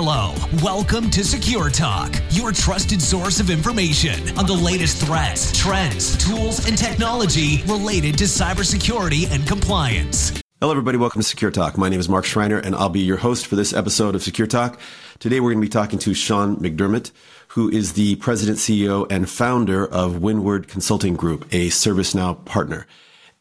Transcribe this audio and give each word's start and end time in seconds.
Hello, 0.00 0.32
welcome 0.62 1.10
to 1.10 1.24
Secure 1.24 1.70
Talk, 1.70 2.14
your 2.30 2.52
trusted 2.52 3.02
source 3.02 3.40
of 3.40 3.50
information 3.50 4.38
on 4.38 4.46
the 4.46 4.54
latest 4.54 5.04
threats, 5.04 5.50
trends, 5.58 6.16
tools, 6.24 6.68
and 6.68 6.78
technology 6.78 7.64
related 7.64 8.16
to 8.18 8.24
cybersecurity 8.24 9.28
and 9.28 9.44
compliance. 9.44 10.40
Hello, 10.60 10.70
everybody. 10.70 10.98
Welcome 10.98 11.20
to 11.20 11.26
Secure 11.26 11.50
Talk. 11.50 11.76
My 11.76 11.88
name 11.88 11.98
is 11.98 12.08
Mark 12.08 12.24
Schreiner, 12.24 12.58
and 12.58 12.76
I'll 12.76 12.88
be 12.88 13.00
your 13.00 13.16
host 13.16 13.48
for 13.48 13.56
this 13.56 13.72
episode 13.72 14.14
of 14.14 14.22
Secure 14.22 14.46
Talk. 14.46 14.78
Today, 15.18 15.40
we're 15.40 15.50
going 15.50 15.60
to 15.60 15.66
be 15.66 15.68
talking 15.68 15.98
to 15.98 16.14
Sean 16.14 16.58
McDermott, 16.58 17.10
who 17.48 17.68
is 17.68 17.94
the 17.94 18.14
president, 18.16 18.58
CEO, 18.58 19.04
and 19.10 19.28
founder 19.28 19.84
of 19.84 20.22
Windward 20.22 20.68
Consulting 20.68 21.14
Group, 21.14 21.44
a 21.50 21.70
ServiceNow 21.70 22.44
partner. 22.44 22.86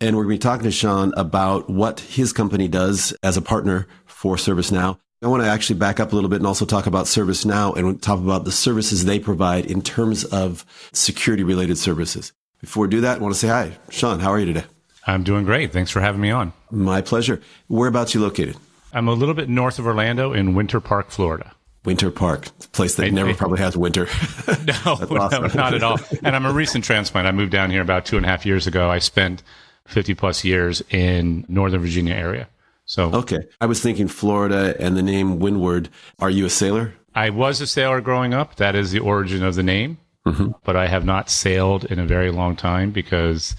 And 0.02 0.16
we're 0.16 0.24
going 0.24 0.40
to 0.40 0.40
be 0.40 0.50
talking 0.50 0.64
to 0.64 0.72
Sean 0.72 1.14
about 1.16 1.70
what 1.70 2.00
his 2.00 2.34
company 2.34 2.68
does 2.68 3.16
as 3.22 3.38
a 3.38 3.44
partner 3.44 3.88
for 4.08 4.38
ServiceNow. 4.38 4.98
I 5.24 5.28
want 5.28 5.42
to 5.42 5.50
actually 5.50 5.80
back 5.80 6.00
up 6.00 6.12
a 6.12 6.16
little 6.16 6.30
bit 6.30 6.36
and 6.36 6.46
also 6.46 6.64
talk 6.64 6.86
about 6.86 7.08
ServiceNow 7.08 7.76
and 7.76 8.00
talk 8.00 8.20
about 8.20 8.44
the 8.44 8.52
services 8.52 9.04
they 9.04 9.18
provide 9.18 9.66
in 9.66 9.82
terms 9.82 10.24
of 10.26 10.64
security 10.94 11.44
related 11.44 11.80
services. 11.80 12.34
Before 12.62 12.84
we 12.84 12.90
do 12.90 13.02
that, 13.02 13.18
I 13.18 13.22
want 13.22 13.34
to 13.34 13.40
say 13.40 13.48
hi. 13.48 13.72
Sean, 13.90 14.20
how 14.20 14.30
are 14.30 14.40
you 14.40 14.46
today? 14.46 14.66
I'm 15.08 15.24
doing 15.24 15.44
great. 15.44 15.74
Thanks 15.74 15.90
for 15.90 16.02
having 16.02 16.22
me 16.22 16.30
on. 16.30 16.54
My 16.70 17.02
pleasure. 17.02 17.42
Whereabouts 17.68 18.14
are 18.14 18.20
you 18.20 18.26
located? 18.26 18.58
I'm 18.94 19.08
a 19.08 19.14
little 19.14 19.34
bit 19.34 19.50
north 19.50 19.80
of 19.80 19.88
Orlando 19.88 20.34
in 20.34 20.54
Winter 20.54 20.80
Park, 20.80 21.10
Florida. 21.10 21.52
Winter 21.84 22.12
Park, 22.12 22.48
a 22.48 22.68
place 22.70 22.96
that 22.96 23.08
I, 23.08 23.10
never 23.10 23.32
I, 23.32 23.34
probably 23.34 23.60
has 23.60 23.76
winter. 23.76 24.06
no, 24.66 24.74
awesome. 24.86 25.42
no, 25.44 25.48
not 25.56 25.74
at 25.74 25.82
all. 25.82 25.98
And 26.22 26.36
I'm 26.36 26.46
a 26.46 26.54
recent 26.54 26.84
transplant. 26.84 27.28
I 27.28 27.32
moved 27.32 27.52
down 27.52 27.72
here 27.72 27.82
about 27.82 28.06
two 28.06 28.18
and 28.18 28.26
a 28.26 28.30
half 28.30 28.46
years 28.46 28.68
ago. 28.68 28.92
I 28.92 29.00
spent 29.00 29.42
50 29.86 30.14
plus 30.14 30.44
years 30.44 30.84
in 30.92 31.44
Northern 31.48 31.82
Virginia 31.82 32.14
area. 32.14 32.50
So 32.88 33.12
okay, 33.12 33.40
I 33.60 33.66
was 33.66 33.82
thinking 33.82 34.08
Florida 34.08 34.76
and 34.80 34.96
the 34.96 35.04
name 35.04 35.40
Windward. 35.40 35.90
Are 36.20 36.30
you 36.30 36.46
a 36.46 36.50
sailor? 36.50 36.94
I 37.14 37.30
was 37.30 37.60
a 37.60 37.68
sailor 37.68 38.00
growing 38.00 38.34
up. 38.34 38.56
That 38.56 38.76
is 38.76 38.92
the 38.92 39.00
origin 39.00 39.44
of 39.44 39.56
the 39.56 39.64
name. 39.64 39.98
Mm-hmm. 40.26 40.52
But 40.64 40.78
I 40.78 40.88
have 40.88 41.06
not 41.06 41.30
sailed 41.30 41.84
in 41.86 42.00
a 42.00 42.06
very 42.06 42.32
long 42.32 42.56
time 42.56 42.92
because 42.92 43.56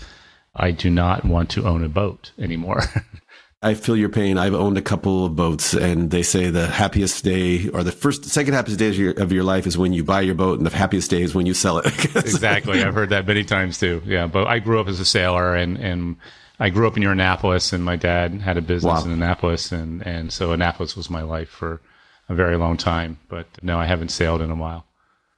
I 0.57 0.71
do 0.71 0.89
not 0.89 1.27
want 1.27 1.51
to 1.51 1.67
own 1.67 1.85
a 1.85 1.89
boat 1.91 2.33
anymore. 2.39 2.83
I 3.63 3.75
feel 3.75 3.97
your 3.97 4.09
pain. 4.09 4.39
I've 4.39 4.55
owned 4.55 4.79
a 4.79 4.83
couple 4.83 5.27
of 5.27 5.35
boats, 5.35 5.75
and 5.75 6.11
they 6.11 6.23
say 6.23 6.49
the 6.49 6.69
happiest 6.69 7.25
day 7.25 7.69
or 7.69 7.83
the 7.83 7.91
first, 7.91 8.25
second 8.25 8.55
happiest 8.55 8.79
day 8.79 8.89
of 8.89 8.97
your, 8.97 9.13
of 9.21 9.33
your 9.33 9.43
life 9.43 9.67
is 9.67 9.77
when 9.77 9.93
you 9.93 10.05
buy 10.05 10.21
your 10.21 10.37
boat, 10.37 10.59
and 10.59 10.67
the 10.67 10.75
happiest 10.75 11.11
day 11.11 11.23
is 11.23 11.35
when 11.35 11.45
you 11.45 11.55
sell 11.55 11.79
it. 11.79 11.87
exactly. 12.17 12.83
I've 12.83 12.95
heard 12.95 13.11
that 13.11 13.27
many 13.27 13.45
times 13.45 13.79
too. 13.79 14.01
Yeah, 14.07 14.29
but 14.29 14.47
I 14.47 14.61
grew 14.61 14.81
up 14.81 14.87
as 14.87 15.01
a 15.01 15.05
sailor, 15.05 15.57
and 15.57 15.77
and 15.77 16.17
I 16.61 16.71
grew 16.71 16.87
up 16.87 16.97
in 16.97 17.07
Annapolis, 17.07 17.73
and 17.73 17.85
my 17.85 17.97
dad 17.97 18.41
had 18.41 18.57
a 18.57 18.63
business 18.63 19.01
wow. 19.01 19.05
in 19.05 19.13
Annapolis, 19.13 19.73
and 19.73 20.05
and 20.07 20.33
so 20.33 20.53
Annapolis 20.53 20.97
was 20.97 21.09
my 21.09 21.23
life 21.23 21.49
for 21.49 21.81
a 22.29 22.35
very 22.35 22.57
long 22.57 22.77
time. 22.77 23.19
But 23.29 23.47
no, 23.63 23.79
I 23.79 23.87
haven't 23.87 24.11
sailed 24.11 24.41
in 24.41 24.51
a 24.51 24.57
while. 24.57 24.85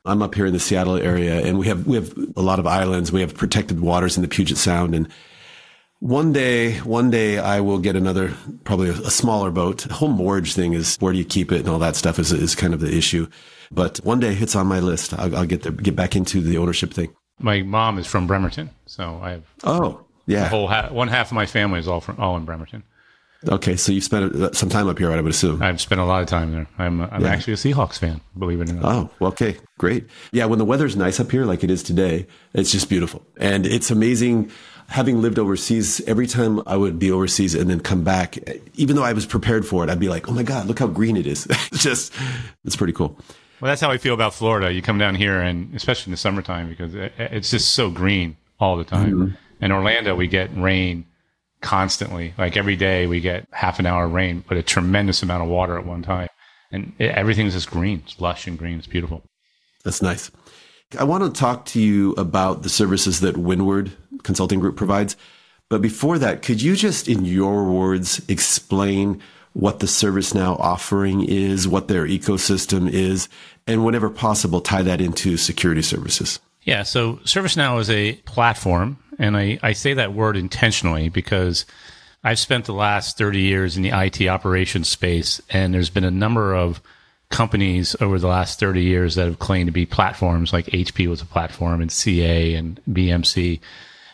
I'm 0.04 0.22
up 0.22 0.34
here 0.34 0.46
in 0.46 0.52
the 0.52 0.60
Seattle 0.60 0.96
area, 0.96 1.44
and 1.44 1.58
we 1.58 1.66
have 1.66 1.86
we 1.86 1.96
have 1.96 2.14
a 2.36 2.42
lot 2.42 2.58
of 2.58 2.66
islands. 2.66 3.12
We 3.12 3.20
have 3.20 3.34
protected 3.34 3.80
waters 3.80 4.16
in 4.16 4.22
the 4.22 4.28
Puget 4.28 4.56
Sound, 4.56 4.94
and 4.94 5.08
one 6.00 6.32
day, 6.32 6.78
one 6.78 7.10
day 7.10 7.38
I 7.38 7.60
will 7.60 7.78
get 7.78 7.94
another, 7.94 8.32
probably 8.64 8.88
a, 8.88 8.92
a, 8.92 9.10
smaller 9.10 9.50
boat. 9.50 9.82
The 9.82 9.92
whole 9.92 10.08
moorage 10.08 10.54
thing 10.54 10.72
is 10.72 10.96
where 10.96 11.12
do 11.12 11.18
you 11.18 11.26
keep 11.26 11.52
it 11.52 11.60
and 11.60 11.68
all 11.68 11.78
that 11.80 11.94
stuff 11.94 12.18
is, 12.18 12.32
is 12.32 12.54
kind 12.54 12.72
of 12.72 12.80
the 12.80 12.96
issue. 12.96 13.28
But 13.70 13.98
one 13.98 14.18
day 14.18 14.32
it's 14.32 14.56
on 14.56 14.66
my 14.66 14.80
list. 14.80 15.12
I'll, 15.12 15.36
I'll 15.36 15.46
get 15.46 15.62
there, 15.62 15.72
get 15.72 15.94
back 15.94 16.16
into 16.16 16.41
the 16.41 16.56
ownership 16.56 16.94
thing. 16.94 17.14
My 17.38 17.62
mom 17.62 17.98
is 17.98 18.06
from 18.06 18.26
Bremerton, 18.26 18.70
so 18.86 19.20
I 19.22 19.32
have. 19.32 19.44
Oh, 19.62 20.06
yeah. 20.31 20.48
whole 20.48 20.69
ha- 20.69 20.89
one 20.91 21.09
half 21.09 21.28
of 21.28 21.34
my 21.34 21.47
family 21.47 21.81
is 21.81 21.89
all 21.89 22.00
from 22.00 22.19
all 22.19 22.36
in 22.36 22.45
Bremerton. 22.45 22.83
Okay, 23.48 23.77
so 23.77 23.91
you've 23.91 24.05
spent 24.05 24.37
uh, 24.37 24.53
some 24.53 24.69
time 24.69 24.87
up 24.87 24.98
here, 24.98 25.09
right? 25.09 25.19
I 25.19 25.22
would 25.22 25.33
assume. 25.33 25.62
I've 25.62 25.81
spent 25.81 25.98
a 25.98 26.05
lot 26.05 26.20
of 26.20 26.28
time 26.28 26.53
there. 26.53 26.67
I'm 26.78 27.00
I'm 27.00 27.22
yeah. 27.22 27.28
actually 27.28 27.55
a 27.55 27.56
Seahawks 27.56 27.98
fan, 27.98 28.20
believe 28.39 28.61
it 28.61 28.70
or 28.70 28.75
not. 28.75 29.11
Oh, 29.20 29.28
okay, 29.28 29.56
great. 29.78 30.06
Yeah, 30.31 30.45
when 30.45 30.59
the 30.59 30.64
weather's 30.64 30.95
nice 30.95 31.20
up 31.20 31.31
here, 31.31 31.47
like 31.47 31.64
it 31.64 31.70
is 31.70 31.83
today, 31.83 32.27
it's 32.53 32.70
just 32.70 32.89
beautiful, 32.91 33.22
and 33.39 33.67
it's 33.67 33.91
amazing 33.91 34.50
having 34.91 35.22
lived 35.22 35.38
overseas, 35.38 36.00
every 36.06 36.27
time 36.27 36.60
I 36.66 36.77
would 36.77 36.99
be 36.99 37.10
overseas 37.10 37.54
and 37.54 37.71
then 37.71 37.81
come 37.81 38.03
back, 38.03 38.38
even 38.75 38.97
though 38.97 39.04
I 39.04 39.12
was 39.12 39.25
prepared 39.25 39.65
for 39.65 39.84
it, 39.84 39.91
I'd 39.91 40.00
be 40.00 40.09
like, 40.09 40.28
oh 40.28 40.33
my 40.33 40.43
God, 40.43 40.66
look 40.66 40.81
how 40.81 40.88
green 40.88 41.16
it 41.16 41.27
is. 41.27 41.47
it's 41.50 41.83
just, 41.83 42.12
it's 42.65 42.77
pretty 42.77 42.93
cool. 42.93 43.16
Well, 43.60 43.71
that's 43.71 43.81
how 43.81 43.91
I 43.91 43.99
feel 43.99 44.15
about 44.15 44.34
Florida. 44.34 44.72
You 44.72 44.83
come 44.83 44.99
down 44.99 45.15
here 45.15 45.41
and 45.41 45.72
especially 45.75 46.10
in 46.10 46.12
the 46.12 46.16
summertime 46.16 46.69
because 46.69 46.93
it's 46.94 47.50
just 47.50 47.72
so 47.72 47.88
green 47.91 48.37
all 48.59 48.77
the 48.77 48.84
time. 48.84 49.12
Mm-hmm. 49.12 49.34
In 49.60 49.72
Orlando, 49.72 50.15
we 50.15 50.26
get 50.26 50.50
rain 50.56 51.06
constantly. 51.60 52.34
Like 52.38 52.56
every 52.56 52.76
day 52.76 53.06
we 53.06 53.21
get 53.21 53.47
half 53.53 53.78
an 53.78 53.87
hour 53.87 54.04
of 54.06 54.12
rain, 54.12 54.44
but 54.48 54.56
a 54.56 54.62
tremendous 54.62 55.22
amount 55.22 55.43
of 55.43 55.48
water 55.48 55.78
at 55.78 55.87
one 55.87 56.03
time. 56.03 56.28
And 56.72 56.93
it, 56.98 57.10
everything's 57.10 57.54
just 57.54 57.71
green. 57.71 58.03
It's 58.04 58.21
lush 58.21 58.47
and 58.47 58.59
green. 58.59 58.78
It's 58.78 58.87
beautiful. 58.87 59.22
That's 59.84 60.03
nice. 60.03 60.31
I 60.98 61.04
want 61.04 61.22
to 61.22 61.38
talk 61.38 61.66
to 61.66 61.81
you 61.81 62.12
about 62.12 62.62
the 62.62 62.69
services 62.69 63.21
that 63.21 63.37
Windward 63.37 63.93
Consulting 64.22 64.60
Group 64.60 64.76
provides. 64.76 65.16
But 65.69 65.82
before 65.82 66.19
that, 66.19 66.42
could 66.42 66.60
you 66.60 66.75
just, 66.75 67.06
in 67.09 67.25
your 67.25 67.65
words, 67.65 68.21
explain 68.28 69.21
what 69.53 69.78
the 69.78 69.87
ServiceNow 69.87 70.59
offering 70.59 71.25
is, 71.25 71.69
what 71.69 71.88
their 71.88 72.06
ecosystem 72.06 72.91
is, 72.91 73.28
and 73.66 73.84
whenever 73.84 74.10
possible, 74.10 74.60
tie 74.60 74.82
that 74.82 75.00
into 75.00 75.37
security 75.37 75.82
services? 75.82 76.41
Yeah, 76.70 76.84
so 76.84 77.14
ServiceNow 77.25 77.81
is 77.81 77.91
a 77.91 78.12
platform, 78.12 78.97
and 79.19 79.36
I, 79.36 79.58
I 79.60 79.72
say 79.72 79.94
that 79.94 80.14
word 80.14 80.36
intentionally 80.36 81.08
because 81.08 81.66
I've 82.22 82.38
spent 82.38 82.66
the 82.66 82.72
last 82.72 83.19
30 83.19 83.41
years 83.41 83.76
in 83.76 83.82
the 83.82 83.91
IT 83.91 84.25
operations 84.28 84.88
space, 84.88 85.41
and 85.50 85.75
there's 85.75 85.91
been 85.91 86.04
a 86.04 86.12
number 86.12 86.54
of 86.54 86.80
companies 87.28 87.97
over 88.00 88.20
the 88.20 88.28
last 88.28 88.60
30 88.60 88.84
years 88.84 89.16
that 89.16 89.26
have 89.26 89.41
claimed 89.41 89.66
to 89.66 89.72
be 89.72 89.84
platforms, 89.84 90.53
like 90.53 90.66
HP 90.66 91.09
was 91.09 91.20
a 91.20 91.26
platform 91.26 91.80
and 91.80 91.91
CA 91.91 92.54
and 92.54 92.80
BMC. 92.88 93.59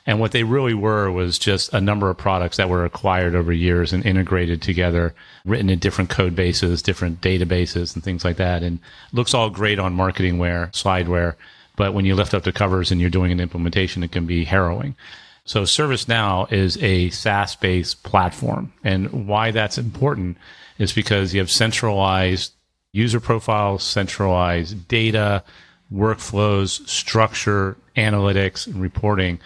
And 0.06 0.18
what 0.18 0.32
they 0.32 0.42
really 0.42 0.72
were 0.72 1.10
was 1.10 1.38
just 1.38 1.74
a 1.74 1.80
number 1.82 2.08
of 2.08 2.16
products 2.16 2.56
that 2.56 2.70
were 2.70 2.86
acquired 2.86 3.34
over 3.34 3.52
years 3.52 3.92
and 3.92 4.06
integrated 4.06 4.62
together, 4.62 5.14
written 5.44 5.68
in 5.68 5.78
different 5.78 6.08
code 6.08 6.34
bases, 6.34 6.80
different 6.80 7.20
databases 7.20 7.94
and 7.94 8.02
things 8.02 8.24
like 8.24 8.38
that. 8.38 8.62
And 8.62 8.78
looks 9.12 9.34
all 9.34 9.50
great 9.50 9.78
on 9.78 9.94
marketingware, 9.94 10.72
slideware. 10.72 11.34
But 11.76 11.94
when 11.94 12.04
you 12.04 12.14
lift 12.14 12.34
up 12.34 12.42
the 12.42 12.52
covers 12.52 12.90
and 12.90 13.00
you're 13.00 13.10
doing 13.10 13.32
an 13.32 13.40
implementation, 13.40 14.02
it 14.02 14.12
can 14.12 14.26
be 14.26 14.44
harrowing. 14.44 14.96
So 15.44 15.62
ServiceNow 15.62 16.50
is 16.52 16.82
a 16.82 17.10
SaaS 17.10 17.54
based 17.54 18.02
platform. 18.02 18.72
And 18.82 19.28
why 19.28 19.52
that's 19.52 19.78
important 19.78 20.38
is 20.78 20.92
because 20.92 21.32
you 21.32 21.40
have 21.40 21.50
centralized 21.50 22.52
user 22.92 23.20
profiles, 23.20 23.84
centralized 23.84 24.88
data, 24.88 25.44
workflows, 25.92 26.86
structure, 26.88 27.76
analytics, 27.96 28.66
and 28.66 28.80
reporting. 28.80 29.38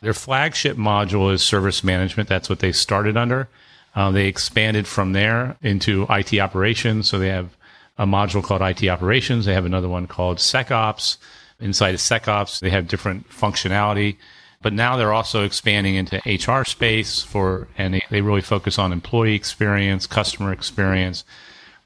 Their 0.00 0.14
flagship 0.14 0.76
module 0.76 1.32
is 1.32 1.42
service 1.42 1.82
management. 1.82 2.28
That's 2.28 2.48
what 2.48 2.60
they 2.60 2.70
started 2.70 3.16
under. 3.16 3.48
Uh, 3.94 4.10
they 4.12 4.26
expanded 4.26 4.86
from 4.86 5.12
there 5.12 5.56
into 5.62 6.06
IT 6.08 6.38
operations. 6.38 7.08
So 7.08 7.18
they 7.18 7.30
have 7.30 7.56
a 7.96 8.06
module 8.06 8.44
called 8.44 8.62
IT 8.62 8.86
operations. 8.88 9.44
They 9.44 9.54
have 9.54 9.66
another 9.66 9.88
one 9.88 10.06
called 10.06 10.38
SecOps. 10.38 11.16
Inside 11.60 11.94
of 11.94 12.00
SecOps, 12.00 12.60
they 12.60 12.70
have 12.70 12.88
different 12.88 13.28
functionality. 13.30 14.16
But 14.60 14.72
now 14.72 14.96
they're 14.96 15.12
also 15.12 15.44
expanding 15.44 15.94
into 15.94 16.20
HR 16.26 16.64
space 16.64 17.22
for, 17.22 17.68
and 17.78 17.94
they, 17.94 18.04
they 18.10 18.20
really 18.22 18.40
focus 18.40 18.78
on 18.78 18.92
employee 18.92 19.34
experience, 19.34 20.06
customer 20.06 20.52
experience, 20.52 21.24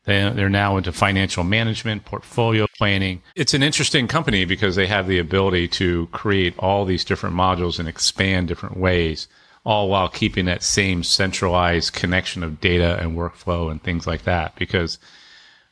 they, 0.04 0.32
they're 0.34 0.48
now 0.48 0.76
into 0.76 0.92
financial 0.92 1.44
management, 1.44 2.04
portfolio 2.04 2.66
planning. 2.76 3.22
It's 3.36 3.54
an 3.54 3.62
interesting 3.62 4.08
company 4.08 4.44
because 4.44 4.74
they 4.74 4.86
have 4.86 5.06
the 5.06 5.18
ability 5.18 5.68
to 5.68 6.08
create 6.08 6.54
all 6.58 6.84
these 6.84 7.04
different 7.04 7.36
modules 7.36 7.78
and 7.78 7.88
expand 7.88 8.48
different 8.48 8.76
ways, 8.76 9.28
all 9.64 9.88
while 9.88 10.08
keeping 10.08 10.46
that 10.46 10.64
same 10.64 11.04
centralized 11.04 11.92
connection 11.92 12.42
of 12.42 12.60
data 12.60 12.98
and 13.00 13.16
workflow 13.16 13.70
and 13.70 13.82
things 13.82 14.06
like 14.06 14.24
that. 14.24 14.56
Because 14.56 14.98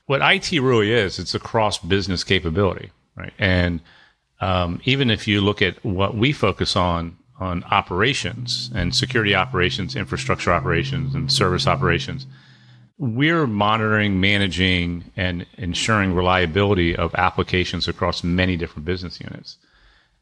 what 0.07 0.23
IT 0.23 0.53
really 0.61 0.93
is, 0.93 1.19
it's 1.19 1.35
a 1.35 1.41
cross 1.41 1.79
business 1.79 2.23
capability, 2.23 2.93
right? 3.17 3.33
And 3.39 3.81
um, 4.41 4.81
even 4.85 5.11
if 5.11 5.29
you 5.29 5.41
look 5.41 5.63
at 5.63 5.85
what 5.85 6.17
we 6.17 6.33
focus 6.33 6.77
on 6.77 7.17
on 7.39 7.65
operations 7.65 8.71
and 8.75 8.95
security 8.95 9.35
operations, 9.35 9.97
infrastructure 9.97 10.53
operations, 10.53 11.15
and 11.15 11.33
service 11.33 11.67
operations 11.67 12.27
we're 13.01 13.47
monitoring, 13.47 14.21
managing, 14.21 15.11
and 15.17 15.47
ensuring 15.57 16.15
reliability 16.15 16.95
of 16.95 17.15
applications 17.15 17.89
across 17.89 18.23
many 18.23 18.59
different 18.59 18.85
business 18.85 19.19
units. 19.19 19.57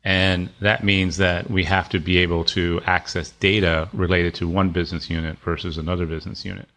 And 0.04 0.48
that 0.60 0.84
means 0.84 1.16
that 1.16 1.50
we 1.50 1.64
have 1.64 1.88
to 1.88 1.98
be 1.98 2.18
able 2.18 2.44
to 2.44 2.80
access 2.86 3.32
data 3.32 3.88
related 3.92 4.34
to 4.36 4.48
one 4.48 4.70
business 4.70 5.10
unit 5.10 5.38
versus 5.40 5.76
another 5.76 6.06
business 6.06 6.44
unit. 6.44 6.68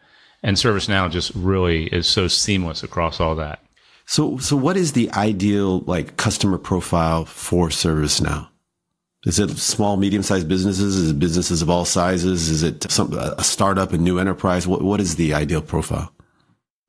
And 0.41 0.57
ServiceNow 0.57 1.11
just 1.11 1.33
really 1.35 1.85
is 1.85 2.07
so 2.07 2.27
seamless 2.27 2.81
across 2.81 3.19
all 3.19 3.35
that. 3.35 3.59
So, 4.11 4.37
so 4.39 4.57
what 4.57 4.75
is 4.75 4.91
the 4.91 5.09
ideal 5.13 5.79
like 5.87 6.17
customer 6.17 6.57
profile 6.57 7.23
for 7.23 7.69
ServiceNow? 7.69 8.49
Is 9.25 9.39
it 9.39 9.51
small, 9.51 9.95
medium 9.95 10.21
sized 10.21 10.49
businesses? 10.49 10.97
Is 10.97 11.11
it 11.11 11.17
businesses 11.17 11.61
of 11.61 11.69
all 11.69 11.85
sizes? 11.85 12.49
Is 12.49 12.61
it 12.61 12.91
some, 12.91 13.13
a 13.13 13.41
startup, 13.41 13.93
a 13.93 13.97
new 13.97 14.19
enterprise? 14.19 14.67
What, 14.67 14.81
what 14.81 14.99
is 14.99 15.15
the 15.15 15.33
ideal 15.33 15.61
profile? 15.61 16.11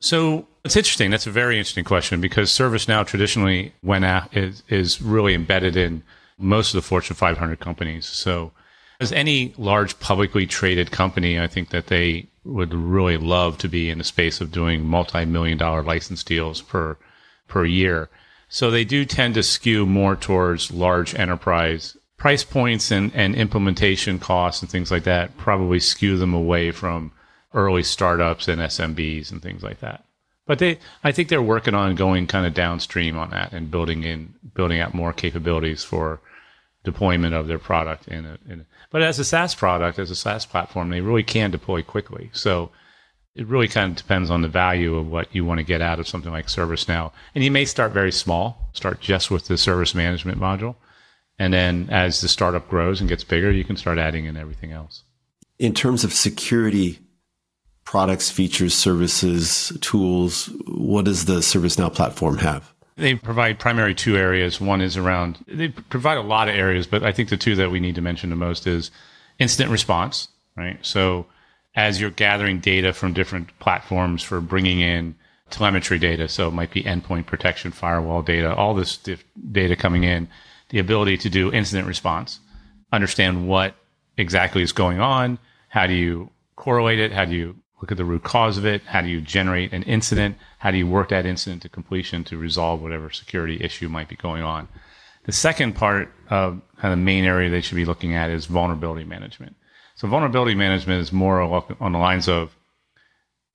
So 0.01 0.49
It's 0.65 0.75
interesting. 0.75 1.13
That's 1.13 1.29
a 1.29 1.31
very 1.31 1.59
interesting 1.59 1.85
question 1.85 2.21
because 2.21 2.51
ServiceNow 2.51 3.07
traditionally 3.07 3.73
went 3.85 4.05
out, 4.05 4.37
is, 4.37 4.65
is 4.69 5.01
really 5.01 5.35
embedded 5.35 5.77
in 5.77 6.03
most 6.39 6.75
of 6.75 6.83
the 6.83 6.89
Fortune 6.89 7.15
500 7.15 7.61
companies. 7.61 8.05
So, 8.05 8.51
as 8.99 9.13
any 9.13 9.55
large 9.57 9.97
publicly 10.01 10.45
traded 10.45 10.91
company, 10.91 11.39
I 11.39 11.47
think 11.47 11.71
that 11.71 11.87
they 11.87 12.27
would 12.43 12.75
really 12.75 13.17
love 13.17 13.59
to 13.59 13.69
be 13.69 13.91
in 13.91 13.99
the 13.99 14.05
space 14.05 14.41
of 14.41 14.51
doing 14.51 14.85
multi-million 14.85 15.59
dollar 15.59 15.85
license 15.85 16.25
deals 16.25 16.61
per 16.61 16.97
per 17.53 17.67
year. 17.67 18.09
So 18.49 18.71
they 18.71 18.85
do 18.85 19.05
tend 19.05 19.35
to 19.35 19.43
skew 19.43 19.85
more 19.85 20.17
towards 20.17 20.73
large 20.73 21.15
enterprise 21.15 21.99
price 22.17 22.45
points 22.45 22.91
and, 22.91 23.13
and 23.15 23.35
implementation 23.35 24.19
costs 24.19 24.63
and 24.63 24.71
things 24.71 24.91
like 24.91 25.05
that 25.05 25.37
probably 25.37 25.81
skew 25.81 26.17
them 26.17 26.33
away 26.33 26.71
from 26.71 27.13
early 27.53 27.83
startups 27.83 28.49
and 28.49 28.61
SMBs 28.61 29.31
and 29.31 29.43
things 29.43 29.63
like 29.63 29.81
that. 29.81 30.05
But 30.47 30.61
they, 30.61 30.79
I 31.05 31.13
think 31.13 31.29
they're 31.29 31.43
working 31.43 31.75
on 31.75 31.95
going 31.95 32.27
kind 32.27 32.47
of 32.47 32.55
downstream 32.55 33.19
on 33.19 33.31
that 33.31 33.53
and 33.53 33.71
building 33.71 34.03
in, 34.03 34.35
building 34.55 34.81
out 34.81 34.95
more 34.95 35.13
capabilities 35.13 35.85
for 35.85 36.21
deployment 36.85 37.35
of 37.35 37.49
their 37.49 37.59
product. 37.59 38.09
In, 38.09 38.25
a, 38.25 38.39
but 38.91 39.03
as 39.03 39.19
a 39.19 39.25
SaaS 39.25 39.55
product, 39.55 39.99
as 39.99 40.11
a 40.11 40.17
SaaS 40.17 40.47
platform, 40.47 40.89
they 40.89 41.03
really 41.03 41.23
can 41.23 41.51
deploy 41.51 41.83
quickly. 41.83 42.31
So 42.33 42.71
it 43.35 43.47
really 43.47 43.69
kind 43.69 43.91
of 43.91 43.97
depends 43.97 44.31
on 44.31 44.43
the 44.43 44.49
value 44.49 44.97
of 44.97 45.11
what 45.11 45.35
you 45.35 45.45
want 45.45 45.59
to 45.59 45.65
get 45.65 45.81
out 45.81 45.99
of 45.99 46.07
something 46.07 46.33
like 46.33 46.47
ServiceNow. 46.47 47.13
And 47.35 47.43
you 47.43 47.51
may 47.51 47.65
start 47.65 47.93
very 47.93 48.13
small, 48.13 48.69
start 48.73 49.01
just 49.01 49.31
with 49.31 49.49
the 49.49 49.57
service 49.57 49.95
management 49.95 50.39
module. 50.39 50.77
And 51.39 51.53
then 51.53 51.89
as 51.91 52.21
the 52.21 52.29
startup 52.29 52.69
grows 52.69 53.01
and 53.01 53.09
gets 53.09 53.25
bigger, 53.25 53.51
you 53.51 53.65
can 53.65 53.77
start 53.77 53.99
adding 53.99 54.27
in 54.27 54.37
everything 54.37 54.73
else. 54.73 55.05
In 55.59 55.73
terms 55.73 56.05
of 56.05 56.13
security 56.13 56.99
products, 57.85 58.31
features, 58.31 58.75
services, 58.75 59.77
tools, 59.81 60.51
what 60.67 61.07
does 61.07 61.25
the 61.25 61.39
ServiceNow 61.39 61.93
platform 61.93 62.39
have? 62.39 62.73
They 62.97 63.15
provide 63.15 63.59
primary 63.59 63.95
two 63.95 64.17
areas. 64.17 64.61
One 64.61 64.83
is 64.83 64.99
around, 64.99 65.43
they 65.49 65.69
provide 65.69 66.19
a 66.19 66.23
lot 66.23 66.49
of 66.49 66.55
areas, 66.55 66.87
but 66.87 67.03
I 67.03 67.13
think 67.13 67.31
the 67.31 67.39
two 67.39 67.57
that 67.57 67.71
we 67.71 67.81
need 67.81 67.95
to 67.95 68.03
mention 68.03 68.29
the 68.29 68.37
most 68.37 68.67
is 68.67 68.91
incident 69.39 69.71
response, 69.71 70.29
right? 70.55 70.79
So 70.83 71.27
as 71.75 72.01
you're 72.01 72.11
gathering 72.11 72.61
data 72.61 72.93
from 72.93 73.13
different 73.13 73.59
platforms 73.59 74.23
for 74.23 74.41
bringing 74.41 74.81
in 74.81 75.15
telemetry 75.51 75.99
data, 75.99 76.29
so 76.29 76.49
it 76.49 76.53
might 76.53 76.71
be 76.71 76.83
endpoint 76.83 77.27
protection, 77.27 77.71
firewall 77.71 78.23
data, 78.23 78.55
all 78.55 78.75
this 78.75 78.99
data 79.51 79.77
coming 79.77 80.05
in, 80.05 80.29
the 80.71 80.79
ability 80.79 81.17
to 81.19 81.29
do 81.29 81.53
incident 81.53 81.87
response, 81.87 82.41
understand 82.93 83.49
what 83.49 83.75
exactly 84.17 84.63
is 84.63 84.73
going 84.73 85.01
on, 85.01 85.39
how 85.69 85.87
do 85.87 85.95
you 85.95 86.31
correlate 86.57 86.99
it, 86.99 87.13
how 87.13 87.25
do 87.25 87.35
you 87.35 87.57
look 87.83 87.91
at 87.91 87.99
the 87.99 88.05
root 88.05 88.23
cause 88.23 88.57
of 88.57 88.65
it? 88.65 88.81
How 88.85 89.03
do 89.03 89.09
you 89.09 89.21
generate 89.21 89.73
an 89.73 89.83
incident? 89.83 90.37
How 90.59 90.71
do 90.71 90.79
you 90.79 90.87
work 90.87 91.09
that 91.09 91.27
incident 91.27 91.63
to 91.63 91.69
completion 91.69 92.23
to 92.25 92.39
resolve 92.39 92.81
whatever 92.81 93.11
security 93.11 93.63
issue 93.63 93.89
might 93.89 94.09
be 94.09 94.15
going 94.15 94.43
on? 94.43 94.69
The 95.25 95.33
second 95.33 95.75
part 95.75 96.13
of 96.31 96.63
kind 96.77 96.93
of 96.93 96.99
the 96.99 97.05
main 97.05 97.25
area 97.25 97.51
they 97.51 97.61
should 97.61 97.75
be 97.75 97.85
looking 97.85 98.15
at 98.15 98.31
is 98.31 98.47
vulnerability 98.47 99.05
management. 99.05 99.57
So 100.03 100.09
vulnerability 100.09 100.57
management 100.57 101.01
is 101.01 101.13
more 101.13 101.41
on 101.41 101.93
the 101.93 101.99
lines 101.99 102.29
of 102.29 102.57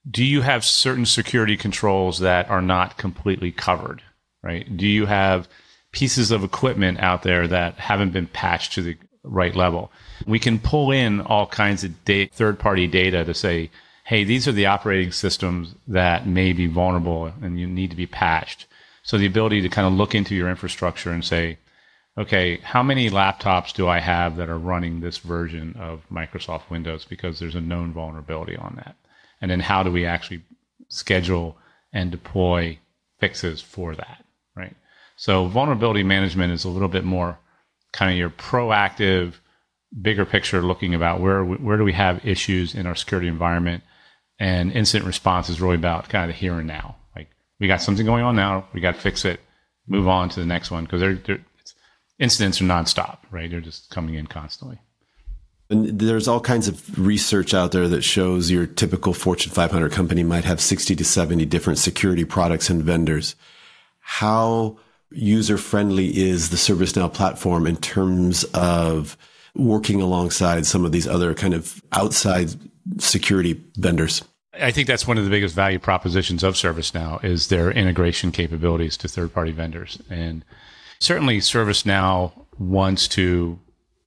do 0.09 0.23
you 0.23 0.44
have 0.44 0.63
certain 0.63 1.05
security 1.05 1.57
controls 1.57 2.19
that 2.19 2.49
are 2.49 2.61
not 2.61 2.97
completely 2.97 3.51
covered, 3.51 4.01
right? 4.41 4.77
Do 4.77 4.88
you 4.88 5.07
have 5.07 5.49
pieces 5.91 6.31
of 6.31 6.45
equipment 6.45 7.01
out 7.01 7.23
there 7.23 7.47
that 7.47 7.73
haven't 7.79 8.13
been 8.13 8.27
patched 8.27 8.71
to 8.75 8.81
the 8.81 8.95
right 9.23 9.57
level? 9.57 9.91
We 10.25 10.39
can 10.39 10.57
pull 10.57 10.89
in 10.89 11.19
all 11.19 11.47
kinds 11.47 11.83
of 11.83 12.05
da- 12.05 12.27
third 12.27 12.59
party 12.59 12.88
data 12.88 13.25
to 13.25 13.33
say, 13.33 13.69
hey, 14.05 14.23
these 14.23 14.47
are 14.47 14.53
the 14.53 14.67
operating 14.67 15.11
systems 15.11 15.75
that 15.85 16.27
may 16.27 16.53
be 16.53 16.67
vulnerable 16.67 17.25
and 17.41 17.59
you 17.59 17.67
need 17.67 17.89
to 17.89 17.97
be 17.97 18.07
patched. 18.07 18.67
So 19.03 19.17
the 19.17 19.25
ability 19.25 19.63
to 19.63 19.69
kind 19.69 19.85
of 19.85 19.91
look 19.91 20.15
into 20.15 20.33
your 20.33 20.49
infrastructure 20.49 21.11
and 21.11 21.25
say, 21.25 21.57
okay, 22.18 22.58
how 22.58 22.81
many 22.81 23.10
laptops 23.10 23.74
do 23.74 23.88
I 23.88 24.00
have 24.00 24.38
that 24.38 24.50
are 24.50 24.58
running 24.58 25.00
this 25.00 25.19
version 25.19 25.75
of 25.80 26.02
Microsoft 26.12 26.69
Windows 26.69 27.06
because 27.06 27.40
there's 27.40 27.56
a 27.56 27.62
known 27.62 27.94
vulnerability 27.94 28.56
on 28.56 28.75
that? 28.78 28.96
And 29.40 29.52
then 29.52 29.60
how 29.60 29.84
do 29.84 29.92
we 29.92 30.06
actually 30.06 30.42
schedule 30.90 31.58
and 31.94 32.12
deploy 32.12 32.80
fixes 33.19 33.62
for 33.62 33.96
that, 33.96 34.25
right? 34.56 34.75
So 35.16 35.48
vulnerability 35.48 36.04
management 36.04 36.54
is 36.54 36.66
a 36.66 36.69
little 36.69 36.88
bit 36.88 37.04
more 37.04 37.38
kind 37.92 38.12
of 38.12 38.18
your 38.18 38.30
proactive, 38.30 39.34
bigger 40.02 40.25
picture 40.25 40.62
looking 40.62 40.94
about 40.94 41.22
where 41.22 41.44
where 41.44 41.78
do 41.78 41.84
we 41.84 41.94
have 41.94 42.25
issues 42.25 42.75
in 42.75 42.86
our 42.86 42.96
security 42.96 43.28
environment 43.28 43.84
and 44.40 44.72
incident 44.72 45.08
response 45.08 45.50
is 45.50 45.62
really 45.62 45.75
about 45.75 46.10
kind 46.10 46.30
of 46.30 46.36
the 46.36 46.40
here 46.40 46.60
and 46.60 46.68
now. 46.68 46.98
Like 47.16 47.30
we 47.60 47.68
got 47.68 47.81
something 47.81 48.06
going 48.06 48.24
on 48.24 48.36
now, 48.36 48.68
we 48.74 48.81
got 48.81 48.96
to 48.96 49.02
fix 49.02 49.25
it, 49.25 49.40
move 49.88 50.08
on 50.08 50.30
to 50.30 50.40
the 50.40 50.46
next 50.46 50.69
one 50.69 50.84
because 50.84 51.02
they're, 51.02 51.40
incidents 52.19 52.62
are 52.62 52.66
nonstop, 52.66 53.19
right? 53.31 53.50
They're 53.50 53.62
just 53.62 53.90
coming 53.90 54.16
in 54.16 54.28
constantly. 54.28 54.80
And 55.69 56.00
there's 56.00 56.28
all 56.28 56.40
kinds 56.40 56.68
of 56.68 56.98
research 56.98 57.54
out 57.54 57.74
there 57.74 57.88
that 57.90 58.02
shows 58.02 58.50
your 58.50 58.66
typical 58.66 59.14
Fortune 59.14 59.52
500 59.52 59.92
company 59.92 60.24
might 60.24 60.46
have 60.46 60.62
60 60.62 60.96
to 60.96 61.04
70 61.04 61.46
different 61.46 61.78
security 61.78 62.24
products 62.24 62.69
and 62.69 62.84
vendors. 62.84 63.36
How 64.00 64.78
user 65.12 65.58
friendly 65.58 66.18
is 66.18 66.50
the 66.50 66.58
ServiceNow 66.58 67.14
platform 67.14 67.68
in 67.68 67.75
terms 67.75 68.46
of 68.54 69.18
working 69.56 70.02
alongside 70.02 70.66
some 70.66 70.86
of 70.86 70.92
these 70.94 71.08
other 71.08 71.34
kind 71.34 71.54
of 71.54 71.81
outside 71.92 72.52
security 73.00 73.62
vendors? 73.75 74.24
I 74.54 74.72
think 74.72 74.88
that's 74.88 75.06
one 75.06 75.18
of 75.18 75.25
the 75.25 75.30
biggest 75.30 75.54
value 75.54 75.80
propositions 75.80 76.44
of 76.44 76.56
ServiceNow 76.56 77.24
is 77.24 77.48
their 77.48 77.72
integration 77.72 78.31
capabilities 78.31 78.96
to 78.98 79.08
third 79.08 79.34
party 79.34 79.52
vendors. 79.52 80.00
And 80.10 80.46
certainly 80.99 81.39
ServiceNow 81.39 82.31
wants 82.57 83.07
to, 83.09 83.59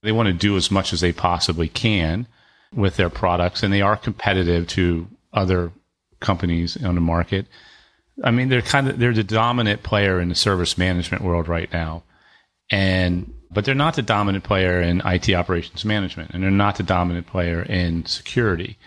they 0.03 0.13
want 0.13 0.29
to 0.29 0.33
do 0.33 0.57
as 0.57 0.71
much 0.71 0.93
as 0.93 1.01
they 1.01 1.13
possibly 1.13 1.69
can 1.69 2.27
with 2.75 2.97
their 2.97 3.11
products 3.11 3.63
and 3.63 3.73
they 3.73 3.83
are 3.83 3.97
competitive 3.97 4.67
to 4.69 5.09
other 5.33 5.73
companies 6.21 6.83
on 6.83 6.95
the 6.95 7.01
market. 7.01 7.47
I 8.23 8.31
mean, 8.31 8.49
they're 8.49 8.63
kind 8.63 8.89
of, 8.89 8.99
they're 8.99 9.15
the 9.15 9.25
dominant 9.25 9.83
player 9.83 10.21
in 10.21 10.29
the 10.29 10.35
service 10.35 10.77
management 10.77 11.25
world 11.25 11.49
right 11.49 11.73
now. 11.73 12.03
And 12.71 13.33
but 13.51 13.65
they're 13.65 13.75
not 13.75 13.97
the 13.97 14.03
dominant 14.03 14.45
player 14.45 14.81
in 14.81 15.03
IT 15.05 15.29
operations 15.35 15.85
management, 15.85 16.31
and 16.33 16.43
they're 16.43 16.51
not 16.51 16.77
the 16.77 16.83
dominant 16.83 17.27
player 17.27 17.63
in 17.63 18.07
security. 18.07 18.79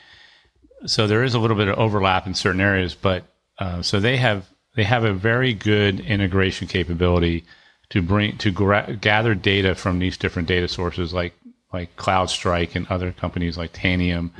So 0.85 1.05
there 1.05 1.23
is 1.23 1.33
a 1.33 1.39
little 1.39 1.57
bit 1.57 1.67
of 1.67 1.77
overlap 1.77 2.25
in 2.27 2.33
certain 2.33 2.61
areas, 2.61 2.95
but 2.95 3.25
uh, 3.59 3.81
so 3.81 3.99
they 3.99 4.17
have 4.17 4.47
they 4.75 4.83
have 4.83 5.03
a 5.03 5.13
very 5.13 5.53
good 5.53 5.99
integration 5.99 6.67
capability 6.67 7.43
to 7.89 8.01
bring 8.01 8.37
to 8.39 8.51
gra- 8.51 8.97
gather 8.99 9.35
data 9.35 9.75
from 9.75 9.99
these 9.99 10.17
different 10.17 10.47
data 10.47 10.67
sources 10.67 11.13
like 11.13 11.33
like 11.71 11.95
CrowdStrike 11.95 12.75
and 12.75 12.87
other 12.87 13.11
companies 13.11 13.57
like 13.57 13.73
Tanium 13.73 14.31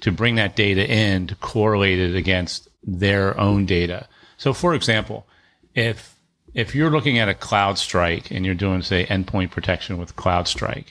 to 0.00 0.12
bring 0.12 0.34
that 0.34 0.56
data 0.56 0.86
in 0.88 1.26
to 1.28 1.34
correlate 1.36 1.98
it 1.98 2.14
against 2.14 2.68
their 2.82 3.38
own 3.40 3.66
data. 3.66 4.08
So, 4.36 4.52
for 4.52 4.74
example, 4.74 5.26
if 5.74 6.16
if 6.54 6.74
you're 6.74 6.90
looking 6.90 7.18
at 7.18 7.28
a 7.28 7.34
CrowdStrike 7.34 8.30
and 8.30 8.44
you're 8.44 8.54
doing, 8.54 8.82
say, 8.82 9.06
endpoint 9.06 9.50
protection 9.50 9.96
with 9.96 10.16
CrowdStrike, 10.16 10.88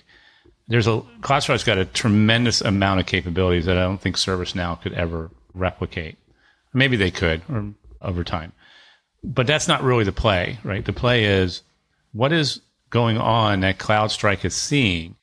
there's 0.67 0.87
a 0.87 1.01
CrowdStrike's 1.21 1.63
got 1.63 1.77
a 1.77 1.85
tremendous 1.85 2.61
amount 2.61 2.99
of 2.99 3.05
capabilities 3.05 3.65
that 3.65 3.77
I 3.77 3.81
don't 3.81 4.01
think 4.01 4.15
ServiceNow 4.15 4.81
could 4.81 4.93
ever 4.93 5.29
replicate. 5.53 6.17
Maybe 6.73 6.95
they 6.95 7.11
could 7.11 7.41
or 7.49 7.73
over 8.01 8.23
time. 8.23 8.53
But 9.23 9.45
that's 9.45 9.67
not 9.67 9.83
really 9.83 10.03
the 10.03 10.11
play, 10.11 10.57
right? 10.63 10.83
The 10.83 10.93
play 10.93 11.25
is 11.25 11.61
what 12.13 12.31
is 12.31 12.61
going 12.89 13.17
on 13.17 13.61
that 13.61 13.77
CrowdStrike 13.77 14.45
is 14.45 14.55
seeing? 14.55 15.15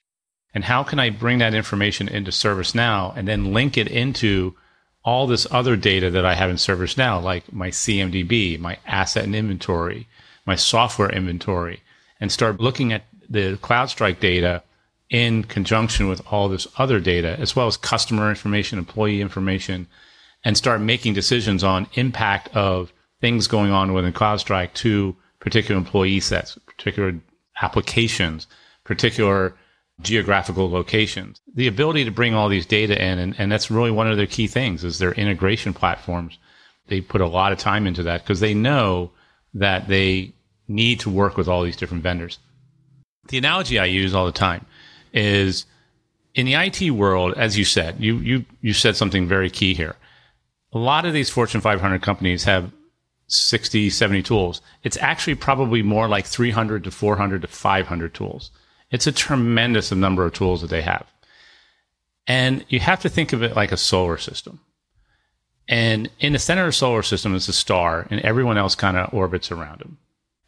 And 0.54 0.64
how 0.64 0.82
can 0.82 0.98
I 0.98 1.10
bring 1.10 1.38
that 1.38 1.54
information 1.54 2.08
into 2.08 2.30
ServiceNow 2.30 3.16
and 3.16 3.28
then 3.28 3.52
link 3.52 3.76
it 3.76 3.88
into 3.88 4.56
all 5.04 5.26
this 5.26 5.46
other 5.50 5.76
data 5.76 6.10
that 6.10 6.24
I 6.24 6.34
have 6.34 6.50
in 6.50 6.56
ServiceNow, 6.56 7.22
like 7.22 7.52
my 7.52 7.68
CMDB, 7.68 8.58
my 8.58 8.78
asset 8.86 9.24
and 9.24 9.36
inventory, 9.36 10.08
my 10.46 10.56
software 10.56 11.10
inventory 11.10 11.82
and 12.20 12.32
start 12.32 12.60
looking 12.60 12.92
at 12.92 13.04
the 13.28 13.58
CrowdStrike 13.62 14.20
data 14.20 14.62
in 15.10 15.44
conjunction 15.44 16.08
with 16.08 16.20
all 16.30 16.48
this 16.48 16.66
other 16.76 17.00
data, 17.00 17.38
as 17.38 17.56
well 17.56 17.66
as 17.66 17.76
customer 17.76 18.28
information, 18.28 18.78
employee 18.78 19.20
information, 19.20 19.86
and 20.44 20.56
start 20.56 20.80
making 20.80 21.14
decisions 21.14 21.64
on 21.64 21.86
impact 21.94 22.54
of 22.54 22.92
things 23.20 23.46
going 23.46 23.70
on 23.70 23.92
within 23.92 24.12
CrowdStrike 24.12 24.72
to 24.74 25.16
particular 25.40 25.78
employee 25.78 26.20
sets, 26.20 26.58
particular 26.78 27.14
applications, 27.60 28.46
particular 28.84 29.54
geographical 30.00 30.70
locations. 30.70 31.40
The 31.54 31.66
ability 31.66 32.04
to 32.04 32.10
bring 32.10 32.34
all 32.34 32.48
these 32.48 32.66
data 32.66 33.00
in, 33.00 33.18
and, 33.18 33.34
and 33.38 33.50
that's 33.50 33.70
really 33.70 33.90
one 33.90 34.10
of 34.10 34.16
their 34.16 34.26
key 34.26 34.46
things 34.46 34.84
is 34.84 34.98
their 34.98 35.12
integration 35.12 35.74
platforms. 35.74 36.38
They 36.86 37.00
put 37.00 37.20
a 37.20 37.26
lot 37.26 37.52
of 37.52 37.58
time 37.58 37.86
into 37.86 38.04
that 38.04 38.22
because 38.22 38.40
they 38.40 38.54
know 38.54 39.10
that 39.54 39.88
they 39.88 40.32
need 40.68 41.00
to 41.00 41.10
work 41.10 41.36
with 41.36 41.48
all 41.48 41.62
these 41.62 41.76
different 41.76 42.02
vendors. 42.02 42.38
The 43.28 43.38
analogy 43.38 43.78
I 43.78 43.86
use 43.86 44.14
all 44.14 44.26
the 44.26 44.32
time 44.32 44.64
is 45.12 45.66
in 46.34 46.46
the 46.46 46.54
IT 46.54 46.90
world, 46.90 47.34
as 47.36 47.58
you 47.58 47.64
said, 47.64 47.96
you, 47.98 48.18
you, 48.18 48.44
you 48.62 48.72
said 48.72 48.96
something 48.96 49.26
very 49.26 49.50
key 49.50 49.74
here. 49.74 49.96
A 50.72 50.78
lot 50.78 51.04
of 51.04 51.12
these 51.12 51.30
Fortune 51.30 51.60
500 51.60 52.00
companies 52.02 52.44
have 52.44 52.70
60, 53.28 53.90
70 53.90 54.22
tools. 54.22 54.60
It's 54.82 54.96
actually 54.96 55.36
probably 55.36 55.82
more 55.82 56.08
like 56.08 56.26
300 56.26 56.84
to 56.84 56.90
400 56.90 57.42
to 57.42 57.48
500 57.48 58.14
tools. 58.14 58.50
It's 58.90 59.06
a 59.06 59.12
tremendous 59.12 59.92
number 59.92 60.24
of 60.24 60.32
tools 60.32 60.62
that 60.62 60.70
they 60.70 60.82
have. 60.82 61.06
And 62.26 62.64
you 62.68 62.80
have 62.80 63.00
to 63.02 63.08
think 63.08 63.32
of 63.32 63.42
it 63.42 63.54
like 63.54 63.72
a 63.72 63.76
solar 63.76 64.18
system. 64.18 64.60
And 65.68 66.10
in 66.18 66.32
the 66.32 66.38
center 66.38 66.62
of 66.62 66.68
the 66.68 66.72
solar 66.72 67.02
system 67.02 67.34
is 67.34 67.48
a 67.48 67.52
star, 67.52 68.06
and 68.10 68.20
everyone 68.20 68.56
else 68.56 68.74
kind 68.74 68.96
of 68.96 69.12
orbits 69.12 69.52
around 69.52 69.82
him. 69.82 69.98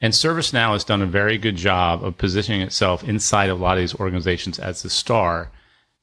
And 0.01 0.15
ServiceNow 0.15 0.73
has 0.73 0.85
done 0.85 1.03
a 1.03 1.07
very 1.07 1.37
good 1.37 1.57
job 1.57 2.03
of 2.03 2.17
positioning 2.17 2.63
itself 2.63 3.07
inside 3.07 3.51
of 3.51 3.61
a 3.61 3.63
lot 3.63 3.77
of 3.77 3.83
these 3.83 3.95
organizations 3.95 4.59
as 4.59 4.83
the 4.83 4.89
star 4.89 5.51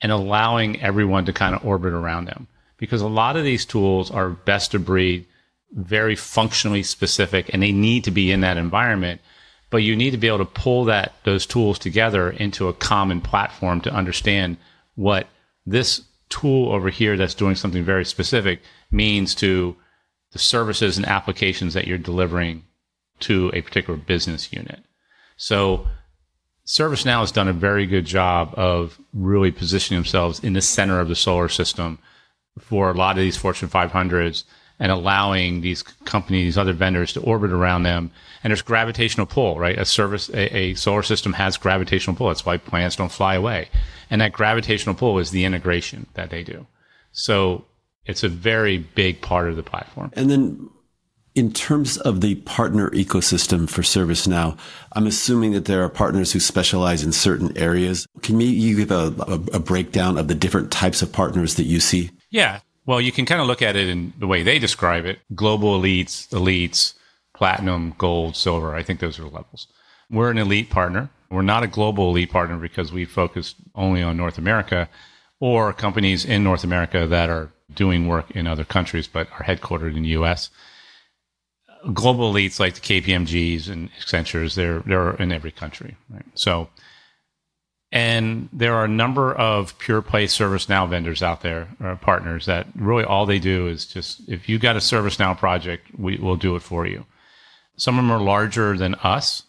and 0.01 0.11
allowing 0.11 0.79
everyone 0.81 1.25
to 1.25 1.33
kind 1.33 1.55
of 1.55 1.65
orbit 1.65 1.93
around 1.93 2.25
them. 2.25 2.47
Because 2.77 3.01
a 3.01 3.07
lot 3.07 3.35
of 3.35 3.43
these 3.43 3.65
tools 3.65 4.11
are 4.11 4.29
best 4.29 4.75
of 4.75 4.85
breed 4.85 5.25
very 5.71 6.15
functionally 6.15 6.83
specific 6.83 7.49
and 7.53 7.61
they 7.61 7.71
need 7.71 8.03
to 8.03 8.11
be 8.11 8.31
in 8.31 8.41
that 8.41 8.57
environment 8.57 9.21
but 9.69 9.77
you 9.77 9.95
need 9.95 10.11
to 10.11 10.17
be 10.17 10.27
able 10.27 10.37
to 10.37 10.45
pull 10.45 10.85
that 10.85 11.13
those 11.23 11.45
tools 11.45 11.77
together 11.77 12.29
into 12.29 12.67
a 12.67 12.73
common 12.73 13.19
platform 13.21 13.81
to 13.81 13.93
understand 13.93 14.57
what 14.95 15.27
this 15.65 16.03
tool 16.29 16.71
over 16.71 16.89
here 16.89 17.17
that's 17.17 17.33
doing 17.33 17.55
something 17.55 17.83
very 17.83 18.05
specific 18.05 18.61
means 18.91 19.35
to 19.35 19.75
the 20.31 20.39
services 20.39 20.97
and 20.97 21.05
applications 21.05 21.73
that 21.73 21.87
you're 21.87 21.97
delivering 21.97 22.63
to 23.19 23.51
a 23.53 23.61
particular 23.61 23.97
business 23.97 24.51
unit. 24.53 24.83
So 25.37 25.87
ServiceNow 26.65 27.21
has 27.21 27.31
done 27.31 27.47
a 27.47 27.53
very 27.53 27.85
good 27.85 28.05
job 28.05 28.53
of 28.55 28.99
really 29.13 29.51
positioning 29.51 30.01
themselves 30.01 30.39
in 30.43 30.53
the 30.53 30.61
center 30.61 30.99
of 30.99 31.07
the 31.07 31.15
solar 31.15 31.49
system 31.49 31.99
for 32.59 32.89
a 32.89 32.93
lot 32.93 33.17
of 33.17 33.23
these 33.23 33.37
Fortune 33.37 33.69
500s 33.69 34.43
and 34.79 34.91
allowing 34.91 35.61
these 35.61 35.83
companies, 36.05 36.57
other 36.57 36.73
vendors 36.73 37.13
to 37.13 37.21
orbit 37.21 37.51
around 37.51 37.83
them. 37.83 38.11
And 38.43 38.51
there's 38.51 38.61
gravitational 38.61 39.25
pull, 39.25 39.59
right? 39.59 39.77
A 39.77 39.85
service, 39.85 40.29
a, 40.29 40.55
a, 40.55 40.73
solar 40.75 41.03
system 41.03 41.33
has 41.33 41.57
gravitational 41.57 42.15
pull. 42.15 42.27
That's 42.27 42.45
why 42.45 42.57
planets 42.57 42.95
don't 42.95 43.11
fly 43.11 43.35
away. 43.35 43.69
And 44.09 44.21
that 44.21 44.33
gravitational 44.33 44.95
pull 44.95 45.17
is 45.19 45.31
the 45.31 45.45
integration 45.45 46.05
that 46.13 46.29
they 46.29 46.43
do. 46.43 46.67
So 47.11 47.65
it's 48.05 48.23
a 48.23 48.29
very 48.29 48.77
big 48.77 49.21
part 49.21 49.49
of 49.49 49.55
the 49.55 49.63
platform. 49.63 50.11
And 50.13 50.29
then 50.29 50.69
in 51.33 51.51
terms 51.51 51.97
of 51.97 52.21
the 52.21 52.35
partner 52.35 52.89
ecosystem 52.91 53.69
for 53.69 53.81
ServiceNow, 53.81 54.57
I'm 54.93 55.05
assuming 55.05 55.51
that 55.51 55.65
there 55.65 55.83
are 55.83 55.89
partners 55.89 56.31
who 56.31 56.39
specialize 56.39 57.03
in 57.03 57.11
certain 57.11 57.55
areas. 57.57 58.07
Can 58.21 58.39
you 58.39 58.75
give 58.75 58.91
a, 58.91 59.13
a, 59.27 59.57
a 59.57 59.59
breakdown 59.59 60.17
of 60.17 60.27
the 60.27 60.35
different 60.35 60.71
types 60.71 61.01
of 61.01 61.11
partners 61.11 61.55
that 61.55 61.65
you 61.65 61.79
see? 61.79 62.11
Yeah. 62.31 62.59
Well, 62.87 63.01
you 63.01 63.11
can 63.11 63.25
kind 63.25 63.41
of 63.41 63.47
look 63.47 63.61
at 63.61 63.75
it 63.75 63.89
in 63.89 64.13
the 64.17 64.27
way 64.27 64.41
they 64.41 64.57
describe 64.57 65.05
it 65.05 65.19
global 65.35 65.79
elites, 65.79 66.29
elites, 66.29 66.93
platinum, 67.35 67.93
gold, 67.97 68.35
silver. 68.35 68.73
I 68.73 68.81
think 68.81 69.01
those 69.01 69.19
are 69.19 69.25
levels. 69.25 69.67
We're 70.09 70.31
an 70.31 70.37
elite 70.37 70.69
partner. 70.69 71.09
We're 71.29 71.41
not 71.41 71.63
a 71.63 71.67
global 71.67 72.09
elite 72.09 72.31
partner 72.31 72.57
because 72.57 72.93
we 72.93 73.03
focus 73.03 73.55
only 73.75 74.01
on 74.01 74.15
North 74.15 74.37
America 74.37 74.89
or 75.41 75.73
companies 75.73 76.23
in 76.23 76.45
North 76.45 76.63
America 76.63 77.05
that 77.05 77.29
are 77.29 77.51
doing 77.73 78.07
work 78.07 78.31
in 78.31 78.47
other 78.47 78.63
countries 78.63 79.07
but 79.07 79.27
are 79.33 79.43
headquartered 79.43 79.95
in 79.95 80.03
the 80.03 80.17
US. 80.19 80.49
Global 81.93 82.33
elites 82.33 82.57
like 82.57 82.75
the 82.75 82.79
KPMGs 82.79 83.69
and 83.69 83.89
Accentures, 83.99 84.55
they're, 84.55 84.79
they're 84.79 85.13
in 85.17 85.33
every 85.33 85.51
country. 85.51 85.97
Right? 86.09 86.25
So 86.35 86.69
and 87.91 88.49
there 88.51 88.75
are 88.75 88.85
a 88.85 88.89
number 88.89 89.33
of 89.33 89.77
pure 89.79 90.01
play 90.01 90.25
ServiceNow 90.25 90.89
vendors 90.89 91.23
out 91.23 91.41
there, 91.41 91.69
or 91.79 91.95
partners 91.95 92.45
that 92.45 92.67
really 92.75 93.03
all 93.03 93.25
they 93.25 93.39
do 93.39 93.67
is 93.67 93.85
just 93.85 94.27
if 94.27 94.49
you 94.49 94.59
got 94.59 94.75
a 94.75 94.79
ServiceNow 94.79 95.37
project, 95.37 95.87
we 95.97 96.17
will 96.17 96.35
do 96.35 96.55
it 96.55 96.61
for 96.61 96.85
you. 96.85 97.05
Some 97.77 97.97
of 97.97 98.03
them 98.03 98.11
are 98.11 98.23
larger 98.23 98.75
than 98.77 98.95
us. 98.95 99.43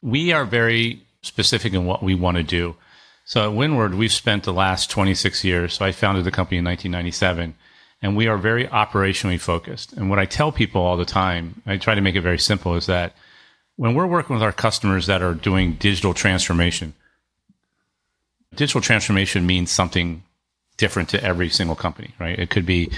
We 0.00 0.32
are 0.32 0.44
very 0.44 1.02
specific 1.22 1.74
in 1.74 1.84
what 1.84 2.02
we 2.02 2.14
want 2.14 2.36
to 2.38 2.42
do. 2.42 2.76
So 3.24 3.50
at 3.50 3.56
Windward, 3.56 3.94
we've 3.94 4.12
spent 4.12 4.44
the 4.44 4.52
last 4.52 4.90
26 4.90 5.44
years. 5.44 5.74
So 5.74 5.84
I 5.84 5.92
founded 5.92 6.24
the 6.24 6.30
company 6.30 6.58
in 6.58 6.64
1997, 6.64 7.54
and 8.00 8.16
we 8.16 8.26
are 8.26 8.38
very 8.38 8.66
operationally 8.66 9.38
focused. 9.38 9.92
And 9.92 10.08
what 10.08 10.18
I 10.18 10.24
tell 10.24 10.50
people 10.52 10.82
all 10.82 10.96
the 10.96 11.04
time, 11.04 11.62
I 11.66 11.76
try 11.76 11.94
to 11.94 12.00
make 12.00 12.16
it 12.16 12.22
very 12.22 12.38
simple, 12.38 12.74
is 12.74 12.86
that 12.86 13.14
when 13.76 13.94
we're 13.94 14.06
working 14.06 14.34
with 14.34 14.42
our 14.42 14.52
customers 14.52 15.06
that 15.06 15.22
are 15.22 15.34
doing 15.34 15.74
digital 15.74 16.14
transformation, 16.14 16.94
digital 18.54 18.80
transformation 18.80 19.46
means 19.46 19.70
something 19.70 20.22
different 20.76 21.08
to 21.10 21.22
every 21.22 21.48
single 21.48 21.76
company, 21.76 22.14
right? 22.18 22.38
It 22.38 22.50
could 22.50 22.66
be 22.66 22.90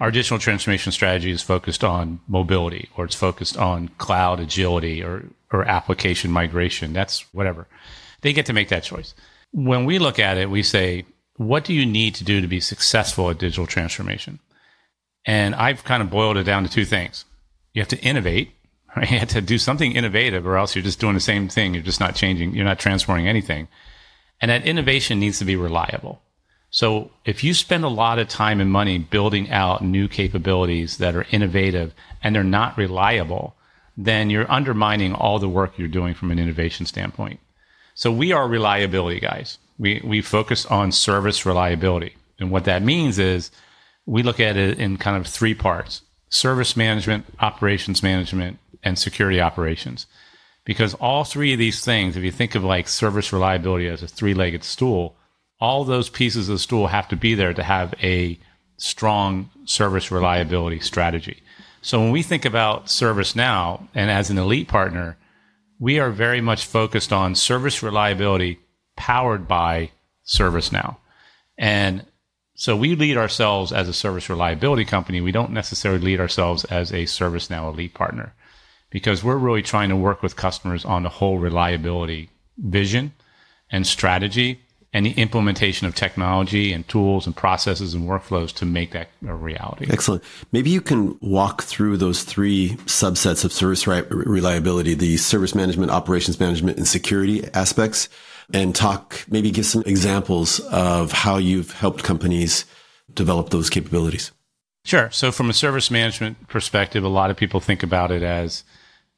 our 0.00 0.10
digital 0.10 0.38
transformation 0.38 0.92
strategy 0.92 1.30
is 1.30 1.42
focused 1.42 1.84
on 1.84 2.20
mobility 2.26 2.88
or 2.96 3.04
it's 3.04 3.14
focused 3.14 3.56
on 3.56 3.88
cloud 3.98 4.40
agility 4.40 5.02
or, 5.02 5.24
or 5.52 5.64
application 5.64 6.30
migration. 6.30 6.92
That's 6.92 7.20
whatever. 7.34 7.66
They 8.22 8.32
get 8.32 8.46
to 8.46 8.52
make 8.52 8.68
that 8.68 8.82
choice. 8.82 9.14
When 9.52 9.84
we 9.84 9.98
look 9.98 10.18
at 10.18 10.38
it, 10.38 10.50
we 10.50 10.62
say, 10.62 11.04
what 11.36 11.64
do 11.64 11.74
you 11.74 11.84
need 11.84 12.14
to 12.16 12.24
do 12.24 12.40
to 12.40 12.46
be 12.46 12.60
successful 12.60 13.30
at 13.30 13.38
digital 13.38 13.66
transformation? 13.66 14.38
And 15.26 15.54
I've 15.54 15.84
kind 15.84 16.02
of 16.02 16.10
boiled 16.10 16.38
it 16.38 16.44
down 16.44 16.64
to 16.64 16.70
two 16.70 16.84
things. 16.84 17.24
You 17.74 17.82
have 17.82 17.88
to 17.88 18.00
innovate, 18.00 18.52
right? 18.96 19.10
You 19.10 19.18
have 19.18 19.28
to 19.30 19.40
do 19.40 19.58
something 19.58 19.92
innovative 19.92 20.46
or 20.46 20.56
else 20.56 20.74
you're 20.74 20.84
just 20.84 21.00
doing 21.00 21.14
the 21.14 21.20
same 21.20 21.48
thing. 21.48 21.74
You're 21.74 21.82
just 21.82 22.00
not 22.00 22.14
changing. 22.14 22.54
You're 22.54 22.64
not 22.64 22.78
transforming 22.78 23.28
anything. 23.28 23.68
And 24.40 24.50
that 24.50 24.64
innovation 24.64 25.20
needs 25.20 25.38
to 25.38 25.44
be 25.44 25.56
reliable. 25.56 26.22
So 26.70 27.10
if 27.24 27.42
you 27.42 27.52
spend 27.52 27.84
a 27.84 27.88
lot 27.88 28.18
of 28.18 28.28
time 28.28 28.60
and 28.60 28.70
money 28.70 28.98
building 28.98 29.50
out 29.50 29.82
new 29.82 30.08
capabilities 30.08 30.98
that 30.98 31.16
are 31.16 31.26
innovative 31.30 31.92
and 32.22 32.34
they're 32.34 32.44
not 32.44 32.78
reliable, 32.78 33.54
then 33.96 34.30
you're 34.30 34.50
undermining 34.50 35.12
all 35.12 35.38
the 35.38 35.48
work 35.48 35.76
you're 35.76 35.88
doing 35.88 36.14
from 36.14 36.30
an 36.30 36.38
innovation 36.38 36.86
standpoint. 36.86 37.40
So 37.94 38.12
we 38.12 38.32
are 38.32 38.48
reliability 38.48 39.20
guys. 39.20 39.58
We, 39.78 40.00
we 40.04 40.22
focus 40.22 40.64
on 40.66 40.92
service 40.92 41.44
reliability. 41.44 42.16
And 42.38 42.50
what 42.50 42.64
that 42.64 42.82
means 42.82 43.18
is 43.18 43.50
we 44.06 44.22
look 44.22 44.40
at 44.40 44.56
it 44.56 44.78
in 44.78 44.96
kind 44.96 45.16
of 45.16 45.26
three 45.26 45.54
parts 45.54 46.02
service 46.30 46.76
management, 46.76 47.26
operations 47.40 48.04
management, 48.04 48.58
and 48.84 48.96
security 48.96 49.40
operations 49.40 50.06
because 50.64 50.94
all 50.94 51.24
three 51.24 51.52
of 51.52 51.58
these 51.58 51.84
things, 51.84 52.16
if 52.16 52.24
you 52.24 52.30
think 52.30 52.54
of 52.54 52.64
like 52.64 52.88
service 52.88 53.32
reliability 53.32 53.88
as 53.88 54.02
a 54.02 54.08
three 54.08 54.34
legged 54.34 54.64
stool, 54.64 55.16
all 55.60 55.84
those 55.84 56.08
pieces 56.08 56.48
of 56.48 56.54
the 56.54 56.58
stool 56.58 56.86
have 56.86 57.08
to 57.08 57.16
be 57.16 57.34
there 57.34 57.54
to 57.54 57.62
have 57.62 57.94
a 58.02 58.38
strong 58.76 59.50
service 59.64 60.10
reliability 60.10 60.80
strategy. 60.80 61.42
So 61.82 62.00
when 62.00 62.10
we 62.10 62.22
think 62.22 62.44
about 62.44 62.86
ServiceNow 62.86 63.88
and 63.94 64.10
as 64.10 64.30
an 64.30 64.38
elite 64.38 64.68
partner, 64.68 65.16
we 65.78 65.98
are 65.98 66.10
very 66.10 66.40
much 66.40 66.66
focused 66.66 67.12
on 67.12 67.34
service 67.34 67.82
reliability 67.82 68.58
powered 68.96 69.48
by 69.48 69.90
ServiceNow. 70.26 70.96
And 71.56 72.06
so 72.54 72.76
we 72.76 72.94
lead 72.94 73.16
ourselves 73.16 73.72
as 73.72 73.88
a 73.88 73.94
service 73.94 74.28
reliability 74.28 74.84
company. 74.84 75.22
We 75.22 75.32
don't 75.32 75.52
necessarily 75.52 76.00
lead 76.00 76.20
ourselves 76.20 76.64
as 76.64 76.90
a 76.90 77.04
ServiceNow 77.04 77.72
elite 77.72 77.94
partner 77.94 78.34
because 78.90 79.24
we're 79.24 79.36
really 79.36 79.62
trying 79.62 79.88
to 79.88 79.96
work 79.96 80.22
with 80.22 80.36
customers 80.36 80.84
on 80.84 81.02
the 81.02 81.08
whole 81.08 81.38
reliability 81.38 82.28
vision 82.58 83.12
and 83.70 83.86
strategy 83.86 84.60
and 84.92 85.06
the 85.06 85.12
implementation 85.12 85.86
of 85.86 85.94
technology 85.94 86.72
and 86.72 86.86
tools 86.88 87.24
and 87.24 87.36
processes 87.36 87.94
and 87.94 88.08
workflows 88.08 88.52
to 88.52 88.66
make 88.66 88.90
that 88.90 89.08
a 89.26 89.34
reality. 89.34 89.86
Excellent. 89.88 90.22
Maybe 90.50 90.70
you 90.70 90.80
can 90.80 91.16
walk 91.20 91.62
through 91.62 91.96
those 91.96 92.24
three 92.24 92.70
subsets 92.86 93.44
of 93.44 93.52
service 93.52 93.86
reliability, 93.86 94.94
the 94.94 95.16
service 95.16 95.54
management, 95.54 95.92
operations 95.92 96.40
management, 96.40 96.76
and 96.76 96.88
security 96.88 97.44
aspects, 97.54 98.08
and 98.52 98.74
talk, 98.74 99.24
maybe 99.28 99.52
give 99.52 99.64
some 99.64 99.84
examples 99.86 100.58
of 100.72 101.12
how 101.12 101.36
you've 101.36 101.70
helped 101.72 102.02
companies 102.02 102.64
develop 103.14 103.50
those 103.50 103.70
capabilities. 103.70 104.32
Sure. 104.84 105.08
So 105.12 105.30
from 105.30 105.50
a 105.50 105.52
service 105.52 105.88
management 105.88 106.48
perspective, 106.48 107.04
a 107.04 107.08
lot 107.08 107.30
of 107.30 107.36
people 107.36 107.60
think 107.60 107.84
about 107.84 108.10
it 108.10 108.24
as 108.24 108.64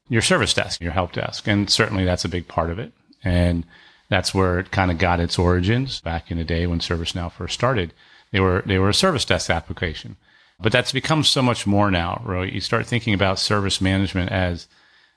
your 0.09 0.23
service 0.23 0.55
desk, 0.55 0.81
your 0.81 0.93
help 0.93 1.13
desk. 1.13 1.47
And 1.47 1.71
certainly 1.71 2.05
that's 2.05 2.25
a 2.25 2.29
big 2.29 2.49
part 2.49 2.71
of 2.71 2.79
it. 2.79 2.93
And 3.25 3.65
that's 4.09 4.35
where 4.35 4.59
it 4.59 4.71
kind 4.71 4.91
of 4.91 4.99
got 4.99 5.21
its 5.21 5.39
origins 5.39 6.01
back 6.01 6.31
in 6.31 6.39
the 6.39 6.45
day 6.45 6.67
when 6.67 6.81
ServiceNow 6.81 7.33
first 7.33 7.55
started. 7.55 7.95
They 8.31 8.41
were, 8.41 8.63
they 8.67 8.79
were 8.79 8.91
a 8.91 8.95
service 8.95 9.25
desk 9.25 9.51
application, 9.51 10.17
but 10.61 10.73
that's 10.73 10.93
become 10.93 11.23
so 11.25 11.43
much 11.43 11.67
more 11.67 11.91
now, 11.91 12.23
right? 12.25 12.53
You 12.53 12.61
start 12.61 12.87
thinking 12.87 13.15
about 13.15 13.39
service 13.39 13.81
management 13.81 14.31
as 14.31 14.69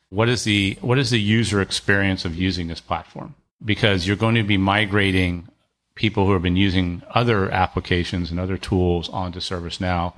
what 0.09 0.29
is 0.29 0.43
the, 0.43 0.77
what 0.81 0.97
is 0.97 1.09
the 1.09 1.19
user 1.19 1.61
experience 1.61 2.25
of 2.25 2.35
using 2.35 2.67
this 2.67 2.79
platform? 2.79 3.35
Because 3.63 4.05
you're 4.05 4.15
going 4.15 4.35
to 4.35 4.43
be 4.43 4.57
migrating 4.57 5.47
people 5.95 6.25
who 6.25 6.33
have 6.33 6.41
been 6.41 6.57
using 6.57 7.01
other 7.09 7.49
applications 7.51 8.31
and 8.31 8.39
other 8.39 8.57
tools 8.57 9.09
onto 9.09 9.39
ServiceNow. 9.39 10.13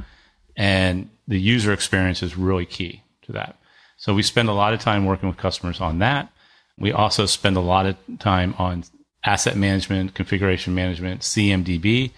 And 0.55 1.09
the 1.27 1.39
user 1.39 1.71
experience 1.71 2.23
is 2.23 2.35
really 2.35 2.65
key 2.65 3.03
to 3.23 3.31
that. 3.33 3.57
So 3.97 4.13
we 4.13 4.23
spend 4.23 4.47
a 4.47 4.53
lot 4.53 4.73
of 4.73 4.79
time 4.79 5.05
working 5.05 5.27
with 5.27 5.37
customers 5.37 5.81
on 5.81 5.99
that. 5.99 6.31
We 6.79 6.91
also 6.91 7.25
spend 7.25 7.57
a 7.57 7.61
lot 7.61 7.85
of 7.85 7.97
time 8.19 8.53
on 8.57 8.83
asset 9.23 9.57
management, 9.57 10.13
configuration 10.13 10.73
management, 10.73 11.21
CMDB, 11.21 12.11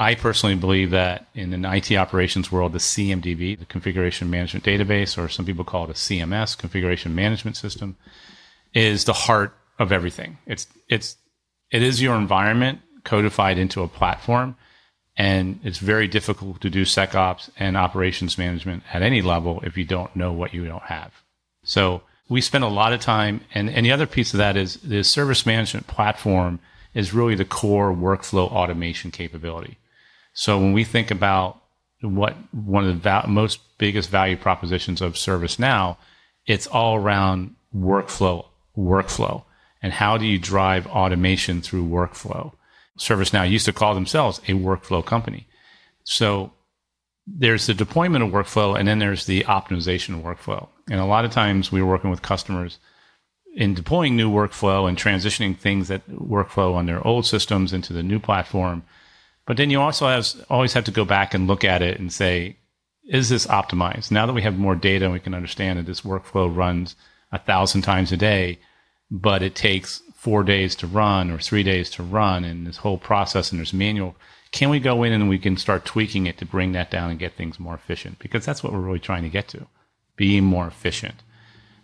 I 0.00 0.14
personally 0.14 0.54
believe 0.54 0.92
that 0.92 1.26
in 1.34 1.52
an 1.52 1.66
IT 1.66 1.92
operations 1.92 2.50
world, 2.50 2.72
the 2.72 2.78
CMDB, 2.78 3.58
the 3.58 3.66
configuration 3.66 4.30
management 4.30 4.64
database, 4.64 5.22
or 5.22 5.28
some 5.28 5.44
people 5.44 5.62
call 5.62 5.84
it 5.84 5.90
a 5.90 5.92
CMS, 5.92 6.56
configuration 6.56 7.14
management 7.14 7.56
system, 7.56 7.96
is 8.72 9.04
the 9.04 9.12
heart 9.12 9.52
of 9.78 9.92
everything. 9.92 10.38
It's 10.46 10.66
it's 10.88 11.16
it 11.70 11.82
is 11.82 12.00
your 12.00 12.16
environment 12.16 12.80
codified 13.04 13.58
into 13.58 13.82
a 13.82 13.88
platform, 13.88 14.56
and 15.18 15.60
it's 15.64 15.78
very 15.78 16.08
difficult 16.08 16.62
to 16.62 16.70
do 16.70 16.86
SecOps 16.86 17.50
and 17.58 17.76
operations 17.76 18.38
management 18.38 18.84
at 18.94 19.02
any 19.02 19.20
level 19.20 19.60
if 19.64 19.76
you 19.76 19.84
don't 19.84 20.14
know 20.14 20.32
what 20.32 20.54
you 20.54 20.64
don't 20.64 20.84
have. 20.84 21.12
So 21.70 22.02
we 22.28 22.40
spend 22.40 22.64
a 22.64 22.68
lot 22.68 22.92
of 22.92 23.00
time, 23.00 23.42
and, 23.54 23.70
and 23.70 23.86
the 23.86 23.92
other 23.92 24.08
piece 24.08 24.34
of 24.34 24.38
that 24.38 24.56
is 24.56 24.78
the 24.78 25.04
service 25.04 25.46
management 25.46 25.86
platform 25.86 26.58
is 26.94 27.14
really 27.14 27.36
the 27.36 27.44
core 27.44 27.94
workflow 27.94 28.50
automation 28.50 29.12
capability. 29.12 29.78
So 30.32 30.58
when 30.58 30.72
we 30.72 30.82
think 30.82 31.12
about 31.12 31.62
what 32.00 32.34
one 32.52 32.88
of 32.88 33.00
the 33.04 33.22
most 33.28 33.60
biggest 33.78 34.10
value 34.10 34.36
propositions 34.36 35.00
of 35.00 35.14
ServiceNow, 35.14 35.96
it's 36.44 36.66
all 36.66 36.96
around 36.96 37.54
workflow, 37.72 38.46
workflow, 38.76 39.44
and 39.80 39.92
how 39.92 40.18
do 40.18 40.26
you 40.26 40.40
drive 40.40 40.88
automation 40.88 41.60
through 41.62 41.86
workflow? 41.86 42.52
ServiceNow 42.98 43.48
used 43.48 43.66
to 43.66 43.72
call 43.72 43.94
themselves 43.94 44.40
a 44.48 44.54
workflow 44.54 45.06
company. 45.06 45.46
So 46.02 46.52
there's 47.38 47.66
the 47.66 47.74
deployment 47.74 48.24
of 48.24 48.30
workflow 48.30 48.78
and 48.78 48.88
then 48.88 48.98
there's 48.98 49.26
the 49.26 49.44
optimization 49.44 50.22
workflow. 50.22 50.68
And 50.90 51.00
a 51.00 51.04
lot 51.04 51.24
of 51.24 51.30
times 51.30 51.70
we 51.70 51.80
are 51.80 51.86
working 51.86 52.10
with 52.10 52.22
customers 52.22 52.78
in 53.54 53.74
deploying 53.74 54.16
new 54.16 54.30
workflow 54.30 54.88
and 54.88 54.96
transitioning 54.96 55.56
things 55.56 55.88
that 55.88 56.08
workflow 56.08 56.74
on 56.74 56.86
their 56.86 57.04
old 57.06 57.26
systems 57.26 57.72
into 57.72 57.92
the 57.92 58.02
new 58.02 58.18
platform. 58.18 58.82
But 59.46 59.56
then 59.56 59.70
you 59.70 59.80
also 59.80 60.06
have, 60.06 60.28
always 60.48 60.72
have 60.74 60.84
to 60.84 60.90
go 60.90 61.04
back 61.04 61.34
and 61.34 61.46
look 61.46 61.64
at 61.64 61.82
it 61.82 61.98
and 61.98 62.12
say, 62.12 62.56
is 63.04 63.28
this 63.28 63.46
optimized? 63.46 64.10
Now 64.10 64.26
that 64.26 64.32
we 64.32 64.42
have 64.42 64.56
more 64.56 64.76
data 64.76 65.04
and 65.06 65.14
we 65.14 65.20
can 65.20 65.34
understand 65.34 65.78
that 65.78 65.86
this 65.86 66.02
workflow 66.02 66.54
runs 66.54 66.94
a 67.32 67.38
thousand 67.38 67.82
times 67.82 68.12
a 68.12 68.16
day, 68.16 68.58
but 69.10 69.42
it 69.42 69.54
takes 69.54 70.02
four 70.14 70.42
days 70.44 70.74
to 70.76 70.86
run 70.86 71.30
or 71.30 71.38
three 71.38 71.62
days 71.62 71.90
to 71.90 72.02
run 72.02 72.44
and 72.44 72.66
this 72.66 72.76
whole 72.76 72.98
process 72.98 73.50
and 73.50 73.58
there's 73.58 73.72
manual 73.72 74.14
can 74.52 74.68
we 74.68 74.80
go 74.80 75.02
in 75.02 75.12
and 75.12 75.28
we 75.28 75.38
can 75.38 75.56
start 75.56 75.84
tweaking 75.84 76.26
it 76.26 76.38
to 76.38 76.44
bring 76.44 76.72
that 76.72 76.90
down 76.90 77.10
and 77.10 77.18
get 77.18 77.34
things 77.34 77.60
more 77.60 77.74
efficient? 77.74 78.18
Because 78.18 78.44
that's 78.44 78.62
what 78.62 78.72
we're 78.72 78.80
really 78.80 78.98
trying 78.98 79.22
to 79.22 79.28
get 79.28 79.48
to, 79.48 79.66
being 80.16 80.44
more 80.44 80.66
efficient. 80.66 81.22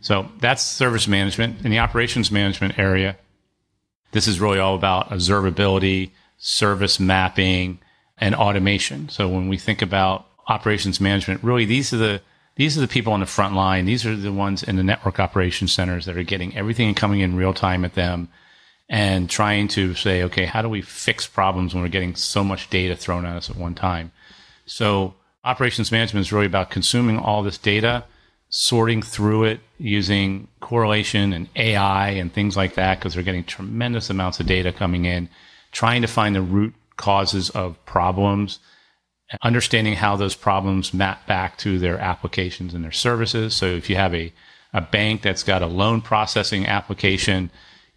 So 0.00 0.28
that's 0.40 0.62
service 0.62 1.06
management. 1.06 1.64
In 1.64 1.70
the 1.70 1.78
operations 1.78 2.30
management 2.30 2.78
area, 2.78 3.16
this 4.12 4.26
is 4.26 4.40
really 4.40 4.58
all 4.58 4.74
about 4.74 5.10
observability, 5.10 6.10
service 6.38 6.98
mapping, 6.98 7.78
and 8.18 8.34
automation. 8.34 9.08
So 9.08 9.28
when 9.28 9.48
we 9.48 9.58
think 9.58 9.82
about 9.82 10.26
operations 10.48 11.00
management, 11.00 11.42
really 11.42 11.64
these 11.64 11.92
are 11.92 11.98
the 11.98 12.20
these 12.56 12.78
are 12.78 12.80
the 12.80 12.88
people 12.88 13.12
on 13.12 13.20
the 13.20 13.26
front 13.26 13.54
line. 13.54 13.84
These 13.84 14.06
are 14.06 14.16
the 14.16 14.32
ones 14.32 14.62
in 14.62 14.76
the 14.76 14.82
network 14.82 15.20
operations 15.20 15.72
centers 15.72 16.06
that 16.06 16.16
are 16.16 16.22
getting 16.22 16.56
everything 16.56 16.88
and 16.88 16.96
coming 16.96 17.20
in 17.20 17.36
real 17.36 17.52
time 17.52 17.84
at 17.84 17.94
them 17.94 18.30
and 18.88 19.28
trying 19.28 19.68
to 19.68 19.94
say, 19.94 20.22
okay, 20.24 20.44
how 20.44 20.62
do 20.62 20.68
we 20.68 20.80
fix 20.80 21.26
problems 21.26 21.74
when 21.74 21.82
we're 21.82 21.88
getting 21.88 22.14
so 22.14 22.44
much 22.44 22.70
data 22.70 22.94
thrown 22.96 23.26
at 23.26 23.36
us 23.36 23.50
at 23.50 23.56
one 23.56 23.74
time? 23.74 24.12
So 24.64 25.14
operations 25.44 25.90
management 25.90 26.26
is 26.26 26.32
really 26.32 26.46
about 26.46 26.70
consuming 26.70 27.18
all 27.18 27.42
this 27.42 27.58
data, 27.58 28.04
sorting 28.48 29.02
through 29.02 29.44
it 29.44 29.60
using 29.78 30.48
correlation 30.60 31.32
and 31.32 31.48
AI 31.56 32.10
and 32.10 32.32
things 32.32 32.56
like 32.56 32.74
that, 32.74 32.98
because 32.98 33.14
they're 33.14 33.22
getting 33.22 33.44
tremendous 33.44 34.08
amounts 34.08 34.38
of 34.38 34.46
data 34.46 34.72
coming 34.72 35.04
in, 35.04 35.28
trying 35.72 36.02
to 36.02 36.08
find 36.08 36.34
the 36.34 36.42
root 36.42 36.74
causes 36.96 37.50
of 37.50 37.84
problems, 37.86 38.60
understanding 39.42 39.94
how 39.94 40.16
those 40.16 40.36
problems 40.36 40.94
map 40.94 41.26
back 41.26 41.58
to 41.58 41.78
their 41.78 41.98
applications 41.98 42.72
and 42.72 42.84
their 42.84 42.92
services. 42.92 43.54
So 43.54 43.66
if 43.66 43.90
you 43.90 43.96
have 43.96 44.14
a, 44.14 44.32
a 44.72 44.80
bank 44.80 45.22
that's 45.22 45.42
got 45.42 45.62
a 45.62 45.66
loan 45.66 46.00
processing 46.00 46.66
application, 46.66 47.50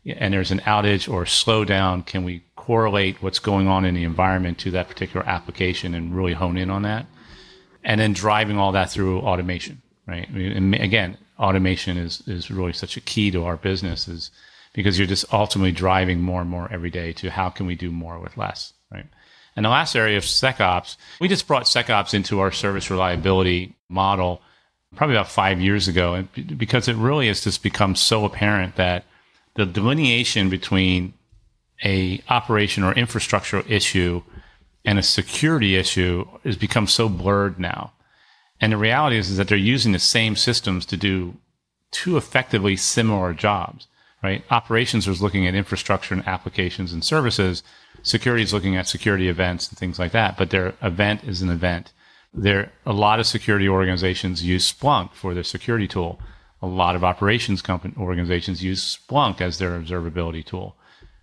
and 0.05 0.33
there's 0.33 0.51
an 0.51 0.59
outage 0.59 1.11
or 1.11 1.25
slowdown, 1.25 2.05
can 2.05 2.23
we 2.23 2.43
correlate 2.55 3.21
what's 3.21 3.39
going 3.39 3.67
on 3.67 3.85
in 3.85 3.95
the 3.95 4.03
environment 4.03 4.57
to 4.59 4.71
that 4.71 4.87
particular 4.87 5.25
application 5.25 5.93
and 5.93 6.15
really 6.15 6.33
hone 6.33 6.57
in 6.57 6.69
on 6.69 6.83
that? 6.83 7.05
And 7.83 7.99
then 7.99 8.13
driving 8.13 8.57
all 8.57 8.71
that 8.73 8.91
through 8.91 9.19
automation, 9.21 9.81
right? 10.07 10.29
And 10.29 10.75
again, 10.75 11.17
automation 11.37 11.97
is, 11.97 12.21
is 12.27 12.51
really 12.51 12.73
such 12.73 12.97
a 12.97 13.01
key 13.01 13.31
to 13.31 13.45
our 13.45 13.57
business 13.57 14.07
is 14.07 14.31
because 14.73 14.99
you're 14.99 15.07
just 15.07 15.33
ultimately 15.33 15.71
driving 15.71 16.21
more 16.21 16.41
and 16.41 16.49
more 16.49 16.67
every 16.71 16.89
day 16.89 17.13
to 17.13 17.29
how 17.29 17.49
can 17.49 17.65
we 17.65 17.75
do 17.75 17.91
more 17.91 18.19
with 18.19 18.37
less, 18.37 18.73
right? 18.91 19.05
And 19.55 19.65
the 19.65 19.69
last 19.69 19.95
area 19.95 20.17
of 20.17 20.23
SecOps, 20.23 20.95
we 21.19 21.27
just 21.27 21.47
brought 21.47 21.63
SecOps 21.63 22.13
into 22.13 22.39
our 22.39 22.51
service 22.51 22.89
reliability 22.89 23.75
model 23.89 24.41
probably 24.95 25.15
about 25.15 25.29
five 25.29 25.59
years 25.61 25.87
ago, 25.87 26.25
because 26.57 26.87
it 26.87 26.95
really 26.95 27.27
has 27.27 27.43
just 27.43 27.61
become 27.61 27.95
so 27.95 28.25
apparent 28.25 28.75
that 28.75 29.05
the 29.59 29.65
delineation 29.65 30.49
between 30.49 31.13
a 31.83 32.23
operation 32.29 32.81
or 32.81 32.93
infrastructure 32.93 33.59
issue 33.67 34.21
and 34.85 34.97
a 34.97 35.03
security 35.03 35.75
issue 35.75 36.25
has 36.45 36.55
become 36.55 36.87
so 36.87 37.09
blurred 37.09 37.59
now. 37.59 37.91
And 38.61 38.71
the 38.71 38.77
reality 38.77 39.17
is, 39.17 39.29
is 39.29 39.35
that 39.35 39.49
they're 39.49 39.57
using 39.57 39.91
the 39.91 39.99
same 39.99 40.37
systems 40.37 40.85
to 40.87 40.97
do 40.97 41.35
two 41.91 42.15
effectively 42.15 42.77
similar 42.77 43.33
jobs, 43.33 43.87
right? 44.23 44.45
Operations 44.49 45.09
is 45.09 45.21
looking 45.21 45.45
at 45.45 45.55
infrastructure 45.55 46.15
and 46.15 46.25
applications 46.25 46.93
and 46.93 47.03
services. 47.03 47.61
Security 48.01 48.43
is 48.43 48.53
looking 48.53 48.77
at 48.77 48.87
security 48.87 49.27
events 49.27 49.67
and 49.67 49.77
things 49.77 49.99
like 49.99 50.13
that. 50.13 50.37
But 50.37 50.51
their 50.51 50.73
event 50.81 51.25
is 51.25 51.41
an 51.41 51.49
event. 51.49 51.91
There, 52.33 52.71
a 52.85 52.93
lot 52.93 53.19
of 53.19 53.27
security 53.27 53.67
organizations 53.67 54.41
use 54.41 54.71
Splunk 54.71 55.13
for 55.13 55.33
their 55.33 55.43
security 55.43 55.87
tool 55.87 56.21
a 56.61 56.67
lot 56.67 56.95
of 56.95 57.03
operations 57.03 57.61
company 57.61 57.93
organizations 57.97 58.63
use 58.63 58.97
Splunk 58.97 59.41
as 59.41 59.57
their 59.57 59.79
observability 59.79 60.45
tool, 60.45 60.75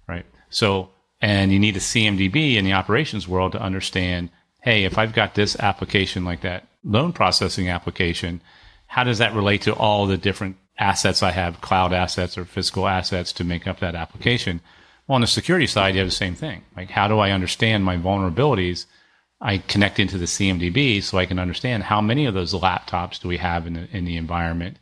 right? 0.09 0.25
So, 0.51 0.91
and 1.21 1.53
you 1.53 1.59
need 1.59 1.77
a 1.77 1.81
CMDB 1.81 2.57
in 2.57 2.65
the 2.65 2.73
operations 2.73 3.29
world 3.29 3.53
to 3.53 3.61
understand, 3.61 4.31
hey, 4.63 4.85
if 4.85 4.99
I've 4.99 5.13
got 5.13 5.35
this 5.35 5.59
application 5.59 6.25
like 6.25 6.41
that 6.43 6.67
loan 6.85 7.13
processing 7.13 7.69
application, 7.69 8.41
how 8.87 9.05
does 9.05 9.19
that 9.19 9.35
relate 9.35 9.63
to 9.63 9.75
all 9.75 10.07
the 10.07 10.17
different 10.17 10.57
assets 10.79 11.23
I 11.23 11.33
have, 11.33 11.61
cloud 11.61 11.93
assets 11.93 12.39
or 12.39 12.45
physical 12.45 12.87
assets 12.87 13.33
to 13.35 13.45
make 13.45 13.67
up 13.67 13.81
that 13.81 13.95
application? 13.95 14.61
Well, 15.07 15.17
on 15.17 15.21
the 15.21 15.27
security 15.27 15.67
side, 15.67 15.95
you 15.95 16.01
have 16.01 16.09
the 16.09 16.15
same 16.15 16.35
thing. 16.35 16.63
Like, 16.77 16.91
how 16.91 17.09
do 17.09 17.19
I 17.19 17.31
understand 17.31 17.85
my 17.85 17.97
vulnerabilities? 17.97 18.87
I 19.41 19.59
connect 19.59 19.99
into 19.99 20.19
the 20.19 20.25
CMDB 20.25 21.03
so 21.03 21.19
I 21.19 21.27
can 21.27 21.39
understand 21.39 21.85
how 21.85 22.01
many 22.01 22.27
of 22.27 22.35
those 22.35 22.55
laptops 22.55 23.21
do 23.21 23.29
we 23.29 23.37
have 23.37 23.67
in 23.67 23.75
the, 23.75 23.89
in 23.97 24.05
the 24.05 24.17
environment 24.17 24.79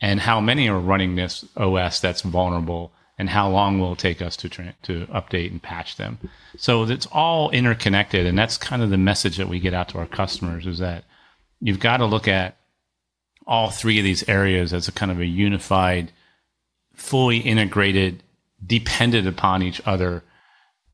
and 0.00 0.20
how 0.20 0.40
many 0.40 0.68
are 0.68 0.78
running 0.78 1.16
this 1.16 1.44
OS 1.56 2.00
that's 2.00 2.22
vulnerable 2.22 2.92
and 3.18 3.30
how 3.30 3.48
long 3.48 3.80
will 3.80 3.94
it 3.94 3.98
take 3.98 4.20
us 4.20 4.36
to 4.36 4.48
to 4.48 5.06
update 5.06 5.50
and 5.50 5.62
patch 5.62 5.96
them. 5.96 6.18
So 6.58 6.84
it's 6.84 7.06
all 7.06 7.50
interconnected, 7.50 8.26
and 8.26 8.38
that's 8.38 8.58
kind 8.58 8.82
of 8.82 8.90
the 8.90 8.98
message 8.98 9.38
that 9.38 9.48
we 9.48 9.58
get 9.58 9.74
out 9.74 9.88
to 9.90 9.98
our 9.98 10.06
customers 10.06 10.66
is 10.66 10.78
that 10.78 11.04
you've 11.60 11.80
got 11.80 11.98
to 11.98 12.06
look 12.06 12.28
at 12.28 12.56
all 13.46 13.70
three 13.70 13.98
of 13.98 14.04
these 14.04 14.28
areas 14.28 14.72
as 14.72 14.88
a 14.88 14.92
kind 14.92 15.10
of 15.10 15.20
a 15.20 15.26
unified, 15.26 16.12
fully 16.94 17.38
integrated, 17.38 18.22
dependent 18.64 19.26
upon 19.26 19.62
each 19.62 19.80
other 19.86 20.22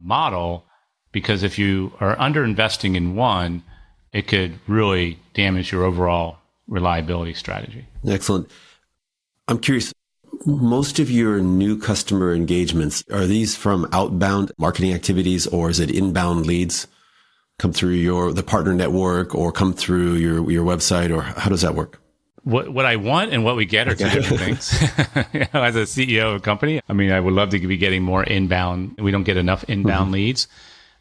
model. 0.01 0.65
Because 1.11 1.43
if 1.43 1.59
you 1.59 1.93
are 2.01 2.19
under 2.21 2.45
investing 2.45 2.95
in 2.95 3.15
one, 3.15 3.62
it 4.12 4.29
could 4.29 4.59
really 4.67 5.19
damage 5.35 5.73
your 5.73 5.85
overall 5.85 6.38
reliability 6.69 7.35
strategy. 7.35 7.87
Excellent. 8.07 8.51
I'm 9.48 9.59
curious, 9.59 9.92
most 10.46 10.98
of 10.98 11.11
your 11.11 11.40
new 11.40 11.78
customer 11.78 12.35
engagements, 12.35 13.05
are 13.12 13.26
these 13.26 13.57
from 13.57 13.88
outbound 13.92 14.52
marketing 14.59 14.92
activities 14.92 15.46
or 15.46 15.70
is 15.70 15.81
it 15.81 15.90
inbound 15.90 16.46
leads 16.46 16.87
come 17.59 17.72
through 17.72 17.92
your, 17.92 18.33
the 18.33 18.42
partner 18.42 18.74
network 18.74 19.35
or 19.35 19.52
come 19.52 19.72
through 19.72 20.14
your, 20.14 20.50
your 20.50 20.64
website 20.64 21.14
or 21.14 21.22
how 21.22 21.48
does 21.48 21.62
that 21.62 21.74
work? 21.74 22.00
What, 22.44 22.70
what 22.70 22.87
I 22.87 22.96
want 22.96 23.33
and 23.33 23.44
what 23.44 23.55
we 23.55 23.66
get 23.66 23.88
are 23.88 23.94
two 23.94 24.11
different 24.11 24.42
things. 24.42 24.83
you 25.33 25.46
know, 25.55 25.62
as 25.62 25.76
a 25.76 25.83
CEO 25.83 26.35
of 26.35 26.37
a 26.37 26.40
company, 26.40 26.81
I 26.88 26.92
mean, 26.92 27.12
I 27.12 27.20
would 27.20 27.35
love 27.35 27.50
to 27.50 27.59
be 27.61 27.76
getting 27.76 28.02
more 28.02 28.24
inbound. 28.24 28.98
We 28.98 29.12
don't 29.12 29.22
get 29.22 29.37
enough 29.37 29.64
inbound 29.68 30.07
mm-hmm. 30.07 30.14
leads. 30.14 30.48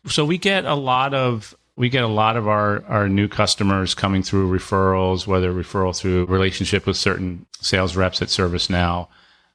So 0.07 0.25
we 0.25 0.37
get 0.37 0.65
a 0.65 0.75
lot 0.75 1.13
of 1.13 1.55
we 1.75 1.89
get 1.89 2.03
a 2.03 2.07
lot 2.07 2.35
of 2.35 2.47
our, 2.47 2.83
our 2.85 3.07
new 3.07 3.27
customers 3.27 3.95
coming 3.95 4.23
through 4.23 4.51
referrals, 4.51 5.25
whether 5.25 5.53
referral 5.53 5.97
through 5.97 6.25
relationship 6.25 6.85
with 6.85 6.97
certain 6.97 7.45
sales 7.61 7.95
reps 7.95 8.21
at 8.21 8.27
ServiceNow, 8.27 9.07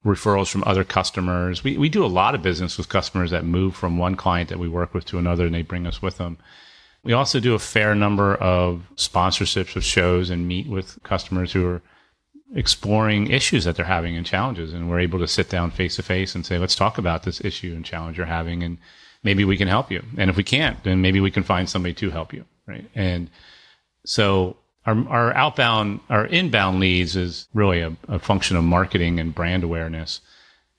referrals 0.05 0.51
from 0.51 0.65
other 0.67 0.85
customers. 0.85 1.63
We, 1.63 1.77
we 1.77 1.89
do 1.89 2.05
a 2.05 2.07
lot 2.07 2.35
of 2.35 2.43
business 2.43 2.79
with 2.79 2.89
customers 2.89 3.31
that 3.33 3.45
move 3.45 3.77
from 3.77 3.99
one 3.99 4.15
client 4.15 4.49
that 4.49 4.59
we 4.59 4.69
work 4.69 4.95
with 4.95 5.05
to 5.07 5.19
another 5.19 5.47
and 5.47 5.55
they 5.55 5.63
bring 5.63 5.87
us 5.87 6.01
with 6.01 6.17
them. 6.19 6.39
We 7.05 7.13
also 7.13 7.39
do 7.39 7.55
a 7.55 7.61
fair 7.61 7.95
number 7.95 8.35
of 8.35 8.89
sponsorships 8.97 9.77
of 9.77 9.85
shows 9.85 10.31
and 10.31 10.49
meet 10.49 10.69
with 10.69 11.01
customers 11.03 11.53
who 11.53 11.67
are 11.67 11.83
exploring 12.55 13.31
issues 13.31 13.65
that 13.65 13.77
they're 13.77 13.85
having 13.85 14.17
and 14.17 14.25
challenges. 14.25 14.73
And 14.73 14.89
we're 14.89 15.01
able 15.01 15.19
to 15.19 15.29
sit 15.29 15.49
down 15.49 15.71
face 15.71 15.97
to 15.97 16.03
face 16.03 16.35
and 16.35 16.47
say, 16.47 16.59
let's 16.59 16.75
talk 16.75 16.99
about 16.99 17.25
this 17.25 17.45
issue 17.45 17.75
and 17.77 17.85
challenge 17.85 18.17
you're 18.17 18.27
having. 18.27 18.63
And 18.63 18.79
maybe 19.23 19.45
we 19.45 19.57
can 19.57 19.69
help 19.69 19.91
you. 19.91 20.03
And 20.17 20.31
if 20.31 20.37
we 20.37 20.45
can't, 20.45 20.83
then 20.85 21.01
maybe 21.01 21.21
we 21.21 21.31
can 21.31 21.43
find 21.43 21.69
somebody 21.69 21.95
to 21.95 22.11
help 22.11 22.33
you. 22.33 22.45
Right. 22.67 22.89
And 22.95 23.31
so 24.05 24.57
our, 24.87 25.09
our 25.09 25.35
outbound, 25.35 26.01
our 26.11 26.27
inbound 26.27 26.81
leads 26.81 27.17
is 27.17 27.49
really 27.55 27.81
a, 27.81 27.97
a 28.09 28.19
function 28.19 28.57
of 28.57 28.65
marketing 28.65 29.21
and 29.21 29.35
brand 29.35 29.65
awareness. 29.65 30.21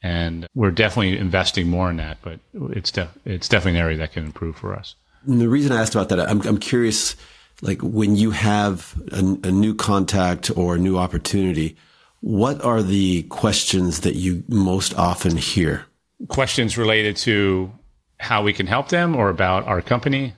And 0.04 0.48
we're 0.54 0.72
definitely 0.72 1.18
investing 1.18 1.68
more 1.70 1.90
in 1.90 1.98
that, 1.98 2.20
but 2.22 2.40
it's, 2.54 2.92
de- 2.92 3.10
it's 3.26 3.50
definitely 3.50 3.80
an 3.80 3.86
area 3.86 3.98
that 3.98 4.14
can 4.14 4.26
improve 4.26 4.56
for 4.56 4.76
us. 4.76 4.96
And 5.26 5.42
the 5.42 5.50
reason 5.50 5.72
I 5.72 5.82
asked 5.82 5.96
about 5.96 6.10
that, 6.10 6.20
I'm, 6.20 6.42
I'm 6.48 6.60
curious, 6.60 7.16
like 7.62 7.82
when 7.82 8.16
you 8.16 8.32
have 8.32 8.96
a, 9.12 9.20
a 9.20 9.52
new 9.52 9.74
contact 9.74 10.52
or 10.56 10.76
a 10.76 10.78
new 10.78 10.98
opportunity, 10.98 11.76
what 12.22 12.64
are 12.64 12.84
the 12.84 13.24
questions 13.24 14.02
that 14.02 14.16
you 14.16 14.44
most 14.48 14.94
often 14.98 15.38
hear? 15.38 15.86
Questions 16.28 16.78
related 16.78 17.18
to 17.18 17.72
how 18.20 18.44
we 18.44 18.54
can 18.54 18.68
help 18.68 18.90
them 18.90 19.16
or 19.16 19.30
about 19.30 19.66
our 19.66 19.82
company? 19.82 20.34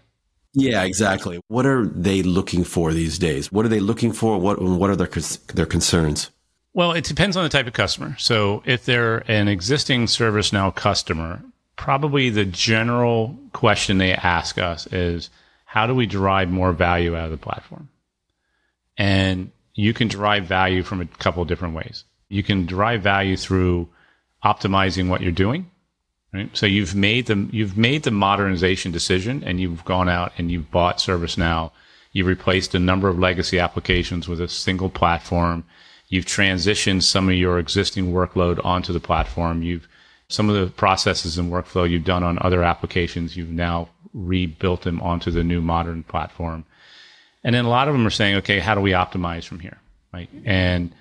Yeah, 0.53 0.83
exactly. 0.83 1.39
What 1.47 1.65
are 1.65 1.85
they 1.85 2.23
looking 2.23 2.63
for 2.63 2.93
these 2.93 3.19
days? 3.19 3.51
What 3.51 3.65
are 3.65 3.69
they 3.69 3.79
looking 3.79 4.11
for? 4.11 4.39
What 4.39 4.61
what 4.61 4.89
are 4.89 4.95
their 4.95 5.09
their 5.53 5.65
concerns? 5.65 6.31
Well, 6.73 6.91
it 6.93 7.03
depends 7.03 7.35
on 7.35 7.43
the 7.43 7.49
type 7.49 7.67
of 7.67 7.73
customer. 7.73 8.15
So, 8.17 8.63
if 8.65 8.85
they're 8.85 9.19
an 9.31 9.47
existing 9.47 10.05
ServiceNow 10.05 10.73
customer, 10.75 11.41
probably 11.75 12.29
the 12.29 12.45
general 12.45 13.37
question 13.53 13.97
they 13.97 14.13
ask 14.13 14.57
us 14.57 14.85
is 14.87 15.29
how 15.65 15.87
do 15.87 15.95
we 15.95 16.05
derive 16.05 16.49
more 16.49 16.71
value 16.73 17.15
out 17.15 17.25
of 17.25 17.31
the 17.31 17.37
platform? 17.37 17.89
And 18.97 19.51
you 19.75 19.93
can 19.93 20.07
derive 20.07 20.45
value 20.45 20.83
from 20.83 20.99
a 20.99 21.05
couple 21.05 21.41
of 21.41 21.47
different 21.47 21.75
ways. 21.75 22.03
You 22.27 22.43
can 22.43 22.65
derive 22.65 23.01
value 23.01 23.37
through 23.37 23.87
optimizing 24.43 25.09
what 25.09 25.21
you're 25.21 25.31
doing. 25.31 25.69
Right? 26.33 26.55
So 26.55 26.65
you've 26.65 26.95
made 26.95 27.25
the 27.25 27.47
you've 27.51 27.77
made 27.77 28.03
the 28.03 28.11
modernization 28.11 28.91
decision 28.91 29.43
and 29.43 29.59
you've 29.59 29.83
gone 29.85 30.09
out 30.09 30.31
and 30.37 30.51
you've 30.51 30.69
bought 30.69 30.99
ServiceNow. 30.99 31.71
You've 32.11 32.27
replaced 32.27 32.75
a 32.75 32.79
number 32.79 33.07
of 33.07 33.17
legacy 33.17 33.59
applications 33.59 34.27
with 34.27 34.39
a 34.39 34.47
single 34.47 34.89
platform. 34.89 35.63
You've 36.07 36.25
transitioned 36.25 37.03
some 37.03 37.29
of 37.29 37.35
your 37.35 37.59
existing 37.59 38.11
workload 38.11 38.63
onto 38.63 38.93
the 38.93 38.99
platform. 38.99 39.63
You've 39.63 39.87
some 40.27 40.49
of 40.49 40.55
the 40.55 40.71
processes 40.71 41.37
and 41.37 41.51
workflow 41.51 41.89
you've 41.89 42.03
done 42.03 42.23
on 42.23 42.37
other 42.41 42.63
applications, 42.63 43.35
you've 43.35 43.49
now 43.49 43.89
rebuilt 44.13 44.83
them 44.83 45.01
onto 45.01 45.31
the 45.31 45.43
new 45.43 45.61
modern 45.61 46.03
platform. 46.03 46.63
And 47.43 47.55
then 47.55 47.65
a 47.65 47.69
lot 47.69 47.87
of 47.87 47.95
them 47.95 48.05
are 48.05 48.11
saying, 48.11 48.35
okay, 48.37 48.59
how 48.59 48.75
do 48.75 48.81
we 48.81 48.91
optimize 48.91 49.45
from 49.45 49.59
here? 49.59 49.77
Right. 50.13 50.29
And 50.45 50.93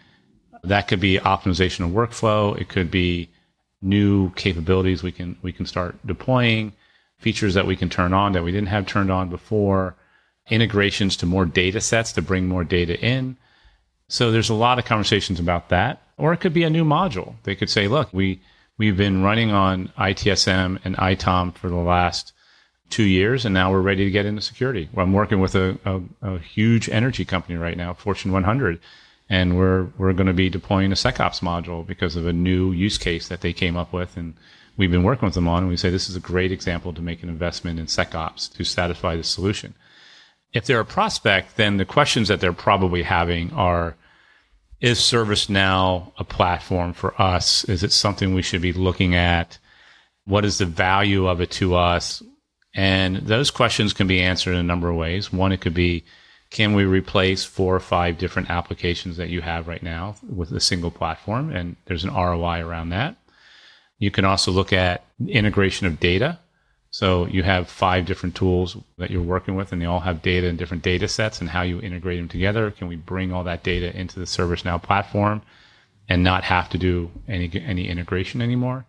that 0.64 0.88
could 0.88 1.00
be 1.00 1.18
optimization 1.18 1.84
of 1.84 1.90
workflow. 1.90 2.58
It 2.58 2.68
could 2.68 2.90
be 2.90 3.28
new 3.80 4.30
capabilities 4.32 5.02
we 5.02 5.12
can 5.12 5.36
we 5.42 5.52
can 5.52 5.66
start 5.66 5.96
deploying, 6.06 6.72
features 7.18 7.54
that 7.54 7.66
we 7.66 7.76
can 7.76 7.88
turn 7.88 8.12
on 8.12 8.32
that 8.32 8.44
we 8.44 8.52
didn't 8.52 8.68
have 8.68 8.86
turned 8.86 9.10
on 9.10 9.28
before, 9.28 9.94
integrations 10.50 11.16
to 11.16 11.26
more 11.26 11.44
data 11.44 11.80
sets 11.80 12.12
to 12.12 12.22
bring 12.22 12.46
more 12.46 12.64
data 12.64 12.98
in. 13.00 13.36
So 14.08 14.30
there's 14.30 14.48
a 14.48 14.54
lot 14.54 14.78
of 14.78 14.84
conversations 14.84 15.38
about 15.38 15.68
that. 15.68 16.02
Or 16.16 16.32
it 16.32 16.38
could 16.38 16.54
be 16.54 16.64
a 16.64 16.70
new 16.70 16.84
module. 16.84 17.34
They 17.44 17.54
could 17.54 17.70
say, 17.70 17.86
look, 17.86 18.12
we 18.12 18.40
we've 18.76 18.96
been 18.96 19.22
running 19.22 19.50
on 19.52 19.92
ITSM 19.98 20.80
and 20.84 20.96
ITOM 20.96 21.54
for 21.54 21.68
the 21.68 21.76
last 21.76 22.32
two 22.90 23.04
years, 23.04 23.44
and 23.44 23.52
now 23.52 23.70
we're 23.70 23.80
ready 23.80 24.04
to 24.04 24.10
get 24.10 24.26
into 24.26 24.40
security. 24.40 24.88
Well, 24.92 25.04
I'm 25.04 25.12
working 25.12 25.40
with 25.40 25.54
a, 25.54 25.78
a, 25.84 26.00
a 26.34 26.38
huge 26.38 26.88
energy 26.88 27.24
company 27.24 27.58
right 27.58 27.76
now, 27.76 27.92
Fortune 27.92 28.32
100, 28.32 28.80
and 29.28 29.58
we're 29.58 29.88
we're 29.98 30.12
going 30.12 30.26
to 30.26 30.32
be 30.32 30.50
deploying 30.50 30.92
a 30.92 30.96
SecOps 30.96 31.40
module 31.40 31.86
because 31.86 32.16
of 32.16 32.26
a 32.26 32.32
new 32.32 32.72
use 32.72 32.98
case 32.98 33.28
that 33.28 33.40
they 33.40 33.52
came 33.52 33.76
up 33.76 33.92
with, 33.92 34.16
and 34.16 34.34
we've 34.76 34.90
been 34.90 35.02
working 35.02 35.26
with 35.26 35.34
them 35.34 35.48
on. 35.48 35.64
And 35.64 35.68
we 35.68 35.76
say 35.76 35.90
this 35.90 36.08
is 36.08 36.16
a 36.16 36.20
great 36.20 36.52
example 36.52 36.92
to 36.92 37.02
make 37.02 37.22
an 37.22 37.28
investment 37.28 37.78
in 37.78 37.86
SecOps 37.86 38.52
to 38.54 38.64
satisfy 38.64 39.16
the 39.16 39.24
solution. 39.24 39.74
If 40.52 40.66
they're 40.66 40.80
a 40.80 40.84
prospect, 40.84 41.56
then 41.56 41.76
the 41.76 41.84
questions 41.84 42.28
that 42.28 42.40
they're 42.40 42.52
probably 42.52 43.02
having 43.02 43.52
are. 43.52 43.96
Is 44.80 45.00
ServiceNow 45.00 46.12
a 46.18 46.22
platform 46.22 46.92
for 46.92 47.20
us? 47.20 47.64
Is 47.64 47.82
it 47.82 47.90
something 47.90 48.32
we 48.32 48.42
should 48.42 48.62
be 48.62 48.72
looking 48.72 49.12
at? 49.16 49.58
What 50.24 50.44
is 50.44 50.58
the 50.58 50.66
value 50.66 51.26
of 51.26 51.40
it 51.40 51.50
to 51.52 51.74
us? 51.74 52.22
And 52.74 53.16
those 53.16 53.50
questions 53.50 53.92
can 53.92 54.06
be 54.06 54.20
answered 54.20 54.52
in 54.52 54.60
a 54.60 54.62
number 54.62 54.88
of 54.88 54.94
ways. 54.94 55.32
One, 55.32 55.50
it 55.50 55.60
could 55.60 55.74
be, 55.74 56.04
can 56.50 56.72
we 56.72 56.84
replace 56.84 57.44
four 57.44 57.74
or 57.74 57.80
five 57.80 58.16
different 58.18 58.50
applications 58.50 59.16
that 59.18 59.28
you 59.28 59.42
have 59.42 59.68
right 59.68 59.82
now 59.82 60.16
with 60.28 60.50
a 60.52 60.60
single 60.60 60.90
platform? 60.90 61.50
And 61.50 61.76
there's 61.84 62.04
an 62.04 62.14
ROI 62.14 62.60
around 62.60 62.90
that. 62.90 63.16
You 63.98 64.10
can 64.10 64.24
also 64.24 64.50
look 64.50 64.72
at 64.72 65.04
integration 65.26 65.86
of 65.86 66.00
data. 66.00 66.38
So 66.90 67.26
you 67.26 67.42
have 67.42 67.68
five 67.68 68.06
different 68.06 68.34
tools 68.34 68.76
that 68.96 69.10
you're 69.10 69.20
working 69.20 69.56
with, 69.56 69.72
and 69.72 69.82
they 69.82 69.86
all 69.86 70.00
have 70.00 70.22
data 70.22 70.46
in 70.46 70.56
different 70.56 70.82
data 70.82 71.06
sets 71.06 71.40
and 71.40 71.50
how 71.50 71.62
you 71.62 71.80
integrate 71.80 72.18
them 72.18 72.28
together. 72.28 72.70
Can 72.70 72.88
we 72.88 72.96
bring 72.96 73.32
all 73.32 73.44
that 73.44 73.62
data 73.62 73.94
into 73.94 74.18
the 74.18 74.24
ServiceNow 74.24 74.82
platform 74.82 75.42
and 76.08 76.24
not 76.24 76.44
have 76.44 76.70
to 76.70 76.78
do 76.78 77.10
any, 77.28 77.50
any 77.62 77.88
integration 77.88 78.40
anymore? 78.40 78.86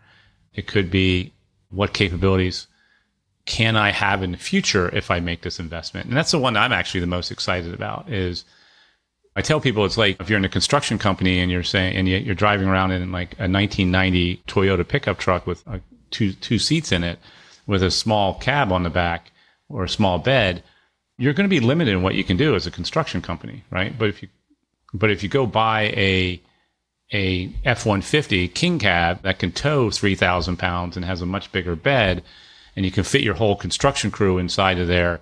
It 0.54 0.66
could 0.66 0.90
be 0.90 1.34
what 1.70 1.94
capabilities 1.94 2.68
can 3.50 3.76
I 3.76 3.92
have 3.92 4.22
in 4.22 4.32
the 4.32 4.38
future 4.38 4.96
if 4.96 5.10
I 5.10 5.20
make 5.20 5.42
this 5.42 5.60
investment? 5.60 6.08
And 6.08 6.16
that's 6.16 6.30
the 6.30 6.38
one 6.38 6.56
I'm 6.56 6.72
actually 6.72 7.00
the 7.00 7.08
most 7.08 7.32
excited 7.32 7.74
about 7.74 8.08
is 8.08 8.46
I 9.36 9.42
tell 9.42 9.60
people 9.60 9.86
it's 9.86 9.98
like 9.98 10.22
if 10.22 10.30
you're 10.30 10.38
in 10.38 10.46
a 10.46 10.50
construction 10.50 11.00
company 11.00 11.40
and 11.40 11.52
you're 11.52 11.64
saying, 11.64 11.96
and 11.96 12.08
you're 12.08 12.36
driving 12.36 12.68
around 12.68 12.92
in 12.92 13.12
like 13.12 13.34
a 13.40 13.50
1990 13.50 14.44
Toyota 14.48 14.88
pickup 14.88 15.18
truck 15.18 15.48
with 15.48 15.64
two, 16.12 16.34
two 16.34 16.60
seats 16.60 16.92
in 16.92 17.04
it 17.04 17.18
with 17.66 17.82
a 17.82 17.90
small 17.90 18.36
cab 18.36 18.72
on 18.72 18.84
the 18.84 18.90
back 18.92 19.32
or 19.68 19.84
a 19.84 19.90
small 19.90 20.20
bed, 20.20 20.62
you're 21.18 21.34
going 21.34 21.50
to 21.50 21.50
be 21.50 21.60
limited 21.60 21.92
in 21.92 22.04
what 22.04 22.14
you 22.14 22.24
can 22.24 22.38
do 22.38 22.54
as 22.54 22.68
a 22.68 22.72
construction 22.72 23.20
company, 23.20 23.64
right? 23.72 23.98
But 23.98 24.10
if 24.10 24.22
you, 24.22 24.30
but 24.94 25.10
if 25.10 25.24
you 25.24 25.30
go 25.30 25.48
buy 25.48 25.86
a, 25.98 26.40
a 27.12 27.52
F-150 27.66 28.54
king 28.54 28.78
cab 28.78 29.24
that 29.24 29.40
can 29.40 29.52
tow 29.52 29.90
3,000 29.90 30.58
pounds 30.58 30.96
and 30.96 31.04
has 31.04 31.24
a 31.24 31.26
much 31.26 31.52
bigger 31.52 31.76
bed, 31.76 32.24
and 32.80 32.86
you 32.86 32.94
can 32.94 33.04
fit 33.04 33.24
your 33.24 33.34
whole 33.34 33.58
construction 33.58 34.10
crew 34.10 34.38
inside 34.38 34.80
of 34.80 34.88
there, 34.88 35.20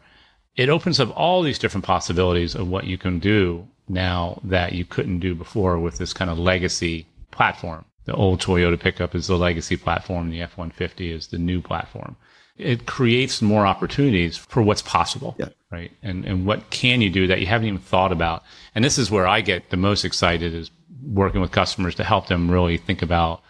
it 0.56 0.70
opens 0.70 1.00
up 1.00 1.12
all 1.18 1.42
these 1.42 1.58
different 1.58 1.84
possibilities 1.84 2.54
of 2.54 2.68
what 2.68 2.84
you 2.84 3.00
can 3.00 3.18
do 3.18 3.68
now 3.90 4.40
that 4.44 4.74
you 4.74 4.86
couldn't 4.86 5.22
do 5.22 5.34
before 5.34 5.80
with 5.80 5.98
this 5.98 6.14
kind 6.14 6.30
of 6.30 6.38
legacy 6.38 7.08
platform. 7.32 7.84
The 8.06 8.14
old 8.14 8.42
Toyota 8.42 8.80
pickup 8.80 9.16
is 9.16 9.26
the 9.26 9.40
legacy 9.40 9.76
platform. 9.76 10.30
The 10.30 10.44
F-150 10.44 11.12
is 11.12 11.28
the 11.30 11.40
new 11.40 11.60
platform. 11.60 12.16
It 12.60 12.86
creates 12.86 13.42
more 13.42 13.66
opportunities 13.66 14.38
for 14.38 14.62
what's 14.62 14.84
possible, 14.84 15.36
yeah. 15.40 15.50
right? 15.72 15.92
And 16.04 16.26
and 16.26 16.46
what 16.46 16.70
can 16.70 17.02
you 17.02 17.10
do 17.10 17.26
that 17.26 17.40
you 17.42 17.48
haven't 17.48 17.70
even 17.70 17.80
thought 17.80 18.12
about? 18.12 18.44
And 18.76 18.86
this 18.86 19.00
is 19.00 19.10
where 19.10 19.26
I 19.26 19.42
get 19.42 19.72
the 19.72 19.78
most 19.78 20.06
excited 20.06 20.54
is 20.54 20.70
working 21.04 21.42
with 21.42 21.52
customers 21.52 21.96
to 21.96 22.04
help 22.04 22.28
them 22.28 22.52
really 22.52 22.78
think 22.78 23.02
about 23.02 23.42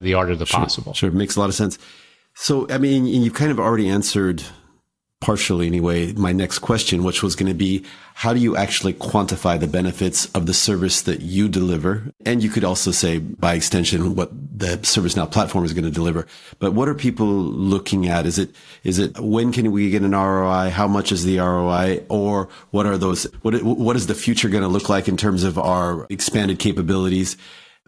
the 0.00 0.14
art 0.14 0.32
of 0.32 0.40
the 0.40 0.46
sure, 0.46 0.58
possible. 0.58 0.94
Sure, 0.94 1.10
It 1.10 1.14
makes 1.14 1.36
a 1.36 1.40
lot 1.40 1.48
of 1.48 1.54
sense. 1.54 1.78
So, 2.34 2.66
I 2.68 2.78
mean, 2.78 3.06
you've 3.06 3.34
kind 3.34 3.50
of 3.50 3.60
already 3.60 3.88
answered 3.88 4.42
partially 5.22 5.68
anyway 5.68 6.12
my 6.14 6.32
next 6.32 6.58
question, 6.58 7.04
which 7.04 7.22
was 7.22 7.36
going 7.36 7.50
to 7.50 7.54
be 7.54 7.84
how 8.14 8.34
do 8.34 8.40
you 8.40 8.56
actually 8.56 8.92
quantify 8.92 9.58
the 9.58 9.68
benefits 9.68 10.26
of 10.32 10.46
the 10.46 10.52
service 10.52 11.02
that 11.02 11.22
you 11.22 11.48
deliver? 11.48 12.12
And 12.26 12.42
you 12.42 12.50
could 12.50 12.64
also 12.64 12.90
say 12.90 13.18
by 13.18 13.54
extension 13.54 14.16
what 14.16 14.30
the 14.32 14.78
ServiceNow 14.78 15.30
platform 15.30 15.64
is 15.64 15.72
going 15.72 15.84
to 15.84 15.90
deliver. 15.90 16.26
But 16.58 16.72
what 16.72 16.88
are 16.88 16.94
people 16.94 17.26
looking 17.26 18.08
at? 18.08 18.26
Is 18.26 18.38
it, 18.38 18.50
is 18.82 18.98
it 18.98 19.18
when 19.18 19.52
can 19.52 19.70
we 19.70 19.90
get 19.90 20.02
an 20.02 20.10
ROI? 20.10 20.70
How 20.70 20.88
much 20.88 21.12
is 21.12 21.24
the 21.24 21.38
ROI? 21.38 22.04
Or 22.08 22.48
what 22.70 22.84
are 22.86 22.98
those, 22.98 23.24
what, 23.42 23.62
what 23.62 23.96
is 23.96 24.08
the 24.08 24.14
future 24.14 24.48
going 24.48 24.62
to 24.62 24.68
look 24.68 24.88
like 24.88 25.08
in 25.08 25.16
terms 25.16 25.44
of 25.44 25.56
our 25.56 26.06
expanded 26.10 26.58
capabilities? 26.58 27.36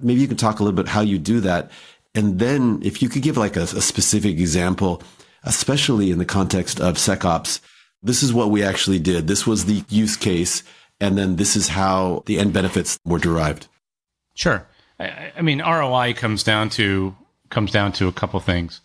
Maybe 0.00 0.20
you 0.20 0.28
can 0.28 0.36
talk 0.36 0.60
a 0.60 0.62
little 0.62 0.76
bit 0.76 0.88
how 0.88 1.02
you 1.02 1.18
do 1.18 1.40
that. 1.40 1.70
And 2.14 2.38
then 2.38 2.80
if 2.82 3.02
you 3.02 3.08
could 3.08 3.22
give 3.22 3.36
like 3.36 3.56
a, 3.56 3.62
a 3.62 3.80
specific 3.80 4.38
example, 4.38 5.02
especially 5.42 6.10
in 6.10 6.18
the 6.18 6.24
context 6.24 6.80
of 6.80 6.96
SecOps, 6.96 7.60
this 8.02 8.22
is 8.22 8.32
what 8.32 8.50
we 8.50 8.62
actually 8.62 8.98
did. 8.98 9.26
This 9.26 9.46
was 9.46 9.64
the 9.64 9.84
use 9.88 10.16
case. 10.16 10.62
And 11.00 11.18
then 11.18 11.36
this 11.36 11.56
is 11.56 11.68
how 11.68 12.22
the 12.26 12.38
end 12.38 12.52
benefits 12.52 12.98
were 13.04 13.18
derived. 13.18 13.66
Sure. 14.34 14.66
I, 15.00 15.32
I 15.36 15.42
mean, 15.42 15.60
ROI 15.60 16.14
comes 16.14 16.44
down 16.44 16.70
to, 16.70 17.16
comes 17.50 17.72
down 17.72 17.92
to 17.92 18.06
a 18.06 18.12
couple 18.12 18.38
things. 18.40 18.80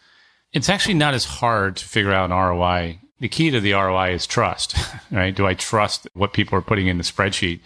It's 0.52 0.70
actually 0.70 0.96
not 0.96 1.14
as 1.14 1.26
hard 1.26 1.76
to 1.78 1.86
figure 1.86 2.12
out 2.12 2.32
an 2.32 2.36
ROI. 2.36 3.00
The 3.20 3.30
key 3.30 3.52
to 3.52 3.60
the 3.60 3.74
ROI 3.74 4.14
is 4.14 4.26
trust, 4.26 4.76
right? 5.12 5.36
Do 5.36 5.46
I 5.46 5.54
trust 5.54 6.08
what 6.14 6.34
people 6.34 6.58
are 6.58 6.64
putting 6.64 6.88
in 6.88 6.98
the 6.98 7.04
spreadsheet? 7.04 7.60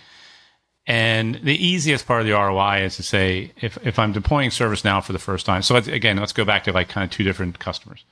And 0.85 1.35
the 1.35 1.55
easiest 1.65 2.05
part 2.05 2.21
of 2.21 2.27
the 2.27 2.33
ROI 2.33 2.83
is 2.83 2.97
to 2.97 3.03
say, 3.03 3.51
if, 3.61 3.77
if 3.85 3.97
I'm 3.97 4.11
deploying 4.11 4.49
ServiceNow 4.49 5.03
for 5.03 5.13
the 5.13 5.19
first 5.19 5.45
time, 5.45 5.61
so 5.61 5.75
again, 5.75 6.17
let's 6.17 6.33
go 6.33 6.43
back 6.43 6.65
to 6.65 6.73
like 6.73 6.89
kind 6.89 7.05
of 7.05 7.11
two 7.11 7.23
different 7.23 7.57
customers. 7.59 8.03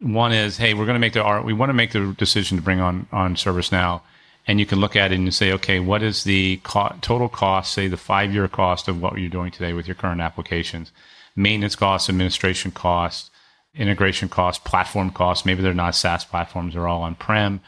One 0.00 0.32
is, 0.32 0.58
hey, 0.58 0.74
we're 0.74 0.84
going 0.84 0.96
to 0.96 1.00
make 1.00 1.14
the 1.14 1.22
R, 1.22 1.42
we 1.42 1.52
want 1.52 1.70
to 1.70 1.74
make 1.74 1.92
the 1.92 2.14
decision 2.18 2.58
to 2.58 2.62
bring 2.62 2.80
on, 2.80 3.06
on 3.10 3.36
ServiceNow. 3.36 4.02
And 4.46 4.58
you 4.58 4.66
can 4.66 4.80
look 4.80 4.96
at 4.96 5.12
it 5.12 5.18
and 5.18 5.32
say, 5.32 5.52
okay, 5.52 5.80
what 5.80 6.02
is 6.02 6.24
the 6.24 6.60
co- 6.62 6.94
total 7.00 7.28
cost, 7.28 7.72
say 7.72 7.88
the 7.88 7.96
five 7.96 8.32
year 8.32 8.48
cost 8.48 8.88
of 8.88 9.00
what 9.00 9.18
you're 9.18 9.28
doing 9.28 9.50
today 9.50 9.72
with 9.72 9.86
your 9.86 9.94
current 9.94 10.20
applications, 10.20 10.92
maintenance 11.36 11.76
costs, 11.76 12.08
administration 12.08 12.70
costs, 12.70 13.30
integration 13.74 14.28
costs, 14.28 14.62
platform 14.66 15.10
costs. 15.10 15.46
Maybe 15.46 15.62
they're 15.62 15.74
not 15.74 15.94
SaaS 15.94 16.24
platforms, 16.24 16.74
they're 16.74 16.88
all 16.88 17.02
on 17.02 17.14
prem. 17.14 17.60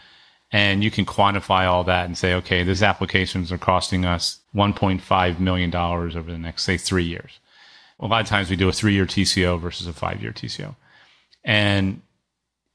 And 0.53 0.85
you 0.85 0.91
can 0.91 1.07
quantify 1.07 1.67
all 1.67 1.83
that 1.85 2.05
and 2.05 2.17
say, 2.17 2.35
okay, 2.35 2.62
these 2.62 2.83
applications 2.83 3.51
are 3.51 3.59
costing 3.59 4.05
us 4.05 4.41
$1.5 4.55 5.41
million 5.41 5.75
over 5.75 6.31
the 6.31 6.38
next, 6.38 6.65
say, 6.65 6.77
three 6.77 7.05
years. 7.05 7.41
A 7.99 8.07
lot 8.07 8.21
of 8.21 8.27
times 8.27 8.51
we 8.51 8.57
do 8.57 8.69
a 8.69 8.73
three 8.73 8.93
year 8.93 9.07
TCO 9.07 9.59
versus 9.59 9.87
a 9.87 9.93
five 9.93 10.21
year 10.21 10.33
TCO. 10.33 10.75
And, 11.45 12.03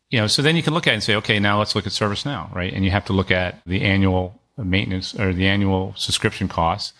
you 0.10 0.20
know, 0.20 0.28
so 0.28 0.42
then 0.42 0.56
you 0.56 0.64
can 0.64 0.74
look 0.74 0.88
at 0.88 0.92
it 0.92 0.96
and 0.96 1.04
say, 1.04 1.16
okay, 1.16 1.40
now 1.40 1.60
let's 1.60 1.76
look 1.76 1.86
at 1.86 1.94
ServiceNow, 1.94 2.54
right? 2.54 2.74
And 2.74 2.84
you 2.84 2.92
have 2.92 3.06
to 3.06 3.14
look 3.14 3.30
at 3.30 3.62
the 3.66 3.82
annual 3.82 4.42
maintenance 4.58 5.14
or 5.14 5.34
the 5.34 5.48
annual 5.48 5.94
subscription 5.96 6.48
costs. 6.48 6.94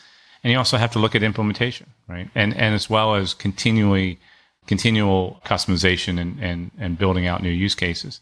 And 0.44 0.52
you 0.52 0.58
also 0.58 0.78
have 0.78 0.92
to 0.92 1.00
look 1.00 1.16
at 1.16 1.24
implementation, 1.24 1.88
right? 2.08 2.30
And, 2.36 2.54
and 2.56 2.76
as 2.76 2.90
well 2.90 3.16
as 3.16 3.34
continually, 3.34 4.20
continual 4.68 5.42
customization 5.46 6.20
and, 6.20 6.40
and, 6.40 6.72
and 6.78 6.98
building 6.98 7.26
out 7.26 7.42
new 7.42 7.50
use 7.50 7.74
cases. 7.74 8.22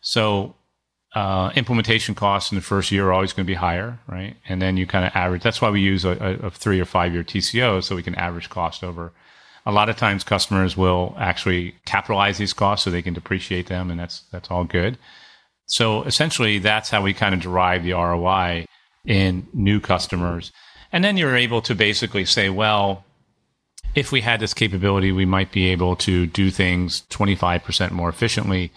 So 0.00 0.54
uh, 1.14 1.50
implementation 1.56 2.14
costs 2.14 2.52
in 2.52 2.56
the 2.56 2.62
first 2.62 2.92
year 2.92 3.08
are 3.08 3.12
always 3.12 3.32
going 3.32 3.46
to 3.46 3.50
be 3.50 3.54
higher, 3.54 3.98
right? 4.06 4.36
And 4.48 4.60
then 4.60 4.76
you 4.76 4.86
kind 4.86 5.04
of 5.04 5.12
average. 5.14 5.42
That's 5.42 5.60
why 5.60 5.70
we 5.70 5.80
use 5.80 6.04
a, 6.04 6.10
a 6.42 6.50
three 6.50 6.80
or 6.80 6.84
five 6.84 7.12
year 7.12 7.24
TCO 7.24 7.82
so 7.82 7.96
we 7.96 8.02
can 8.02 8.14
average 8.14 8.50
cost 8.50 8.84
over. 8.84 9.12
A 9.66 9.72
lot 9.72 9.88
of 9.88 9.96
times, 9.96 10.24
customers 10.24 10.76
will 10.76 11.14
actually 11.18 11.74
capitalize 11.84 12.38
these 12.38 12.52
costs 12.52 12.84
so 12.84 12.90
they 12.90 13.02
can 13.02 13.14
depreciate 13.14 13.66
them, 13.66 13.90
and 13.90 14.00
that's 14.00 14.20
that's 14.32 14.50
all 14.50 14.64
good. 14.64 14.96
So 15.66 16.02
essentially, 16.04 16.58
that's 16.58 16.88
how 16.88 17.02
we 17.02 17.12
kind 17.12 17.34
of 17.34 17.40
derive 17.40 17.84
the 17.84 17.92
ROI 17.92 18.66
in 19.04 19.46
new 19.52 19.80
customers. 19.80 20.52
And 20.92 21.04
then 21.04 21.16
you're 21.16 21.36
able 21.36 21.60
to 21.62 21.74
basically 21.74 22.24
say, 22.24 22.48
well, 22.48 23.04
if 23.94 24.12
we 24.12 24.20
had 24.20 24.40
this 24.40 24.54
capability, 24.54 25.12
we 25.12 25.26
might 25.26 25.52
be 25.52 25.66
able 25.68 25.96
to 25.96 26.26
do 26.26 26.50
things 26.50 27.02
25% 27.10 27.90
more 27.90 28.08
efficiently. 28.08 28.72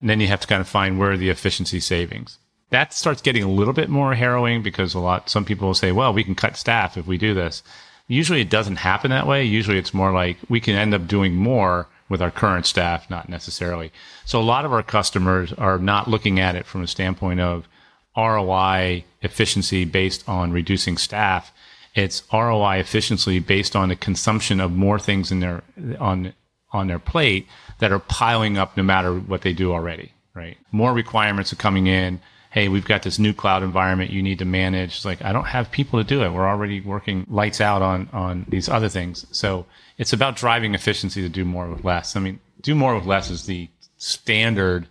And 0.00 0.08
then 0.08 0.20
you 0.20 0.26
have 0.28 0.40
to 0.40 0.46
kind 0.46 0.60
of 0.60 0.68
find 0.68 0.98
where 0.98 1.16
the 1.16 1.30
efficiency 1.30 1.80
savings. 1.80 2.38
That 2.70 2.92
starts 2.92 3.20
getting 3.20 3.42
a 3.42 3.50
little 3.50 3.74
bit 3.74 3.88
more 3.88 4.14
harrowing 4.14 4.62
because 4.62 4.94
a 4.94 5.00
lot, 5.00 5.28
some 5.28 5.44
people 5.44 5.66
will 5.66 5.74
say, 5.74 5.92
well, 5.92 6.12
we 6.12 6.24
can 6.24 6.34
cut 6.34 6.56
staff 6.56 6.96
if 6.96 7.06
we 7.06 7.18
do 7.18 7.34
this. 7.34 7.62
Usually 8.06 8.40
it 8.40 8.50
doesn't 8.50 8.76
happen 8.76 9.10
that 9.10 9.26
way. 9.26 9.44
Usually 9.44 9.78
it's 9.78 9.94
more 9.94 10.12
like 10.12 10.38
we 10.48 10.60
can 10.60 10.74
end 10.74 10.94
up 10.94 11.06
doing 11.06 11.34
more 11.34 11.88
with 12.08 12.20
our 12.20 12.30
current 12.30 12.66
staff, 12.66 13.08
not 13.08 13.28
necessarily. 13.28 13.92
So 14.24 14.40
a 14.40 14.42
lot 14.42 14.64
of 14.64 14.72
our 14.72 14.82
customers 14.82 15.52
are 15.54 15.78
not 15.78 16.08
looking 16.08 16.40
at 16.40 16.56
it 16.56 16.66
from 16.66 16.82
a 16.82 16.88
standpoint 16.88 17.40
of 17.40 17.68
ROI 18.16 19.04
efficiency 19.22 19.84
based 19.84 20.28
on 20.28 20.52
reducing 20.52 20.96
staff. 20.96 21.52
It's 21.94 22.22
ROI 22.32 22.78
efficiency 22.78 23.38
based 23.38 23.76
on 23.76 23.88
the 23.88 23.96
consumption 23.96 24.60
of 24.60 24.72
more 24.72 24.98
things 24.98 25.30
in 25.30 25.40
their 25.40 25.62
on 25.98 26.34
on 26.72 26.86
their 26.86 26.98
plate 26.98 27.46
that 27.78 27.92
are 27.92 27.98
piling 27.98 28.58
up 28.58 28.76
no 28.76 28.82
matter 28.82 29.14
what 29.14 29.42
they 29.42 29.52
do 29.52 29.72
already, 29.72 30.12
right? 30.34 30.56
More 30.72 30.92
requirements 30.92 31.52
are 31.52 31.56
coming 31.56 31.86
in. 31.86 32.20
Hey, 32.50 32.68
we've 32.68 32.84
got 32.84 33.02
this 33.02 33.18
new 33.18 33.32
cloud 33.32 33.62
environment 33.62 34.10
you 34.10 34.22
need 34.22 34.40
to 34.40 34.44
manage. 34.44 34.96
It's 34.96 35.04
like, 35.04 35.22
I 35.22 35.32
don't 35.32 35.46
have 35.46 35.70
people 35.70 36.00
to 36.00 36.04
do 36.04 36.22
it. 36.22 36.30
We're 36.30 36.48
already 36.48 36.80
working 36.80 37.26
lights 37.28 37.60
out 37.60 37.82
on, 37.82 38.08
on 38.12 38.46
these 38.48 38.68
other 38.68 38.88
things. 38.88 39.26
So 39.30 39.66
it's 39.98 40.12
about 40.12 40.36
driving 40.36 40.74
efficiency 40.74 41.22
to 41.22 41.28
do 41.28 41.44
more 41.44 41.68
with 41.68 41.84
less. 41.84 42.16
I 42.16 42.20
mean, 42.20 42.40
do 42.60 42.74
more 42.74 42.94
with 42.94 43.06
less 43.06 43.30
is 43.30 43.46
the 43.46 43.68
standard 43.96 44.88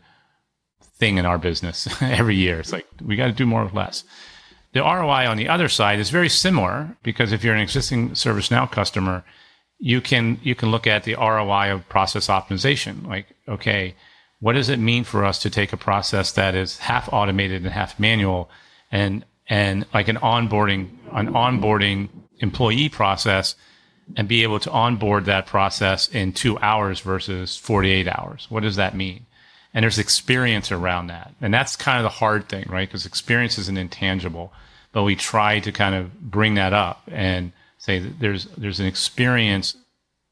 thing 0.99 1.17
in 1.17 1.25
our 1.25 1.37
business 1.37 1.87
every 2.01 2.35
year. 2.35 2.59
It's 2.59 2.71
like, 2.71 2.87
we 3.03 3.15
got 3.15 3.27
to 3.27 3.33
do 3.33 3.45
more 3.45 3.63
with 3.63 3.73
less. 3.73 4.03
The 4.71 4.81
ROI 4.81 5.27
on 5.27 5.37
the 5.37 5.49
other 5.49 5.67
side 5.67 5.99
is 5.99 6.11
very 6.11 6.29
similar 6.29 6.95
because 7.01 7.31
if 7.31 7.43
you're 7.43 7.55
an 7.55 7.61
existing 7.61 8.11
ServiceNow 8.11 8.71
customer, 8.71 9.23
you 9.79 10.01
can 10.01 10.39
you 10.43 10.55
can 10.55 10.69
look 10.69 10.85
at 10.85 11.03
the 11.03 11.15
ROI 11.15 11.73
of 11.73 11.87
process 11.89 12.27
optimization. 12.27 13.07
Like, 13.07 13.27
okay, 13.47 13.95
what 14.39 14.53
does 14.53 14.69
it 14.69 14.77
mean 14.77 15.05
for 15.05 15.25
us 15.25 15.39
to 15.39 15.49
take 15.49 15.73
a 15.73 15.77
process 15.77 16.33
that 16.33 16.53
is 16.53 16.77
half 16.79 17.11
automated 17.11 17.63
and 17.63 17.71
half 17.71 17.99
manual, 17.99 18.49
and 18.91 19.25
and 19.47 19.85
like 19.93 20.09
an 20.09 20.17
onboarding 20.17 20.89
an 21.13 21.29
onboarding 21.29 22.09
employee 22.39 22.89
process, 22.89 23.55
and 24.17 24.27
be 24.27 24.43
able 24.43 24.59
to 24.59 24.71
onboard 24.71 25.25
that 25.25 25.45
process 25.45 26.09
in 26.09 26.33
two 26.33 26.59
hours 26.59 26.99
versus 26.99 27.55
forty 27.57 27.89
eight 27.89 28.07
hours? 28.07 28.47
What 28.49 28.63
does 28.63 28.75
that 28.75 28.95
mean? 28.95 29.25
And 29.73 29.83
there's 29.83 29.99
experience 29.99 30.71
around 30.71 31.07
that, 31.07 31.33
and 31.39 31.53
that's 31.53 31.77
kind 31.77 31.99
of 31.99 32.03
the 32.03 32.09
hard 32.09 32.49
thing, 32.49 32.65
right? 32.67 32.87
Because 32.87 33.05
experience 33.05 33.57
is 33.57 33.69
an 33.69 33.77
intangible, 33.77 34.51
but 34.91 35.03
we 35.03 35.15
try 35.15 35.59
to 35.61 35.71
kind 35.71 35.95
of 35.95 36.19
bring 36.19 36.55
that 36.55 36.73
up 36.73 37.03
and 37.07 37.53
say 37.79 37.99
there's 37.99 38.45
there's 38.57 38.79
an 38.79 38.85
experience 38.85 39.75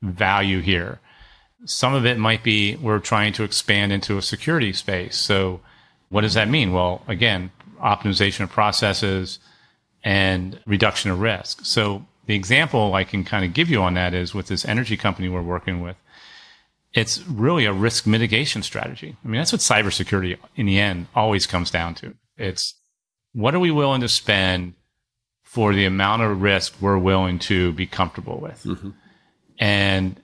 value 0.03 0.61
here. 0.61 0.99
Some 1.65 1.95
of 1.95 2.05
it 2.05 2.19
might 2.19 2.43
be 2.43 2.75
we're 2.75 2.99
trying 2.99 3.33
to 3.33 3.43
expand 3.43 3.91
into 3.91 4.17
a 4.17 4.21
security 4.21 4.73
space. 4.73 5.17
So 5.17 5.61
what 6.09 6.21
does 6.21 6.35
that 6.35 6.49
mean? 6.49 6.71
Well, 6.71 7.01
again, 7.07 7.51
optimization 7.81 8.41
of 8.41 8.51
processes 8.51 9.39
and 10.03 10.59
reduction 10.67 11.09
of 11.09 11.19
risk. 11.19 11.65
So 11.65 12.05
the 12.27 12.35
example 12.35 12.93
I 12.93 13.03
can 13.03 13.23
kind 13.23 13.43
of 13.43 13.53
give 13.53 13.69
you 13.69 13.81
on 13.81 13.95
that 13.95 14.13
is 14.13 14.35
with 14.35 14.47
this 14.47 14.65
energy 14.65 14.97
company 14.97 15.29
we're 15.29 15.41
working 15.41 15.81
with. 15.81 15.95
It's 16.93 17.25
really 17.27 17.65
a 17.65 17.73
risk 17.73 18.05
mitigation 18.05 18.61
strategy. 18.61 19.15
I 19.23 19.27
mean, 19.27 19.39
that's 19.39 19.51
what 19.51 19.61
cybersecurity 19.61 20.37
in 20.55 20.65
the 20.65 20.79
end 20.79 21.07
always 21.15 21.47
comes 21.47 21.71
down 21.71 21.95
to. 21.95 22.15
It's 22.37 22.75
what 23.33 23.55
are 23.55 23.59
we 23.59 23.71
willing 23.71 24.01
to 24.01 24.09
spend 24.09 24.73
for 25.47 25.73
the 25.73 25.85
amount 25.85 26.21
of 26.21 26.41
risk 26.41 26.75
we're 26.81 26.97
willing 26.97 27.39
to 27.39 27.71
be 27.71 27.87
comfortable 27.87 28.37
with. 28.37 28.61
Mm-hmm. 28.63 28.89
And 29.57 30.21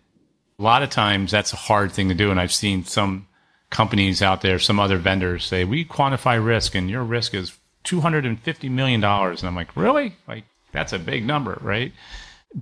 a 0.60 0.62
lot 0.62 0.84
of 0.84 0.90
times 0.90 1.32
that's 1.32 1.54
a 1.54 1.56
hard 1.56 1.94
thing 1.94 2.10
to 2.10 2.14
do. 2.14 2.30
And 2.30 2.40
I've 2.40 2.54
seen 2.54 2.84
some 2.84 3.26
companies 3.70 4.22
out 4.22 4.42
there, 4.42 4.60
some 4.60 4.82
other 4.82 4.98
vendors 4.98 5.46
say, 5.46 5.64
we 5.64 5.86
quantify 5.86 6.46
risk 6.46 6.76
and 6.76 6.90
your 6.90 7.04
risk 7.04 7.34
is 7.34 7.58
$250 7.86 8.70
million. 8.70 9.02
And 9.02 9.44
I'm 9.44 9.56
like, 9.56 9.76
really? 9.78 10.18
Like, 10.28 10.44
that's 10.74 10.92
a 10.92 11.00
big 11.00 11.26
number, 11.26 11.58
right? 11.62 11.94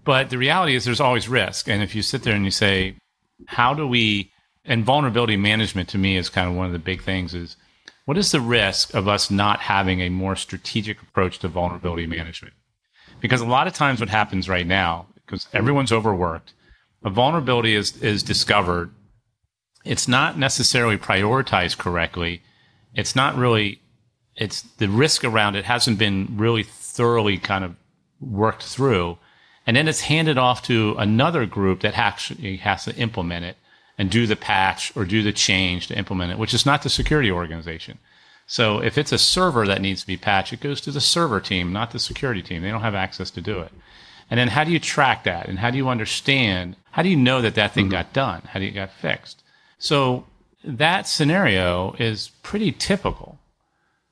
But 0.06 0.30
the 0.30 0.38
reality 0.38 0.76
is 0.76 0.86
there's 0.86 1.02
always 1.02 1.28
risk. 1.28 1.68
And 1.68 1.82
if 1.82 1.96
you 1.96 2.04
sit 2.04 2.22
there 2.22 2.36
and 2.36 2.46
you 2.46 2.52
say, 2.52 2.96
how 3.48 3.74
do 3.74 3.88
we, 3.88 4.32
and 4.66 4.86
vulnerability 4.86 5.36
management 5.36 5.90
to 5.90 5.98
me 5.98 6.16
is 6.16 6.30
kind 6.30 6.48
of 6.48 6.56
one 6.56 6.68
of 6.68 6.74
the 6.74 6.80
big 6.80 7.02
things 7.02 7.34
is 7.34 7.58
what 8.06 8.18
is 8.18 8.32
the 8.32 8.42
risk 8.42 8.94
of 8.94 9.08
us 9.08 9.30
not 9.30 9.60
having 9.62 10.02
a 10.02 10.10
more 10.10 10.36
strategic 10.36 11.02
approach 11.02 11.40
to 11.40 11.48
vulnerability 11.48 12.08
management? 12.08 12.54
Because 13.20 13.42
a 13.42 13.46
lot 13.46 13.68
of 13.68 13.74
times 13.74 14.00
what 14.00 14.10
happens 14.10 14.50
right 14.50 14.66
now, 14.66 15.08
because 15.16 15.48
everyone's 15.54 15.92
overworked, 15.92 16.54
a 17.04 17.10
vulnerability 17.10 17.76
is, 17.76 18.02
is 18.02 18.24
discovered. 18.24 18.92
It's 19.86 20.08
not 20.08 20.38
necessarily 20.38 20.98
prioritized 20.98 21.78
correctly. 21.78 22.42
It's 22.94 23.16
not 23.16 23.36
really, 23.36 23.82
it's 24.36 24.62
the 24.62 24.90
risk 24.90 25.24
around 25.24 25.56
it 25.56 25.66
hasn't 25.66 26.00
been 26.00 26.28
really 26.38 26.64
thoroughly 26.64 27.38
kind 27.38 27.64
of 27.64 27.76
worked 28.20 28.64
through. 28.64 29.18
And 29.66 29.78
then 29.78 29.88
it's 29.88 30.02
handed 30.02 30.38
off 30.38 30.64
to 30.64 30.96
another 30.98 31.46
group 31.46 31.82
that 31.82 31.98
actually 31.98 32.58
has 32.58 32.86
to 32.86 32.96
implement 32.96 33.46
it 33.46 33.58
and 34.02 34.10
do 34.10 34.26
the 34.26 34.36
patch 34.36 34.92
or 34.96 35.06
do 35.06 35.22
the 35.22 35.32
change 35.32 35.86
to 35.86 35.96
implement 35.96 36.32
it, 36.32 36.40
which 36.40 36.56
is 36.56 36.66
not 36.66 36.82
the 36.82 36.90
security 36.90 37.30
organization. 37.30 38.00
So 38.48 38.80
if 38.80 38.98
it's 38.98 39.12
a 39.12 39.18
server 39.20 39.68
that 39.68 39.80
needs 39.80 40.02
to 40.02 40.08
be 40.08 40.18
patched, 40.18 40.54
it 40.54 40.60
goes 40.60 40.82
to 40.82 40.92
the 40.92 41.00
server 41.00 41.40
team, 41.40 41.72
not 41.72 41.92
the 41.92 42.00
security 42.00 42.42
team. 42.42 42.64
They 42.64 42.72
don't 42.72 42.82
have 42.82 42.96
access 42.96 43.30
to 43.30 43.42
do 43.42 43.60
it. 43.60 43.72
And 44.28 44.40
then 44.40 44.48
how 44.48 44.64
do 44.64 44.72
you 44.72 44.80
track 44.80 45.24
that? 45.26 45.48
And 45.48 45.60
how 45.60 45.70
do 45.70 45.78
you 45.78 45.88
understand? 45.88 46.78
How 46.90 47.04
do 47.04 47.10
you 47.10 47.16
know 47.16 47.44
that 47.44 47.54
that 47.54 47.74
thing 47.76 47.86
mm-hmm. 47.86 47.92
got 47.92 48.12
done? 48.12 48.42
How 48.48 48.58
do 48.60 48.66
you 48.66 48.72
got 48.72 48.92
fixed? 48.92 49.44
So 49.78 50.26
that 50.64 51.08
scenario 51.08 51.94
is 52.00 52.32
pretty 52.42 52.72
typical. 52.72 53.38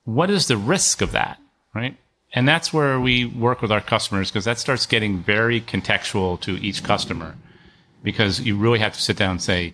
What 0.04 0.30
is 0.30 0.48
the 0.48 0.58
risk 0.58 1.02
of 1.02 1.14
that? 1.14 1.40
Right. 1.74 1.98
And 2.32 2.48
that's 2.48 2.72
where 2.72 3.00
we 3.00 3.26
work 3.26 3.64
with 3.64 3.72
our 3.72 3.82
customers 3.82 4.30
because 4.30 4.46
that 4.46 4.60
starts 4.60 4.86
getting 4.86 5.18
very 5.18 5.60
contextual 5.60 6.40
to 6.42 6.64
each 6.64 6.84
customer 6.84 7.38
because 8.04 8.40
you 8.40 8.58
really 8.58 8.80
have 8.80 8.94
to 8.94 9.02
sit 9.02 9.18
down 9.18 9.32
and 9.32 9.42
say, 9.42 9.74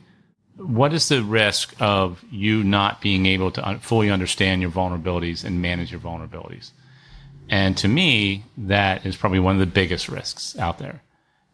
what 0.57 0.93
is 0.93 1.09
the 1.09 1.23
risk 1.23 1.75
of 1.79 2.23
you 2.31 2.63
not 2.63 3.01
being 3.01 3.25
able 3.25 3.51
to 3.51 3.79
fully 3.81 4.09
understand 4.09 4.61
your 4.61 4.71
vulnerabilities 4.71 5.43
and 5.43 5.61
manage 5.61 5.91
your 5.91 5.99
vulnerabilities? 5.99 6.71
And 7.49 7.77
to 7.77 7.87
me, 7.87 8.45
that 8.57 9.05
is 9.05 9.17
probably 9.17 9.39
one 9.39 9.55
of 9.55 9.59
the 9.59 9.65
biggest 9.65 10.09
risks 10.09 10.57
out 10.57 10.79
there. 10.79 11.01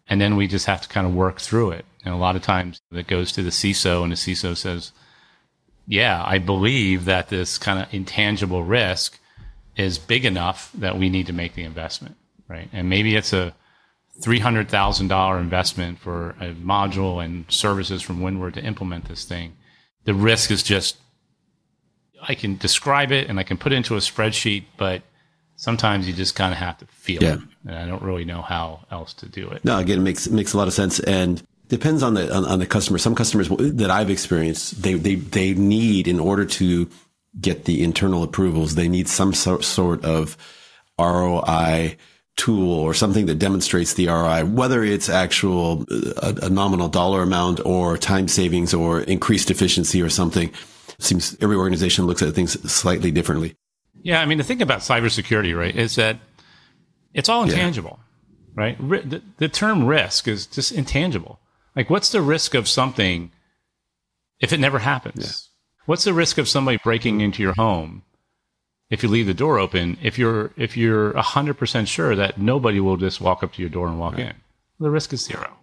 And 0.08 0.22
then 0.22 0.36
we 0.36 0.48
just 0.48 0.66
have 0.66 0.82
to 0.82 0.90
kind 0.90 1.08
of 1.08 1.14
work 1.14 1.40
through 1.40 1.72
it. 1.72 1.86
And 2.06 2.14
a 2.14 2.18
lot 2.18 2.36
of 2.36 2.42
times 2.42 2.82
it 2.92 3.08
goes 3.08 3.32
to 3.34 3.44
the 3.44 3.50
CISO 3.50 4.04
and 4.04 4.12
the 4.12 4.16
CISO 4.16 4.56
says, 4.56 4.92
yeah, 5.88 6.24
I 6.26 6.38
believe 6.38 7.06
that 7.06 7.30
this 7.30 7.58
kind 7.58 7.80
of 7.80 7.94
intangible 7.94 8.64
risk 8.64 9.20
is 9.76 9.98
big 9.98 10.26
enough 10.26 10.72
that 10.74 10.98
we 10.98 11.10
need 11.10 11.28
to 11.28 11.34
make 11.34 11.56
the 11.56 11.64
investment, 11.64 12.16
right? 12.48 12.70
And 12.72 12.90
maybe 12.90 13.16
it's 13.16 13.34
a 13.34 13.54
$300,000 14.22 15.40
investment 15.40 16.00
for 16.00 16.32
a 16.40 16.54
module 16.54 17.24
and 17.24 17.46
services 17.50 18.02
from 18.02 18.22
Windward 18.22 18.54
to 18.56 18.64
implement 18.64 19.08
this 19.08 19.26
thing. 19.26 19.54
The 20.06 20.14
risk 20.14 20.52
is 20.52 20.64
just, 20.64 20.98
I 22.22 22.36
can 22.36 22.58
describe 22.58 23.12
it 23.12 23.30
and 23.30 23.40
I 23.40 23.44
can 23.44 23.58
put 23.58 23.72
it 23.72 23.76
into 23.76 23.96
a 23.96 24.00
spreadsheet, 24.00 24.66
but 24.78 25.02
sometimes 25.56 26.08
you 26.08 26.14
just 26.14 26.36
kind 26.36 26.52
of 26.52 26.60
have 26.60 26.78
to 26.80 26.86
feel 26.88 27.24
yeah. 27.24 27.34
it. 27.34 27.40
And 27.68 27.76
I 27.76 27.88
don't 27.88 28.02
really 28.02 28.26
know 28.26 28.42
how 28.42 28.86
else 28.92 29.14
to 29.16 29.28
do 29.28 29.50
it. 29.50 29.66
No, 29.66 29.78
again, 29.80 30.00
it 30.00 30.04
makes, 30.04 30.28
it 30.28 30.34
makes 30.34 30.54
a 30.54 30.58
lot 30.58 30.68
of 30.68 30.74
sense. 30.74 31.00
And 31.00 31.42
depends 31.72 32.04
on 32.04 32.14
the 32.14 32.34
on, 32.36 32.46
on, 32.46 32.60
the 32.60 32.66
customer. 32.68 33.00
Some 33.00 33.16
customers 33.16 33.50
that 33.50 33.90
I've 33.90 34.10
experienced, 34.10 34.84
they 34.84 34.96
they 34.96 35.16
they 35.16 35.54
need 35.54 36.08
in 36.08 36.20
order 36.20 36.46
to 36.46 36.90
get 37.40 37.64
the 37.64 37.82
internal 37.82 38.24
approvals, 38.24 38.76
they 38.76 38.90
need 38.90 39.08
some 39.08 39.34
so, 39.34 39.60
sort 39.60 40.04
of 40.04 40.38
ROI 41.00 41.96
tool 42.38 42.80
or 42.80 42.94
something 42.94 43.26
that 43.28 43.36
demonstrates 43.36 43.94
the 43.94 44.08
ROI, 44.08 44.46
whether 44.46 44.84
it's 44.84 45.10
actual 45.10 45.86
uh, 45.92 46.34
a, 46.42 46.46
a 46.46 46.50
nominal 46.50 46.88
dollar 46.88 47.22
amount 47.22 47.60
or 47.66 47.98
time 47.98 48.28
savings 48.28 48.74
or 48.74 49.02
increased 49.02 49.52
efficiency 49.52 50.02
or 50.02 50.10
something. 50.10 50.52
seems 51.00 51.38
every 51.42 51.56
organization 51.56 52.06
looks 52.06 52.22
at 52.22 52.34
things 52.34 52.72
slightly 52.72 53.12
differently. 53.12 53.56
Yeah, 54.02 54.22
I 54.22 54.26
mean 54.26 54.38
the 54.38 54.44
thing 54.44 54.62
about 54.62 54.80
cybersecurity, 54.80 55.58
right, 55.58 55.76
is 55.76 55.96
that 55.96 56.18
it's 57.14 57.30
all 57.30 57.44
intangible, 57.44 58.00
yeah. 58.56 58.64
right? 58.64 58.90
The, 58.90 59.22
the 59.38 59.50
term 59.50 59.86
risk 59.86 60.28
is 60.28 60.48
just 60.48 60.72
intangible. 60.72 61.40
Like, 61.76 61.90
what's 61.90 62.12
the 62.12 62.22
risk 62.22 62.54
of 62.54 62.68
something 62.68 63.32
if 64.40 64.52
it 64.52 64.60
never 64.60 64.80
happens? 64.80 65.24
Yeah. 65.24 65.84
What's 65.86 66.04
the 66.04 66.14
risk 66.14 66.38
of 66.38 66.48
somebody 66.48 66.80
breaking 66.84 67.22
into 67.22 67.44
your 67.44 67.54
home 67.54 68.04
if 68.92 69.02
you 69.02 69.10
leave 69.10 69.26
the 69.26 69.34
door 69.34 69.58
open? 69.58 69.98
If 70.04 70.20
you're 70.20 70.52
if 70.56 70.78
you're 70.78 71.18
hundred 71.18 71.56
percent 71.56 71.88
sure 71.88 72.16
that 72.16 72.38
nobody 72.38 72.80
will 72.80 72.98
just 72.98 73.20
walk 73.20 73.42
up 73.42 73.54
to 73.54 73.62
your 73.62 73.70
door 73.70 73.88
and 73.88 74.00
walk 74.00 74.14
right. 74.14 74.28
in, 74.28 74.34
the 74.80 74.92
risk 74.92 75.14
is 75.14 75.26
zero. 75.26 75.58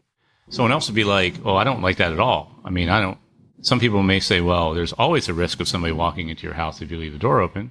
Someone 0.50 0.72
else 0.72 0.88
would 0.88 0.96
be 0.96 1.04
like, 1.04 1.34
"Oh, 1.44 1.54
I 1.54 1.62
don't 1.62 1.82
like 1.82 1.98
that 1.98 2.12
at 2.12 2.18
all." 2.18 2.58
I 2.64 2.70
mean, 2.70 2.88
I 2.88 3.00
don't. 3.00 3.18
Some 3.60 3.78
people 3.78 4.02
may 4.02 4.18
say, 4.18 4.40
"Well, 4.40 4.74
there's 4.74 4.94
always 4.94 5.28
a 5.28 5.34
risk 5.34 5.60
of 5.60 5.68
somebody 5.68 5.92
walking 5.92 6.28
into 6.28 6.42
your 6.44 6.54
house 6.54 6.82
if 6.82 6.90
you 6.90 6.98
leave 6.98 7.12
the 7.12 7.18
door 7.18 7.40
open." 7.40 7.70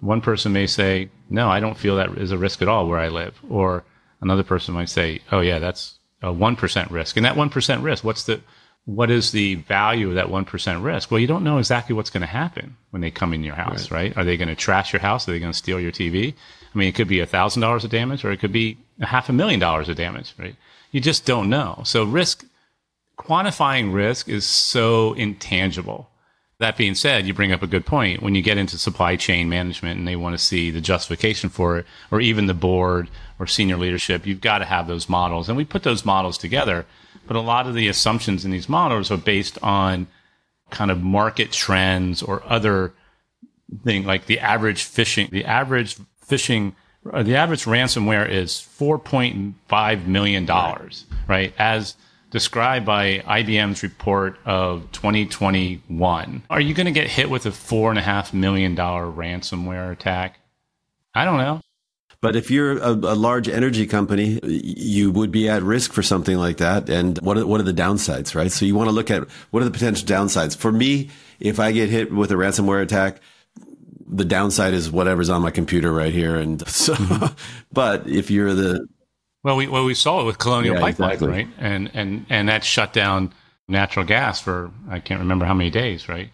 One 0.00 0.20
person 0.20 0.52
may 0.52 0.66
say, 0.66 1.10
"No, 1.28 1.48
I 1.48 1.58
don't 1.60 1.78
feel 1.78 1.96
that 1.96 2.16
is 2.18 2.30
a 2.30 2.38
risk 2.38 2.62
at 2.62 2.68
all 2.68 2.86
where 2.86 3.00
I 3.00 3.08
live," 3.08 3.40
or 3.48 3.84
another 4.20 4.44
person 4.44 4.74
might 4.74 4.90
say, 4.90 5.22
"Oh, 5.32 5.40
yeah, 5.40 5.58
that's 5.58 5.98
a 6.24 6.32
1% 6.32 6.90
risk. 6.90 7.16
And 7.16 7.26
that 7.26 7.36
1% 7.36 7.82
risk, 7.82 8.02
what's 8.02 8.24
the, 8.24 8.40
what 8.86 9.10
is 9.10 9.32
the 9.32 9.54
value 9.54 10.10
of 10.10 10.14
that 10.16 10.26
1% 10.26 10.82
risk? 10.82 11.10
Well, 11.10 11.20
you 11.20 11.26
don't 11.26 11.44
know 11.44 11.58
exactly 11.58 11.94
what's 11.94 12.10
going 12.10 12.20
to 12.20 12.26
happen 12.26 12.76
when 12.90 13.00
they 13.00 13.10
come 13.10 13.32
in 13.32 13.42
your 13.42 13.54
house, 13.54 13.90
right? 13.90 14.14
right? 14.14 14.16
Are 14.16 14.24
they 14.24 14.36
going 14.36 14.48
to 14.48 14.54
trash 14.54 14.92
your 14.92 15.00
house? 15.00 15.26
Are 15.26 15.32
they 15.32 15.38
going 15.38 15.52
to 15.52 15.58
steal 15.58 15.80
your 15.80 15.92
TV? 15.92 16.34
I 16.74 16.78
mean, 16.78 16.88
it 16.88 16.94
could 16.94 17.08
be 17.08 17.20
a 17.20 17.26
thousand 17.26 17.62
dollars 17.62 17.84
of 17.84 17.90
damage 17.90 18.24
or 18.24 18.32
it 18.32 18.40
could 18.40 18.52
be 18.52 18.76
a 19.00 19.06
half 19.06 19.28
a 19.28 19.32
million 19.32 19.58
dollars 19.60 19.88
of 19.88 19.96
damage, 19.96 20.34
right? 20.38 20.56
You 20.90 21.00
just 21.00 21.24
don't 21.24 21.48
know. 21.48 21.82
So 21.84 22.04
risk, 22.04 22.44
quantifying 23.18 23.94
risk 23.94 24.28
is 24.28 24.44
so 24.44 25.14
intangible. 25.14 26.10
That 26.58 26.76
being 26.76 26.94
said, 26.94 27.26
you 27.26 27.34
bring 27.34 27.52
up 27.52 27.62
a 27.62 27.66
good 27.66 27.84
point. 27.84 28.22
When 28.22 28.34
you 28.34 28.42
get 28.42 28.58
into 28.58 28.78
supply 28.78 29.16
chain 29.16 29.48
management 29.48 29.98
and 29.98 30.06
they 30.06 30.14
want 30.14 30.38
to 30.38 30.44
see 30.44 30.70
the 30.70 30.80
justification 30.80 31.50
for 31.50 31.78
it, 31.78 31.86
or 32.10 32.20
even 32.20 32.46
the 32.46 32.54
board 32.54 33.08
or 33.38 33.46
senior 33.46 33.76
leadership, 33.76 34.24
you've 34.26 34.40
got 34.40 34.58
to 34.58 34.64
have 34.64 34.86
those 34.86 35.08
models. 35.08 35.48
And 35.48 35.56
we 35.56 35.64
put 35.64 35.82
those 35.82 36.04
models 36.04 36.38
together, 36.38 36.86
but 37.26 37.36
a 37.36 37.40
lot 37.40 37.66
of 37.66 37.74
the 37.74 37.88
assumptions 37.88 38.44
in 38.44 38.50
these 38.50 38.68
models 38.68 39.10
are 39.10 39.16
based 39.16 39.58
on 39.62 40.06
kind 40.70 40.90
of 40.90 41.02
market 41.02 41.52
trends 41.52 42.22
or 42.22 42.42
other 42.46 42.92
thing 43.82 44.04
like 44.04 44.26
the 44.26 44.40
average 44.40 44.84
phishing, 44.84 45.30
the 45.30 45.44
average 45.44 45.96
phishing, 46.28 46.74
uh, 47.12 47.22
the 47.22 47.36
average 47.36 47.64
ransomware 47.64 48.28
is 48.28 48.52
$4.5 48.78 50.06
million, 50.06 50.46
right? 50.46 51.04
right? 51.28 51.54
As 51.58 51.96
described 52.34 52.84
by 52.84 53.18
IBM's 53.20 53.84
report 53.84 54.36
of 54.44 54.90
2021. 54.90 56.42
Are 56.50 56.60
you 56.60 56.74
going 56.74 56.86
to 56.86 56.92
get 56.92 57.06
hit 57.06 57.30
with 57.30 57.46
a 57.46 57.50
$4.5 57.50 58.32
million 58.34 58.74
ransomware 58.74 59.92
attack? 59.92 60.40
I 61.14 61.24
don't 61.24 61.38
know. 61.38 61.60
But 62.24 62.36
if 62.36 62.50
you're 62.50 62.78
a, 62.78 62.92
a, 62.92 63.14
large 63.14 63.50
energy 63.50 63.86
company, 63.86 64.40
you 64.42 65.10
would 65.10 65.30
be 65.30 65.46
at 65.46 65.62
risk 65.62 65.92
for 65.92 66.02
something 66.02 66.38
like 66.38 66.56
that. 66.56 66.88
And 66.88 67.18
what 67.18 67.36
are, 67.36 67.46
what 67.46 67.60
are 67.60 67.64
the 67.64 67.74
downsides, 67.74 68.34
right? 68.34 68.50
So 68.50 68.64
you 68.64 68.74
want 68.74 68.88
to 68.88 68.92
look 68.92 69.10
at 69.10 69.28
what 69.50 69.60
are 69.60 69.66
the 69.66 69.70
potential 69.70 70.08
downsides. 70.08 70.56
For 70.56 70.72
me, 70.72 71.10
if 71.38 71.60
I 71.60 71.70
get 71.72 71.90
hit 71.90 72.10
with 72.10 72.30
a 72.30 72.34
ransomware 72.36 72.80
attack, 72.80 73.20
the 74.08 74.24
downside 74.24 74.72
is 74.72 74.90
whatever's 74.90 75.28
on 75.28 75.42
my 75.42 75.50
computer 75.50 75.92
right 75.92 76.14
here. 76.14 76.36
And 76.36 76.66
so, 76.66 76.96
but 77.70 78.08
if 78.08 78.30
you're 78.30 78.54
the 78.54 78.88
well, 79.42 79.56
we 79.56 79.68
well 79.68 79.84
we 79.84 79.92
saw 79.92 80.22
it 80.22 80.24
with 80.24 80.38
Colonial 80.38 80.76
yeah, 80.76 80.80
Pipeline, 80.80 81.12
exactly. 81.12 81.28
right? 81.28 81.48
And 81.58 81.90
and 81.92 82.24
and 82.30 82.48
that 82.48 82.64
shut 82.64 82.94
down 82.94 83.34
natural 83.68 84.06
gas 84.06 84.40
for 84.40 84.70
I 84.88 84.98
can't 84.98 85.20
remember 85.20 85.44
how 85.44 85.52
many 85.52 85.68
days, 85.68 86.08
right? 86.08 86.30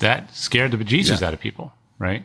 That 0.00 0.34
scared 0.34 0.72
the 0.72 0.76
bejesus 0.76 1.20
yeah. 1.20 1.28
out 1.28 1.34
of 1.34 1.38
people, 1.38 1.72
right? 2.00 2.24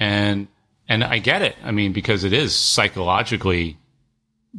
And 0.00 0.48
and 0.88 1.02
I 1.04 1.18
get 1.18 1.42
it. 1.42 1.56
I 1.62 1.70
mean, 1.70 1.92
because 1.92 2.24
it 2.24 2.32
is 2.32 2.54
psychologically 2.54 3.78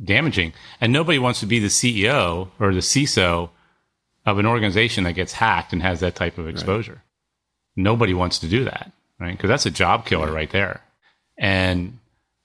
damaging. 0.04 0.54
And 0.82 0.92
nobody 0.92 1.20
wants 1.20 1.40
to 1.40 1.46
be 1.46 1.60
the 1.60 1.68
CEO 1.68 2.50
or 2.60 2.74
the 2.74 2.82
CISO 2.82 3.50
of 4.26 4.40
an 4.40 4.46
organization 4.46 5.04
that 5.04 5.14
gets 5.14 5.34
hacked 5.34 5.72
and 5.72 5.82
has 5.82 6.00
that 6.00 6.16
type 6.16 6.38
of 6.38 6.48
exposure. 6.48 6.94
Right. 6.94 7.02
Nobody 7.84 8.14
wants 8.14 8.40
to 8.40 8.48
do 8.48 8.66
that, 8.66 8.92
right? 9.20 9.32
Because 9.32 9.50
that's 9.50 9.66
a 9.66 9.72
job 9.72 10.06
killer 10.06 10.32
right 10.32 10.50
there. 10.50 10.82
And 11.38 12.00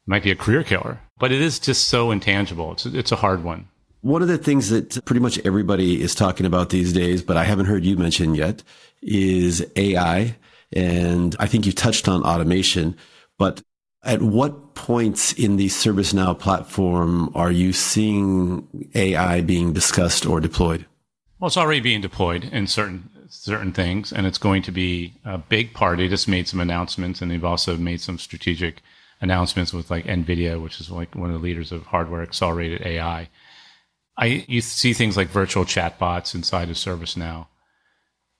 might 0.06 0.22
be 0.22 0.30
a 0.30 0.36
career 0.36 0.64
killer, 0.64 1.00
but 1.18 1.30
it 1.30 1.40
is 1.40 1.58
just 1.58 1.88
so 1.88 2.10
intangible. 2.10 2.72
It's, 2.72 2.86
it's 2.86 3.12
a 3.12 3.16
hard 3.16 3.44
one. 3.44 3.68
One 4.02 4.22
of 4.22 4.28
the 4.28 4.38
things 4.38 4.70
that 4.70 5.04
pretty 5.04 5.20
much 5.20 5.38
everybody 5.44 6.02
is 6.02 6.14
talking 6.14 6.46
about 6.46 6.70
these 6.70 6.92
days, 6.92 7.22
but 7.22 7.36
I 7.36 7.44
haven't 7.44 7.66
heard 7.66 7.84
you 7.84 7.96
mention 7.96 8.34
yet, 8.34 8.62
is 9.02 9.64
AI. 9.76 10.36
And 10.72 11.36
I 11.38 11.46
think 11.46 11.66
you 11.66 11.72
touched 11.72 12.08
on 12.08 12.22
automation, 12.24 12.96
but 13.38 13.62
at 14.02 14.22
what 14.22 14.74
points 14.74 15.32
in 15.32 15.56
the 15.56 15.66
ServiceNow 15.66 16.38
platform 16.38 17.30
are 17.34 17.52
you 17.52 17.72
seeing 17.72 18.66
AI 18.94 19.40
being 19.42 19.72
discussed 19.72 20.24
or 20.24 20.40
deployed? 20.40 20.86
Well, 21.38 21.48
it's 21.48 21.56
already 21.56 21.80
being 21.80 22.00
deployed 22.00 22.44
in 22.44 22.66
certain 22.66 23.08
certain 23.28 23.72
things, 23.72 24.12
and 24.12 24.26
it's 24.26 24.38
going 24.38 24.62
to 24.62 24.72
be 24.72 25.14
a 25.24 25.38
big 25.38 25.72
part. 25.72 25.98
They 25.98 26.08
just 26.08 26.28
made 26.28 26.48
some 26.48 26.60
announcements, 26.60 27.22
and 27.22 27.30
they've 27.30 27.44
also 27.44 27.76
made 27.76 28.00
some 28.00 28.18
strategic 28.18 28.82
announcements 29.20 29.72
with 29.72 29.90
like 29.90 30.04
NVIDIA, 30.04 30.60
which 30.60 30.80
is 30.80 30.90
like 30.90 31.14
one 31.14 31.30
of 31.30 31.40
the 31.40 31.44
leaders 31.44 31.72
of 31.72 31.86
hardware 31.86 32.22
accelerated 32.22 32.82
AI. 32.84 33.28
I 34.16 34.44
you 34.48 34.60
see 34.60 34.92
things 34.92 35.16
like 35.16 35.28
virtual 35.28 35.64
chatbots 35.64 36.34
inside 36.34 36.70
of 36.70 36.76
ServiceNow, 36.76 37.46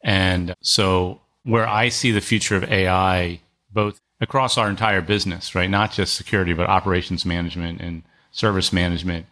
and 0.02 0.54
so 0.62 1.20
where 1.44 1.68
I 1.68 1.88
see 1.88 2.10
the 2.10 2.20
future 2.20 2.56
of 2.56 2.64
AI, 2.64 3.40
both 3.72 4.00
across 4.20 4.58
our 4.58 4.68
entire 4.68 5.00
business, 5.00 5.54
right? 5.54 5.70
Not 5.70 5.92
just 5.92 6.14
security, 6.14 6.52
but 6.52 6.68
operations 6.68 7.24
management 7.24 7.80
and 7.80 8.02
service 8.30 8.72
management 8.72 9.26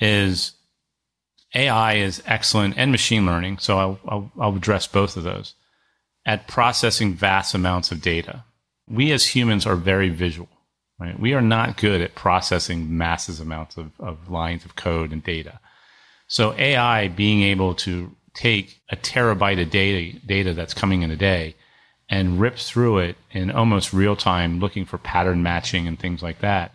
is 0.00 0.52
AI 1.54 1.94
is 1.94 2.22
excellent 2.26 2.76
and 2.76 2.90
machine 2.90 3.24
learning. 3.24 3.58
So 3.58 3.78
I'll, 3.78 4.00
I'll, 4.06 4.32
I'll, 4.38 4.56
address 4.56 4.86
both 4.86 5.16
of 5.16 5.24
those 5.24 5.54
at 6.26 6.46
processing 6.46 7.14
vast 7.14 7.54
amounts 7.54 7.90
of 7.90 8.02
data. 8.02 8.44
We 8.88 9.12
as 9.12 9.26
humans 9.26 9.66
are 9.66 9.76
very 9.76 10.10
visual, 10.10 10.48
right? 10.98 11.18
We 11.18 11.32
are 11.34 11.40
not 11.40 11.76
good 11.76 12.00
at 12.00 12.14
processing 12.14 12.96
massive 12.96 13.40
amounts 13.40 13.76
of, 13.76 13.92
of 13.98 14.30
lines 14.30 14.64
of 14.64 14.76
code 14.76 15.12
and 15.12 15.22
data. 15.22 15.60
So 16.26 16.54
AI 16.58 17.08
being 17.08 17.42
able 17.42 17.74
to 17.76 18.14
take 18.34 18.82
a 18.90 18.96
terabyte 18.96 19.60
of 19.60 19.70
data, 19.70 20.18
data 20.26 20.52
that's 20.52 20.74
coming 20.74 21.02
in 21.02 21.10
a 21.10 21.16
day 21.16 21.54
and 22.10 22.40
rip 22.40 22.56
through 22.56 22.98
it 22.98 23.16
in 23.30 23.50
almost 23.50 23.92
real 23.92 24.16
time, 24.16 24.60
looking 24.60 24.84
for 24.84 24.98
pattern 24.98 25.42
matching 25.42 25.86
and 25.86 25.98
things 25.98 26.22
like 26.22 26.40
that, 26.40 26.74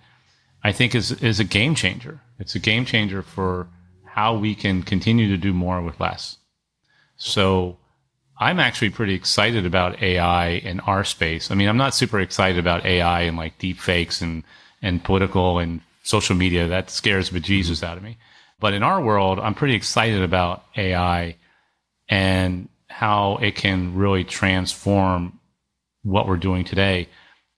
I 0.63 0.71
think 0.71 0.95
is 0.95 1.11
is 1.11 1.39
a 1.39 1.43
game 1.43 1.75
changer. 1.75 2.21
It's 2.39 2.55
a 2.55 2.59
game 2.59 2.85
changer 2.85 3.21
for 3.21 3.67
how 4.05 4.35
we 4.35 4.53
can 4.53 4.83
continue 4.83 5.27
to 5.29 5.37
do 5.37 5.53
more 5.53 5.81
with 5.81 5.99
less. 5.99 6.37
So 7.17 7.77
I'm 8.37 8.59
actually 8.59 8.89
pretty 8.89 9.13
excited 9.13 9.65
about 9.65 10.01
AI 10.01 10.49
in 10.49 10.79
our 10.81 11.03
space. 11.03 11.49
I 11.51 11.55
mean, 11.55 11.67
I'm 11.67 11.77
not 11.77 11.95
super 11.95 12.19
excited 12.19 12.59
about 12.59 12.85
AI 12.85 13.21
and 13.21 13.37
like 13.37 13.57
deep 13.57 13.79
fakes 13.79 14.21
and, 14.21 14.43
and 14.81 15.03
political 15.03 15.59
and 15.59 15.81
social 16.03 16.35
media. 16.35 16.67
That 16.67 16.89
scares 16.89 17.29
bejesus 17.29 17.83
out 17.83 17.97
of 17.97 18.03
me. 18.03 18.17
But 18.59 18.73
in 18.73 18.83
our 18.83 19.01
world, 19.01 19.39
I'm 19.39 19.55
pretty 19.55 19.75
excited 19.75 20.21
about 20.21 20.63
AI 20.75 21.37
and 22.09 22.69
how 22.93 23.37
it 23.41 23.55
can 23.55 23.95
really 23.95 24.23
transform 24.23 25.39
what 26.03 26.27
we're 26.27 26.37
doing 26.37 26.63
today. 26.63 27.09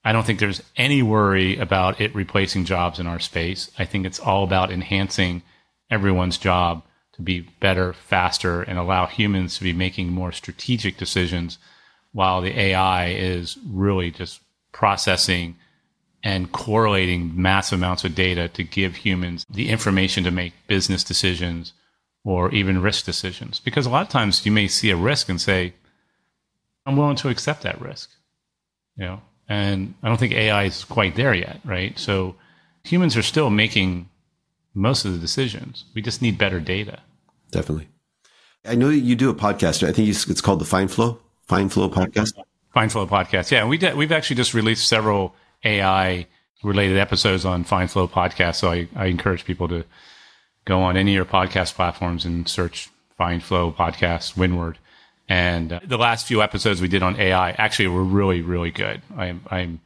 I 0.03 0.13
don't 0.13 0.25
think 0.25 0.39
there's 0.39 0.63
any 0.77 1.03
worry 1.03 1.57
about 1.57 1.99
it 1.99 2.15
replacing 2.15 2.63
jobs 2.63 2.99
in 2.99 3.07
our 3.07 3.19
space. 3.19 3.69
I 3.77 3.83
think 3.83 4.05
it's 4.05 4.19
all 4.19 4.45
about 4.45 4.71
enhancing 4.71 5.43
everyone's 5.91 6.37
job 6.37 6.83
to 7.13 7.21
be 7.21 7.41
better, 7.59 7.91
faster, 7.91 8.61
and 8.61 8.77
allow 8.77 9.07
humans 9.07 9.57
to 9.57 9.63
be 9.63 9.73
making 9.73 10.09
more 10.09 10.31
strategic 10.31 10.95
decisions 10.97 11.57
while 12.13 12.41
the 12.41 12.57
AI 12.57 13.09
is 13.09 13.57
really 13.67 14.11
just 14.11 14.39
processing 14.71 15.57
and 16.23 16.51
correlating 16.51 17.33
massive 17.35 17.79
amounts 17.79 18.05
of 18.05 18.15
data 18.15 18.47
to 18.47 18.63
give 18.63 18.95
humans 18.95 19.45
the 19.49 19.69
information 19.69 20.23
to 20.23 20.31
make 20.31 20.53
business 20.67 21.03
decisions 21.03 21.73
or 22.25 22.51
even 22.51 22.81
risk 22.81 23.05
decisions. 23.05 23.61
Because 23.61 23.85
a 23.85 23.89
lot 23.89 24.01
of 24.01 24.09
times 24.09 24.45
you 24.45 24.51
may 24.51 24.67
see 24.67 24.89
a 24.89 24.97
risk 24.97 25.29
and 25.29 25.39
say, 25.39 25.73
I'm 26.85 26.97
willing 26.97 27.15
to 27.17 27.29
accept 27.29 27.61
that 27.61 27.79
risk. 27.79 28.11
You 28.97 29.05
know, 29.05 29.21
and 29.47 29.93
I 30.03 30.09
don't 30.09 30.17
think 30.17 30.33
AI 30.33 30.63
is 30.65 30.83
quite 30.83 31.15
there 31.15 31.33
yet, 31.33 31.61
right? 31.63 31.97
So 31.97 32.35
humans 32.83 33.15
are 33.15 33.21
still 33.21 33.49
making 33.49 34.09
most 34.73 35.05
of 35.05 35.13
the 35.13 35.19
decisions. 35.19 35.85
We 35.93 36.01
just 36.01 36.21
need 36.21 36.37
better 36.37 36.59
data. 36.59 36.99
definitely. 37.51 37.87
I 38.67 38.73
know 38.73 38.89
you 38.89 39.15
do 39.15 39.29
a 39.29 39.35
podcast. 39.35 39.87
I 39.87 39.91
think 39.91 40.09
it's 40.09 40.41
called 40.41 40.59
the 40.59 40.65
Find 40.65 40.89
Flow, 40.89 41.19
Find 41.47 41.71
Flow 41.71 41.87
podcast. 41.87 42.33
Find 42.73 42.91
Flow 42.91 43.05
podcast. 43.05 43.51
Yeah, 43.51 43.65
we 43.67 43.77
did, 43.77 43.95
we've 43.95 44.11
actually 44.11 44.37
just 44.37 44.55
released 44.55 44.87
several 44.87 45.35
AI 45.63 46.25
related 46.63 46.97
episodes 46.97 47.45
on 47.45 47.63
Find 47.63 47.91
Flow 47.91 48.07
podcast. 48.07 48.55
So 48.55 48.71
I, 48.71 48.87
I 48.95 49.05
encourage 49.05 49.45
people 49.45 49.67
to 49.67 49.85
go 50.65 50.81
on 50.81 50.97
any 50.97 51.11
of 51.11 51.15
your 51.15 51.25
podcast 51.25 51.75
platforms 51.75 52.25
and 52.25 52.47
search 52.49 52.89
Find 53.17 53.41
Flow 53.41 53.71
podcast, 53.71 54.35
Windward. 54.35 54.77
And 55.29 55.73
uh, 55.73 55.79
the 55.83 55.97
last 55.97 56.27
few 56.27 56.41
episodes 56.41 56.81
we 56.81 56.87
did 56.87 57.01
on 57.01 57.19
AI 57.19 57.51
actually 57.51 57.87
were 57.87 58.03
really, 58.03 58.41
really 58.41 58.71
good. 58.71 59.01
I'm, 59.15 59.41
I'm, 59.49 59.79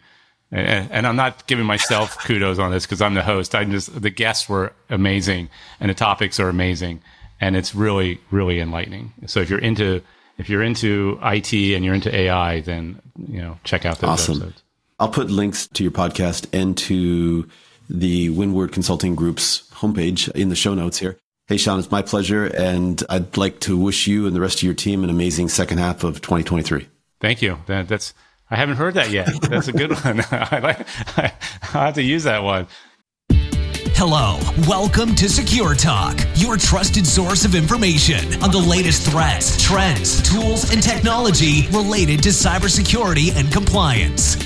and, 0.52 0.92
and 0.92 1.08
I'm 1.08 1.16
not 1.16 1.48
giving 1.48 1.66
myself 1.66 2.18
kudos 2.26 2.60
on 2.60 2.72
this 2.72 2.86
because 2.86 3.02
I'm 3.02 3.14
the 3.14 3.22
host. 3.22 3.54
I'm 3.56 3.72
just, 3.72 4.02
the 4.02 4.10
guests 4.10 4.50
were 4.50 4.74
amazing 4.90 5.50
and 5.80 5.90
the 5.90 5.94
topics 5.94 6.40
are 6.40 6.50
amazing 6.50 7.02
and 7.40 7.56
it's 7.56 7.76
really, 7.76 8.20
really 8.32 8.60
enlightening. 8.60 9.14
So 9.28 9.40
if 9.40 9.50
you're 9.50 9.60
into, 9.60 10.02
if 10.38 10.50
you're 10.50 10.64
into 10.64 11.20
IT 11.22 11.54
and 11.54 11.86
you're 11.86 11.94
into 11.94 12.14
AI, 12.14 12.62
then, 12.62 13.02
you 13.28 13.42
know, 13.42 13.60
check 13.64 13.86
out 13.86 14.00
those 14.00 14.10
awesome. 14.10 14.38
episodes. 14.38 14.64
I'll 15.00 15.10
put 15.10 15.30
links 15.30 15.68
to 15.68 15.84
your 15.84 15.92
podcast 15.94 16.48
and 16.52 16.78
to 16.80 17.48
the 17.90 18.30
Windward 18.30 18.72
Consulting 18.72 19.16
Group's 19.16 19.70
homepage 19.74 20.30
in 20.32 20.50
the 20.50 20.56
show 20.56 20.74
notes 20.74 21.00
here. 21.00 21.18
Hey, 21.48 21.58
Sean, 21.58 21.80
it's 21.80 21.90
my 21.90 22.04
pleasure. 22.04 22.46
And 22.46 23.02
I'd 23.10 23.36
like 23.36 23.60
to 23.62 23.78
wish 23.78 24.06
you 24.06 24.28
and 24.28 24.36
the 24.36 24.42
rest 24.42 24.60
of 24.60 24.64
your 24.64 24.76
team 24.76 25.04
an 25.04 25.10
amazing 25.10 25.50
second 25.50 25.80
half 25.80 26.04
of 26.04 26.22
2023. 26.22 26.88
Thank 27.20 27.42
you. 27.42 27.58
That, 27.66 27.88
that's, 27.88 28.14
I 28.52 28.56
haven't 28.56 28.78
heard 28.78 28.94
that 28.94 29.10
yet. 29.10 29.30
That's 29.42 29.68
a 29.68 29.74
good 29.74 29.92
one. 30.04 30.22
I 30.32 30.60
like, 30.60 30.88
I, 31.18 31.34
I'll 31.74 31.86
have 31.86 31.96
to 31.96 32.04
use 32.04 32.24
that 32.24 32.44
one. 32.44 32.68
Hello, 34.02 34.40
welcome 34.66 35.14
to 35.16 35.28
Secure 35.28 35.76
Talk, 35.76 36.18
your 36.36 36.56
trusted 36.56 37.06
source 37.06 37.44
of 37.44 37.54
information 37.54 38.42
on 38.42 38.50
the 38.50 38.58
latest 38.58 39.10
threats, 39.10 39.62
trends, 39.62 40.22
tools, 40.22 40.72
and 40.72 40.82
technology 40.82 41.68
related 41.74 42.24
to 42.24 42.30
cybersecurity 42.30 43.36
and 43.36 43.52
compliance. 43.52 44.38